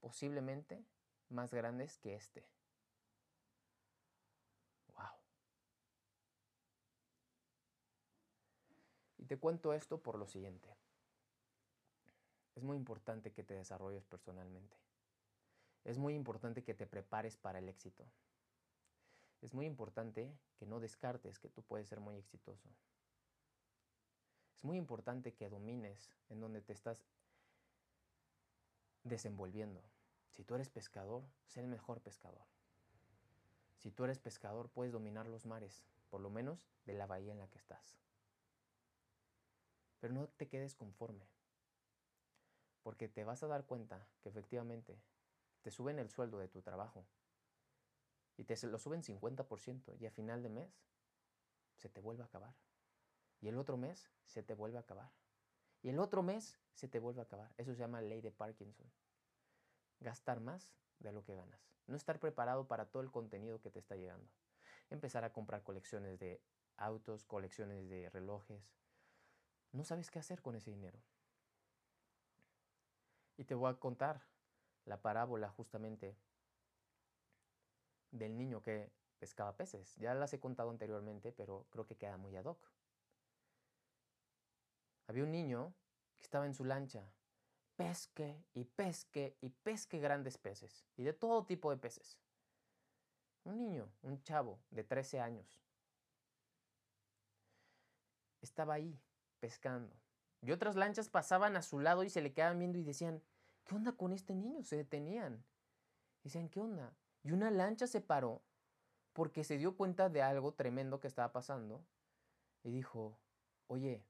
posiblemente 0.00 0.84
más 1.30 1.54
grandes 1.54 1.96
que 1.96 2.14
este. 2.14 2.46
¡Wow! 4.94 5.06
Y 9.16 9.24
te 9.24 9.38
cuento 9.38 9.72
esto 9.72 10.02
por 10.02 10.18
lo 10.18 10.26
siguiente. 10.26 10.68
Es 12.54 12.62
muy 12.62 12.76
importante 12.76 13.32
que 13.32 13.42
te 13.42 13.54
desarrolles 13.54 14.04
personalmente. 14.04 14.85
Es 15.86 15.98
muy 15.98 16.14
importante 16.14 16.64
que 16.64 16.74
te 16.74 16.84
prepares 16.84 17.36
para 17.36 17.60
el 17.60 17.68
éxito. 17.68 18.04
Es 19.40 19.54
muy 19.54 19.66
importante 19.66 20.36
que 20.56 20.66
no 20.66 20.80
descartes 20.80 21.38
que 21.38 21.48
tú 21.48 21.62
puedes 21.62 21.86
ser 21.86 22.00
muy 22.00 22.16
exitoso. 22.16 22.68
Es 24.56 24.64
muy 24.64 24.78
importante 24.78 25.32
que 25.32 25.48
domines 25.48 26.10
en 26.28 26.40
donde 26.40 26.60
te 26.60 26.72
estás 26.72 27.06
desenvolviendo. 29.04 29.80
Si 30.32 30.42
tú 30.42 30.56
eres 30.56 30.70
pescador, 30.70 31.22
sé 31.44 31.60
el 31.60 31.68
mejor 31.68 32.00
pescador. 32.00 32.44
Si 33.78 33.92
tú 33.92 34.02
eres 34.02 34.18
pescador, 34.18 34.68
puedes 34.68 34.92
dominar 34.92 35.28
los 35.28 35.46
mares, 35.46 35.86
por 36.10 36.20
lo 36.20 36.30
menos 36.30 36.66
de 36.84 36.94
la 36.94 37.06
bahía 37.06 37.30
en 37.30 37.38
la 37.38 37.46
que 37.46 37.58
estás. 37.58 37.96
Pero 40.00 40.14
no 40.14 40.26
te 40.26 40.48
quedes 40.48 40.74
conforme, 40.74 41.28
porque 42.82 43.06
te 43.06 43.22
vas 43.22 43.44
a 43.44 43.46
dar 43.46 43.66
cuenta 43.66 44.04
que 44.20 44.30
efectivamente 44.30 44.98
te 45.66 45.72
suben 45.72 45.98
el 45.98 46.08
sueldo 46.08 46.38
de 46.38 46.46
tu 46.46 46.62
trabajo 46.62 47.04
y 48.36 48.44
te 48.44 48.54
lo 48.68 48.78
suben 48.78 49.02
50% 49.02 49.96
y 49.98 50.06
a 50.06 50.12
final 50.12 50.40
de 50.40 50.48
mes 50.48 50.80
se 51.74 51.88
te 51.88 52.00
vuelve 52.00 52.22
a 52.22 52.26
acabar. 52.26 52.54
Y 53.40 53.48
el 53.48 53.58
otro 53.58 53.76
mes 53.76 54.08
se 54.26 54.44
te 54.44 54.54
vuelve 54.54 54.76
a 54.76 54.82
acabar. 54.82 55.10
Y 55.82 55.88
el 55.88 55.98
otro 55.98 56.22
mes 56.22 56.56
se 56.72 56.86
te 56.86 57.00
vuelve 57.00 57.18
a 57.20 57.24
acabar. 57.24 57.52
Eso 57.56 57.74
se 57.74 57.80
llama 57.80 58.00
ley 58.00 58.20
de 58.20 58.30
Parkinson. 58.30 58.88
Gastar 59.98 60.38
más 60.38 60.70
de 61.00 61.10
lo 61.10 61.24
que 61.24 61.34
ganas. 61.34 61.68
No 61.88 61.96
estar 61.96 62.20
preparado 62.20 62.68
para 62.68 62.86
todo 62.88 63.02
el 63.02 63.10
contenido 63.10 63.60
que 63.60 63.72
te 63.72 63.80
está 63.80 63.96
llegando. 63.96 64.30
Empezar 64.88 65.24
a 65.24 65.32
comprar 65.32 65.64
colecciones 65.64 66.20
de 66.20 66.40
autos, 66.76 67.24
colecciones 67.24 67.88
de 67.88 68.08
relojes. 68.10 68.70
No 69.72 69.82
sabes 69.82 70.12
qué 70.12 70.20
hacer 70.20 70.42
con 70.42 70.54
ese 70.54 70.70
dinero. 70.70 71.02
Y 73.36 73.46
te 73.46 73.56
voy 73.56 73.68
a 73.68 73.74
contar 73.74 74.35
la 74.86 75.02
parábola 75.02 75.50
justamente 75.50 76.16
del 78.10 78.36
niño 78.36 78.62
que 78.62 78.90
pescaba 79.18 79.56
peces. 79.56 79.94
Ya 79.96 80.14
las 80.14 80.32
he 80.32 80.40
contado 80.40 80.70
anteriormente, 80.70 81.32
pero 81.32 81.66
creo 81.70 81.86
que 81.86 81.96
queda 81.96 82.16
muy 82.16 82.34
ad 82.36 82.46
hoc. 82.46 82.58
Había 85.08 85.24
un 85.24 85.32
niño 85.32 85.74
que 86.16 86.24
estaba 86.24 86.46
en 86.46 86.54
su 86.54 86.64
lancha, 86.64 87.04
pesque 87.76 88.42
y 88.54 88.64
pesque 88.64 89.36
y 89.40 89.50
pesque 89.50 89.98
grandes 89.98 90.38
peces, 90.38 90.84
y 90.96 91.04
de 91.04 91.12
todo 91.12 91.44
tipo 91.44 91.70
de 91.70 91.76
peces. 91.76 92.18
Un 93.44 93.58
niño, 93.58 93.88
un 94.02 94.22
chavo 94.22 94.58
de 94.70 94.82
13 94.82 95.20
años, 95.20 95.60
estaba 98.40 98.74
ahí 98.74 98.98
pescando. 99.38 99.94
Y 100.42 100.50
otras 100.52 100.76
lanchas 100.76 101.08
pasaban 101.08 101.56
a 101.56 101.62
su 101.62 101.78
lado 101.78 102.02
y 102.02 102.10
se 102.10 102.20
le 102.20 102.32
quedaban 102.32 102.58
viendo 102.58 102.78
y 102.78 102.82
decían, 102.82 103.22
¿qué 103.66 103.74
onda 103.74 103.92
con 103.92 104.12
este 104.12 104.34
niño? 104.34 104.62
Se 104.62 104.76
detenían. 104.76 105.44
Decían, 106.22 106.48
¿qué 106.48 106.60
onda? 106.60 106.96
Y 107.22 107.32
una 107.32 107.50
lancha 107.50 107.86
se 107.86 108.00
paró 108.00 108.42
porque 109.12 109.44
se 109.44 109.58
dio 109.58 109.76
cuenta 109.76 110.08
de 110.08 110.22
algo 110.22 110.52
tremendo 110.52 111.00
que 111.00 111.08
estaba 111.08 111.32
pasando 111.32 111.84
y 112.62 112.70
dijo, 112.70 113.18
oye, 113.66 114.04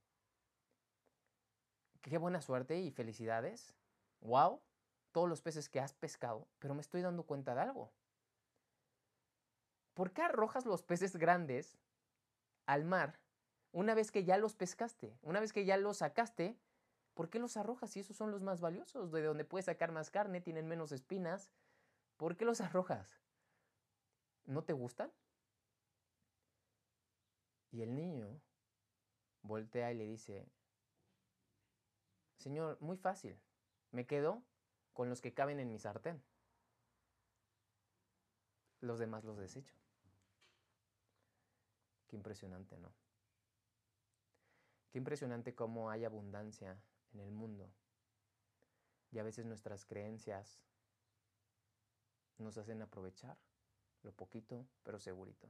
qué 2.03 2.19
buena 2.19 2.41
suerte 2.41 2.79
y 2.81 2.91
felicidades. 2.91 3.75
Wow, 4.21 4.61
todos 5.13 5.29
los 5.29 5.43
peces 5.43 5.69
que 5.69 5.81
has 5.81 5.95
pescado, 5.95 6.47
pero 6.59 6.75
me 6.75 6.81
estoy 6.81 7.03
dando 7.03 7.25
cuenta 7.25 7.55
de 7.55 7.63
algo. 7.63 7.93
¿Por 9.95 10.13
qué 10.13 10.23
arrojas 10.23 10.67
los 10.67 10.83
peces 10.83 11.17
grandes 11.17 11.79
al 12.67 12.85
mar 12.85 13.19
una 13.73 13.95
vez 13.95 14.11
que 14.11 14.25
ya 14.25 14.37
los 14.37 14.55
pescaste? 14.55 15.17
Una 15.23 15.41
vez 15.41 15.53
que 15.53 15.65
ya 15.65 15.77
los 15.77 15.99
sacaste, 15.99 16.59
¿Por 17.17 17.31
qué 17.31 17.39
los 17.39 17.57
arrojas 17.57 17.91
si 17.91 18.01
esos 18.01 18.15
son 18.15 18.31
los 18.31 18.43
más 18.43 18.61
valiosos? 18.61 19.11
De 19.11 19.23
donde 19.23 19.47
puedes 19.47 19.65
sacar 19.65 19.91
más 19.91 20.11
carne, 20.11 20.43
tienen 20.43 20.69
menos 20.69 20.93
espinas. 20.93 21.51
¿Por 22.19 22.37
qué 22.37 22.45
los 22.45 22.61
arrojas? 22.61 23.23
¿No 24.45 24.65
te 24.65 24.75
gustan? 24.75 25.11
Y 27.73 27.81
el 27.81 27.95
niño 27.95 28.39
voltea 29.41 29.93
y 29.93 29.97
le 29.97 30.05
dice, 30.05 30.47
Señor, 32.37 32.77
muy 32.83 32.99
fácil, 32.99 33.41
me 33.93 34.07
quedo 34.07 34.43
con 34.93 35.09
los 35.09 35.23
que 35.23 35.33
caben 35.33 35.59
en 35.59 35.71
mi 35.71 35.79
sartén. 35.79 36.23
Los 38.83 38.99
demás 38.99 39.25
los 39.25 39.39
desecho. 39.39 39.75
Qué 42.09 42.17
impresionante, 42.17 42.77
¿no? 42.77 42.93
Qué 44.91 44.99
impresionante 44.99 45.55
cómo 45.55 45.89
hay 45.89 46.05
abundancia 46.05 46.79
en 47.17 47.27
el 47.27 47.31
mundo. 47.31 47.73
Y 49.11 49.19
a 49.19 49.23
veces 49.23 49.47
nuestras 49.47 49.85
creencias 49.85 50.61
nos 52.39 52.59
hacen 52.59 52.83
aprovechar 52.83 53.39
lo 54.03 54.13
poquito, 54.13 54.67
pero 54.83 54.99
segurito. 54.99 55.49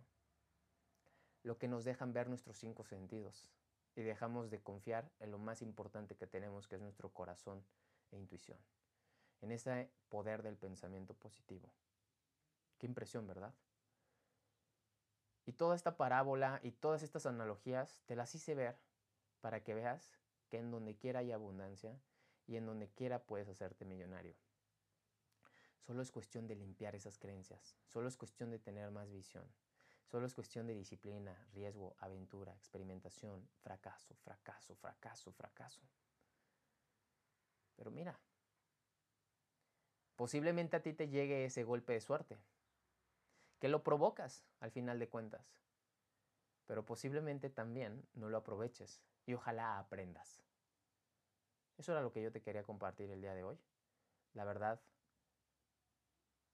Lo 1.43 1.59
que 1.59 1.69
nos 1.69 1.85
dejan 1.85 2.13
ver 2.13 2.29
nuestros 2.29 2.57
cinco 2.57 2.85
sentidos 2.85 3.49
y 3.95 4.03
dejamos 4.03 4.51
de 4.51 4.63
confiar 4.63 5.11
en 5.21 5.31
lo 5.31 5.39
más 5.39 5.63
importante 5.63 6.17
que 6.17 6.27
tenemos, 6.27 6.67
que 6.67 6.77
es 6.77 6.81
nuestro 6.81 7.13
corazón 7.13 7.65
e 8.11 8.17
intuición, 8.17 8.59
en 9.41 9.53
ese 9.53 9.91
poder 10.09 10.43
del 10.43 10.57
pensamiento 10.57 11.15
positivo. 11.15 11.71
Qué 12.79 12.87
impresión, 12.87 13.27
¿verdad? 13.27 13.55
Y 15.47 15.53
toda 15.53 15.77
esta 15.77 15.97
parábola 15.97 16.61
y 16.63 16.73
todas 16.73 17.03
estas 17.03 17.27
analogías 17.27 18.01
te 18.07 18.17
las 18.17 18.35
hice 18.35 18.55
ver 18.55 18.79
para 19.41 19.63
que 19.63 19.75
veas 19.75 20.19
en 20.59 20.71
donde 20.71 20.97
quiera 20.97 21.21
hay 21.21 21.33
abundancia 21.33 21.99
y 22.47 22.57
en 22.57 22.67
donde 22.67 22.89
quiera 22.89 23.23
puedes 23.23 23.49
hacerte 23.49 23.85
millonario. 23.85 24.35
Solo 25.81 26.03
es 26.03 26.11
cuestión 26.11 26.47
de 26.47 26.57
limpiar 26.57 26.95
esas 26.97 27.19
creencias, 27.19 27.77
solo 27.87 28.09
es 28.09 28.17
cuestión 28.17 28.51
de 28.51 28.59
tener 28.59 28.91
más 28.91 29.11
visión, 29.11 29.45
solo 30.07 30.27
es 30.27 30.35
cuestión 30.35 30.67
de 30.67 30.75
disciplina, 30.75 31.47
riesgo, 31.53 31.95
aventura, 31.99 32.53
experimentación, 32.55 33.49
fracaso, 33.63 34.15
fracaso, 34.17 34.75
fracaso, 34.75 35.33
fracaso. 35.33 35.81
Pero 37.77 37.91
mira, 37.91 38.19
posiblemente 40.17 40.77
a 40.77 40.83
ti 40.83 40.93
te 40.93 41.09
llegue 41.09 41.45
ese 41.45 41.63
golpe 41.63 41.93
de 41.93 42.01
suerte, 42.01 42.39
que 43.61 43.69
lo 43.69 43.83
provocas 43.83 44.45
al 44.61 44.71
final 44.71 44.99
de 44.99 45.09
cuentas, 45.09 45.55
pero 46.67 46.85
posiblemente 46.85 47.49
también 47.49 48.05
no 48.15 48.29
lo 48.29 48.39
aproveches 48.39 49.01
y 49.27 49.35
ojalá 49.35 49.79
aprendas. 49.79 50.43
Eso 51.77 51.93
era 51.93 52.01
lo 52.01 52.13
que 52.13 52.23
yo 52.23 52.33
te 52.33 52.41
quería 52.41 52.63
compartir 52.63 53.11
el 53.11 53.21
día 53.21 53.35
de 53.35 53.45
hoy. 53.45 53.59
La 54.33 54.45
verdad 54.45 54.81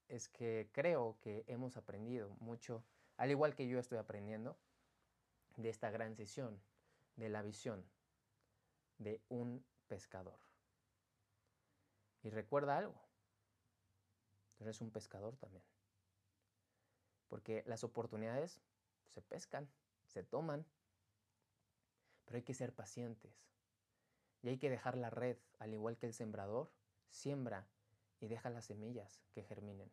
es 0.09 0.27
que 0.27 0.69
creo 0.73 1.17
que 1.21 1.45
hemos 1.47 1.77
aprendido 1.77 2.29
mucho, 2.39 2.83
al 3.17 3.31
igual 3.31 3.55
que 3.55 3.67
yo 3.67 3.79
estoy 3.79 3.97
aprendiendo, 3.97 4.57
de 5.55 5.69
esta 5.69 5.91
gran 5.91 6.15
sesión, 6.15 6.61
de 7.15 7.29
la 7.29 7.41
visión 7.41 7.85
de 8.97 9.21
un 9.29 9.65
pescador. 9.87 10.39
Y 12.23 12.29
recuerda 12.29 12.77
algo, 12.77 12.95
tú 14.57 14.63
eres 14.63 14.81
un 14.81 14.91
pescador 14.91 15.35
también. 15.37 15.63
Porque 17.27 17.63
las 17.65 17.83
oportunidades 17.83 18.61
se 19.07 19.21
pescan, 19.21 19.69
se 20.07 20.23
toman, 20.23 20.65
pero 22.33 22.39
hay 22.39 22.45
que 22.45 22.55
ser 22.55 22.73
pacientes. 22.73 23.45
Y 24.41 24.49
hay 24.49 24.57
que 24.57 24.71
dejar 24.71 24.97
la 24.97 25.11
red, 25.11 25.37
al 25.59 25.71
igual 25.71 25.99
que 25.99 26.07
el 26.07 26.15
sembrador, 26.15 26.71
siembra 27.11 27.67
y 28.19 28.27
deja 28.27 28.49
las 28.49 28.65
semillas 28.65 29.21
que 29.33 29.43
germinen. 29.43 29.91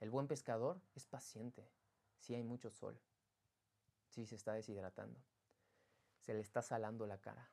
El 0.00 0.10
buen 0.10 0.26
pescador 0.26 0.80
es 0.96 1.06
paciente 1.06 1.70
si 2.18 2.34
hay 2.34 2.42
mucho 2.42 2.72
sol, 2.72 3.00
si 4.08 4.26
se 4.26 4.34
está 4.34 4.52
deshidratando, 4.52 5.20
se 6.18 6.34
le 6.34 6.40
está 6.40 6.60
salando 6.60 7.06
la 7.06 7.20
cara, 7.20 7.48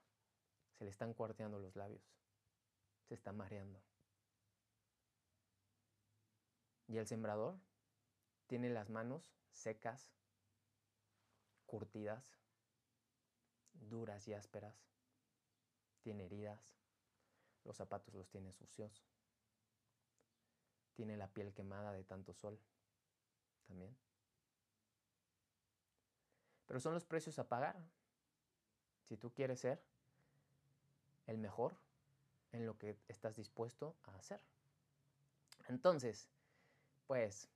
se 0.80 0.84
le 0.84 0.90
están 0.90 1.14
cuarteando 1.14 1.60
los 1.60 1.76
labios, 1.76 2.18
se 3.04 3.14
está 3.14 3.34
mareando. 3.34 3.84
Y 6.88 6.98
el 6.98 7.06
sembrador 7.06 7.60
tiene 8.48 8.72
las 8.72 8.90
manos 8.90 9.32
secas, 9.52 10.12
curtidas, 11.68 12.43
duras 13.74 14.28
y 14.28 14.34
ásperas, 14.34 14.76
tiene 16.02 16.26
heridas, 16.26 16.76
los 17.64 17.78
zapatos 17.78 18.14
los 18.14 18.30
tiene 18.30 18.52
sucios, 18.54 19.04
tiene 20.94 21.18
la 21.18 21.28
piel 21.28 21.54
quemada 21.54 21.92
de 21.92 22.04
tanto 22.04 22.34
sol 22.34 22.60
también. 23.68 23.96
Pero 26.68 26.80
son 26.80 26.94
los 26.94 27.06
precios 27.06 27.40
a 27.40 27.48
pagar. 27.48 27.76
Si 29.08 29.18
tú 29.18 29.34
quieres 29.34 29.60
ser 29.60 29.84
el 31.28 31.38
mejor 31.38 31.76
en 32.52 32.66
lo 32.66 32.78
que 32.78 32.98
estás 33.08 33.36
dispuesto 33.36 33.96
a 34.04 34.16
hacer. 34.16 34.42
Entonces, 35.68 36.30
pues, 37.08 37.50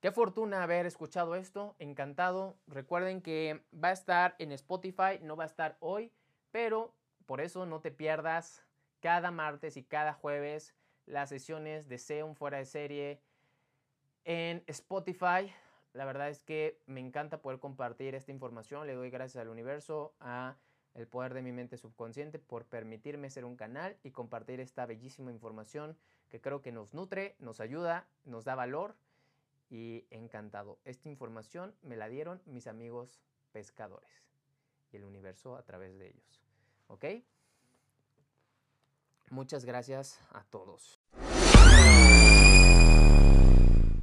qué 0.00 0.10
fortuna 0.10 0.62
haber 0.62 0.86
escuchado 0.86 1.34
esto. 1.34 1.76
Encantado. 1.78 2.56
Recuerden 2.66 3.20
que 3.20 3.64
va 3.72 3.88
a 3.88 3.92
estar 3.92 4.34
en 4.38 4.52
Spotify, 4.52 5.20
no 5.22 5.36
va 5.36 5.44
a 5.44 5.46
estar 5.46 5.76
hoy, 5.80 6.12
pero 6.50 6.94
por 7.26 7.40
eso 7.40 7.66
no 7.66 7.80
te 7.80 7.90
pierdas 7.90 8.64
cada 9.00 9.30
martes 9.30 9.76
y 9.76 9.82
cada 9.82 10.12
jueves 10.12 10.74
las 11.06 11.28
sesiones 11.28 11.88
de 11.88 11.98
Seon 11.98 12.34
fuera 12.34 12.58
de 12.58 12.64
serie 12.64 13.20
en 14.24 14.62
Spotify. 14.66 15.52
La 15.92 16.04
verdad 16.04 16.28
es 16.28 16.42
que 16.42 16.80
me 16.86 17.00
encanta 17.00 17.42
poder 17.42 17.58
compartir 17.58 18.14
esta 18.14 18.30
información. 18.30 18.86
Le 18.86 18.94
doy 18.94 19.10
gracias 19.10 19.40
al 19.40 19.48
universo, 19.48 20.14
a 20.20 20.56
el 20.94 21.06
poder 21.06 21.34
de 21.34 21.42
mi 21.42 21.52
mente 21.52 21.76
subconsciente 21.76 22.38
por 22.38 22.64
permitirme 22.64 23.30
ser 23.30 23.44
un 23.44 23.56
canal 23.56 23.96
y 24.02 24.10
compartir 24.10 24.60
esta 24.60 24.86
bellísima 24.86 25.30
información 25.30 25.96
que 26.28 26.40
creo 26.40 26.62
que 26.62 26.72
nos 26.72 26.94
nutre, 26.94 27.36
nos 27.38 27.60
ayuda, 27.60 28.06
nos 28.24 28.44
da 28.44 28.54
valor 28.54 28.96
y 29.70 30.04
encantado. 30.10 30.78
Esta 30.84 31.08
información 31.08 31.74
me 31.82 31.96
la 31.96 32.08
dieron 32.08 32.42
mis 32.44 32.66
amigos 32.66 33.22
pescadores 33.52 34.10
y 34.92 34.96
el 34.96 35.04
universo 35.04 35.56
a 35.56 35.62
través 35.62 35.96
de 35.98 36.08
ellos. 36.08 36.42
¿Ok? 36.88 37.04
Muchas 39.30 39.64
gracias 39.64 40.20
a 40.32 40.42
todos. 40.44 41.00